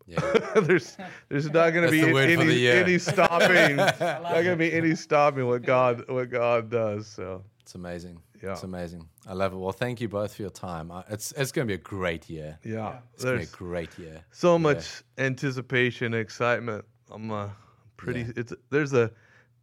Yeah. 0.06 0.20
there's 0.62 0.96
there's 1.28 1.46
not 1.50 1.70
going 1.70 1.86
to 1.86 1.90
be 1.90 2.12
word 2.12 2.36
for 2.38 2.44
the 2.44 2.68
any 2.68 2.82
any 2.82 2.98
stopping. 2.98 3.76
not 3.76 3.98
going 4.22 4.44
to 4.46 4.56
be 4.56 4.72
any 4.72 4.94
stopping 4.96 5.46
what 5.46 5.62
God 5.62 6.08
what 6.08 6.30
God 6.30 6.70
does. 6.70 7.06
So 7.06 7.42
It's 7.62 7.74
amazing. 7.74 8.20
Yeah. 8.42 8.52
It's 8.52 8.64
amazing. 8.64 9.08
I 9.26 9.34
love 9.34 9.52
it. 9.52 9.56
Well, 9.58 9.72
thank 9.72 10.00
you 10.00 10.08
both 10.08 10.34
for 10.34 10.42
your 10.42 10.50
time. 10.50 10.90
It's 11.08 11.32
it's 11.32 11.52
going 11.52 11.68
to 11.68 11.70
be 11.70 11.74
a 11.74 11.84
great 11.96 12.28
year. 12.28 12.58
yeah, 12.64 12.98
It's 13.14 13.22
going 13.24 13.38
to 13.38 13.46
be 13.46 13.52
a 13.52 13.56
great 13.56 13.96
year. 13.98 14.24
so 14.32 14.58
much 14.58 15.02
anticipation, 15.18 16.12
excitement. 16.14 16.84
I'm 17.10 17.30
uh, 17.30 17.48
pretty. 17.96 18.22
Yeah. 18.22 18.32
It's 18.40 18.52
there's 18.70 18.92
a 18.94 19.12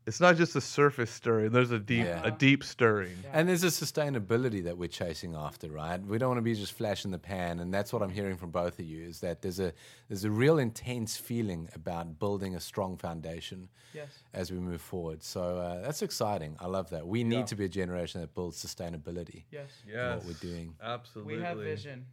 it's 0.07 0.21
not 0.21 0.37
just 0.37 0.55
a 0.55 0.61
surface 0.61 1.11
stirring. 1.11 1.51
There's 1.51 1.71
a 1.71 1.79
deep 1.79 2.05
Yeah. 2.05 2.23
a 2.23 2.31
deep 2.31 2.63
stirring. 2.63 3.17
And 3.33 3.49
there's 3.49 3.65
a 3.65 3.67
sustainability 3.67 4.63
that 4.63 4.77
we're 4.77 4.87
chasing 4.87 5.35
after, 5.35 5.69
right? 5.69 6.01
We 6.01 6.17
don't 6.17 6.29
want 6.29 6.37
to 6.37 6.41
be 6.43 6.55
just 6.55 6.71
flash 6.71 7.03
in 7.03 7.11
the 7.11 7.19
pan, 7.19 7.59
and 7.59 7.73
that's 7.73 7.91
what 7.91 8.01
I'm 8.01 8.09
hearing 8.09 8.37
from 8.37 8.51
both 8.51 8.79
of 8.79 8.85
you. 8.85 9.03
Is 9.03 9.19
that 9.19 9.41
there's 9.41 9.59
a 9.59 9.73
there's 10.07 10.23
a 10.23 10.31
real 10.31 10.59
intense 10.59 11.17
feeling 11.17 11.67
about 11.75 12.17
building 12.19 12.55
a 12.55 12.59
strong 12.61 12.95
foundation 12.97 13.67
Yes. 13.93 14.07
as 14.33 14.49
we 14.51 14.59
move 14.59 14.81
forward. 14.81 15.23
So 15.23 15.57
uh, 15.57 15.81
that's 15.81 16.01
exciting. 16.01 16.55
I 16.59 16.67
love 16.67 16.89
that. 16.91 17.05
We 17.05 17.23
need 17.25 17.47
to 17.47 17.55
be 17.55 17.65
a 17.65 17.69
generation 17.69 18.21
that 18.21 18.33
builds 18.33 18.63
sustainability. 18.65 19.43
Yes. 19.51 19.69
in 19.85 19.97
what 19.97 20.25
we're 20.25 20.33
doing. 20.33 20.73
Absolutely. 20.81 21.35
We 21.35 21.41
have 21.43 21.57
vision. 21.57 22.05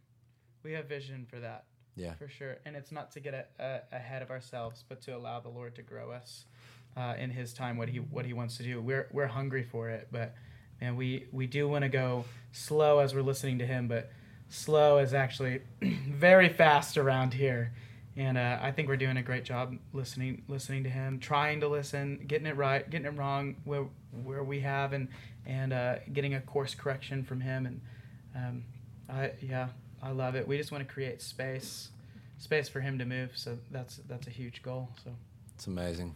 We 0.63 0.73
have 0.73 0.87
vision 0.89 1.25
for 1.29 1.39
that. 1.39 1.63
Yeah. 1.95 2.13
For 2.15 2.27
sure. 2.27 2.57
And 2.65 2.75
it's 2.75 2.91
not 2.91 3.11
to 3.11 3.19
get 3.21 3.33
a, 3.33 3.45
a, 3.63 3.95
ahead 3.95 4.21
of 4.21 4.29
ourselves, 4.31 4.83
but 4.89 5.01
to 5.03 5.15
allow 5.15 5.39
the 5.39 5.49
Lord 5.49 5.75
to 5.75 5.81
grow 5.81 6.11
us 6.11 6.45
uh, 6.97 7.15
in 7.17 7.29
His 7.29 7.53
time, 7.53 7.77
what 7.77 7.89
He 7.89 7.99
what 7.99 8.25
He 8.25 8.33
wants 8.33 8.57
to 8.57 8.63
do. 8.63 8.81
We're 8.81 9.07
we're 9.11 9.27
hungry 9.27 9.63
for 9.63 9.89
it, 9.89 10.07
but 10.11 10.35
man, 10.81 10.95
we 10.95 11.25
we 11.31 11.47
do 11.47 11.67
want 11.67 11.83
to 11.83 11.89
go 11.89 12.25
slow 12.51 12.99
as 12.99 13.13
we're 13.13 13.21
listening 13.21 13.59
to 13.59 13.65
Him, 13.65 13.87
but 13.87 14.11
slow 14.49 14.97
is 14.99 15.13
actually 15.13 15.61
very 15.81 16.49
fast 16.49 16.97
around 16.97 17.33
here. 17.33 17.73
And 18.17 18.37
uh, 18.37 18.59
I 18.61 18.71
think 18.71 18.87
we're 18.87 18.95
doing 18.95 19.17
a 19.17 19.21
great 19.21 19.43
job 19.43 19.75
listening 19.91 20.43
listening 20.47 20.83
to 20.83 20.89
Him, 20.89 21.19
trying 21.19 21.59
to 21.61 21.67
listen, 21.67 22.23
getting 22.27 22.47
it 22.47 22.55
right, 22.55 22.89
getting 22.89 23.07
it 23.07 23.17
wrong 23.17 23.55
where 23.65 23.85
where 24.23 24.43
we 24.43 24.61
have, 24.61 24.93
and 24.93 25.09
and 25.45 25.73
uh, 25.73 25.95
getting 26.13 26.33
a 26.35 26.41
course 26.41 26.75
correction 26.75 27.23
from 27.23 27.41
Him. 27.41 27.65
And 27.65 27.81
um, 28.35 28.63
I 29.09 29.31
yeah, 29.41 29.67
I 30.01 30.11
love 30.11 30.35
it. 30.35 30.47
We 30.47 30.57
just 30.57 30.71
want 30.71 30.87
to 30.87 30.93
create 30.93 31.21
space, 31.21 31.89
space 32.37 32.69
for 32.69 32.79
him 32.79 32.99
to 32.99 33.05
move. 33.05 33.31
So 33.33 33.57
that's 33.71 33.97
that's 34.07 34.27
a 34.27 34.29
huge 34.29 34.61
goal. 34.61 34.89
So 35.03 35.11
It's 35.55 35.67
amazing. 35.67 36.13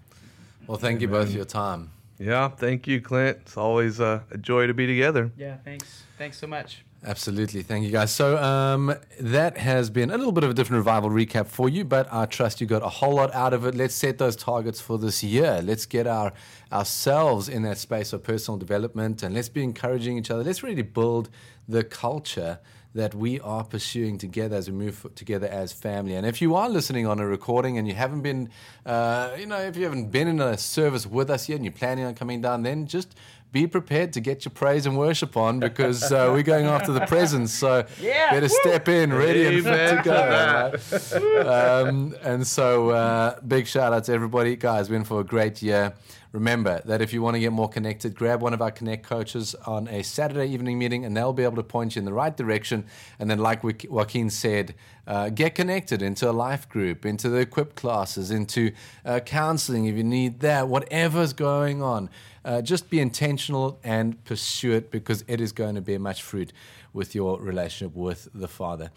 Well, 0.68 0.78
thank 0.78 1.02
you 1.02 1.08
both 1.08 1.30
for 1.30 1.36
your 1.36 1.46
time. 1.46 1.92
Yeah, 2.20 2.50
thank 2.50 2.86
you, 2.86 3.02
Clint. 3.02 3.38
It's 3.42 3.58
always 3.58 4.00
uh, 4.00 4.22
a 4.32 4.38
joy 4.38 4.68
to 4.68 4.74
be 4.74 4.86
together. 4.86 5.32
yeah, 5.38 5.58
thanks, 5.64 6.04
thanks 6.18 6.38
so 6.38 6.48
much. 6.48 6.84
Absolutely. 7.06 7.62
Thank 7.62 7.86
you, 7.86 7.92
guys. 7.92 8.12
So, 8.12 8.38
um, 8.38 8.94
that 9.22 9.58
has 9.58 9.90
been 9.90 10.12
a 10.12 10.18
little 10.18 10.34
bit 10.34 10.44
of 10.44 10.50
a 10.50 10.54
different 10.54 10.80
revival 10.80 11.10
recap 11.10 11.48
for 11.48 11.70
you, 11.70 11.86
but 11.86 12.12
I 12.12 12.26
trust 12.26 12.60
you 12.60 12.68
got 12.68 12.84
a 12.84 12.90
whole 12.90 13.16
lot 13.16 13.34
out 13.34 13.54
of 13.54 13.66
it. 13.66 13.74
Let's 13.74 13.96
set 13.96 14.18
those 14.18 14.36
targets 14.36 14.82
for 14.82 14.98
this 14.98 15.24
year. 15.24 15.62
Let's 15.64 15.86
get 15.86 16.08
our 16.08 16.34
ourselves 16.74 17.48
in 17.48 17.64
that 17.64 17.78
space 17.78 18.12
of 18.12 18.22
personal 18.24 18.58
development 18.58 19.24
and 19.24 19.34
let's 19.34 19.50
be 19.50 19.64
encouraging 19.64 20.18
each 20.18 20.30
other. 20.30 20.44
Let's 20.44 20.62
really 20.62 20.82
build 20.82 21.30
the 21.70 21.86
culture 21.86 22.60
that 22.96 23.14
we 23.14 23.40
are 23.40 23.64
pursuing 23.64 24.18
together 24.18 24.56
as 24.56 24.70
we 24.70 24.76
move 24.76 25.06
together 25.16 25.48
as 25.48 25.72
family. 25.72 26.16
And 26.16 26.26
if 26.26 26.42
you 26.42 26.56
are 26.56 26.68
listening 26.68 27.06
on 27.06 27.20
a 27.20 27.26
recording 27.26 27.78
and 27.78 27.88
you 27.88 27.94
haven't 27.94 28.22
been, 28.22 28.50
uh, 28.86 29.30
you 29.38 29.46
know, 29.46 29.60
if 29.60 29.78
you 29.78 29.84
haven't 29.84 30.08
been 30.12 30.28
in 30.28 30.42
a 30.42 30.58
service 30.58 31.06
with 31.06 31.30
us 31.30 31.48
yet 31.48 31.56
and 31.56 31.66
you're 31.66 31.72
planning 31.72 32.06
on 32.06 32.16
coming 32.16 32.42
down, 32.42 32.64
then 32.64 32.88
just 32.88 33.16
be 33.52 33.66
prepared 33.66 34.14
to 34.14 34.20
get 34.20 34.46
your 34.46 34.52
praise 34.52 34.86
and 34.86 34.98
worship 34.98 35.36
on 35.36 35.60
because 35.60 36.12
uh, 36.12 36.30
we're 36.32 36.44
going 36.44 36.68
after 36.68 36.92
the 36.92 37.06
presence. 37.08 37.54
So 37.54 37.86
Yeah, 38.02 38.32
better 38.32 38.50
step 38.50 38.88
in, 38.88 39.12
ready 39.12 39.46
and 39.46 39.64
fit 39.64 39.90
to 39.90 39.96
to 39.96 40.02
go. 40.04 41.24
right? 41.44 41.48
um, 41.88 42.16
and 42.22 42.46
so, 42.46 42.90
uh, 42.90 43.40
big 43.42 43.66
shout 43.68 43.94
out 43.94 44.04
to 44.06 44.14
everybody, 44.14 44.56
guys. 44.56 44.90
We're 44.90 44.98
in 44.98 45.04
for 45.04 45.20
a 45.20 45.24
great 45.24 45.62
year. 45.62 45.94
Remember 46.32 46.80
that 46.86 47.02
if 47.02 47.12
you 47.12 47.24
want 47.24 47.36
to 47.36 47.40
get 47.40 47.52
more 47.52 47.68
connected, 47.68 48.14
grab 48.14 48.40
one 48.40 48.54
of 48.54 48.62
our 48.62 48.70
Connect 48.70 49.04
coaches 49.04 49.56
on 49.66 49.88
a 49.88 50.04
Saturday 50.04 50.54
evening 50.54 50.78
meeting, 50.78 51.04
and 51.04 51.18
they'll 51.18 51.34
be 51.34 51.44
able 51.44 51.56
to 51.56 51.64
point 51.64 51.96
you 51.96 52.00
in 52.02 52.06
the 52.06 52.14
right 52.14 52.38
direction. 52.38 52.86
And 53.18 53.32
then, 53.32 53.40
like 53.40 53.64
Joaqu- 53.64 53.90
Joaquin 53.90 54.30
said, 54.30 54.76
uh, 55.08 55.30
get 55.30 55.56
connected 55.56 56.04
into 56.04 56.30
a 56.30 56.32
life 56.32 56.70
group, 56.70 57.04
into 57.04 57.30
the 57.30 57.38
equipped 57.38 57.76
classes, 57.76 58.30
into 58.30 58.72
uh, 59.04 59.22
counseling 59.22 59.86
if 59.86 59.96
you 59.96 60.04
need 60.04 60.42
that, 60.42 60.68
whatever's 60.68 61.34
going 61.34 61.82
on. 61.82 62.12
Uh, 62.44 62.62
just 62.62 62.90
be 62.90 63.00
intentional 63.00 63.80
and 63.84 64.24
pursue 64.26 64.74
it 64.74 64.92
because 64.92 65.24
it 65.28 65.42
is 65.42 65.52
going 65.52 65.76
to 65.76 65.82
bear 65.82 66.00
much 66.00 66.24
fruit 66.24 66.54
with 66.94 67.14
your 67.16 67.40
relationship 67.40 67.96
with 67.96 68.28
the 68.34 68.48
Father. 68.48 68.92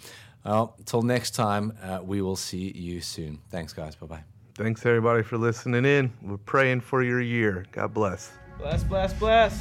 Well, 0.45 0.77
till 0.85 1.03
next 1.03 1.33
time, 1.33 1.73
uh, 1.83 2.01
we 2.03 2.21
will 2.21 2.37
see 2.37 2.73
you 2.73 3.01
soon. 3.01 3.39
Thanks, 3.51 3.73
guys. 3.73 3.95
Bye 3.95 4.07
bye. 4.07 4.25
Thanks, 4.55 4.85
everybody, 4.85 5.23
for 5.23 5.39
listening 5.39 5.85
in. 5.85 6.13
We're 6.21 6.37
praying 6.37 6.81
for 6.81 7.03
your 7.03 7.21
year. 7.21 7.65
God 7.73 7.95
bless. 7.95 8.33
Bless, 8.59 8.85
bless, 8.85 9.13
bless. 9.15 9.59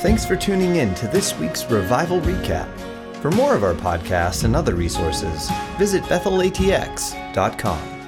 Thanks 0.00 0.24
for 0.24 0.34
tuning 0.34 0.76
in 0.76 0.94
to 0.94 1.08
this 1.08 1.38
week's 1.38 1.70
Revival 1.70 2.22
Recap. 2.22 2.89
For 3.20 3.30
more 3.30 3.54
of 3.54 3.62
our 3.64 3.74
podcasts 3.74 4.44
and 4.44 4.56
other 4.56 4.74
resources, 4.74 5.50
visit 5.76 6.02
bethelatx.com. 6.04 7.99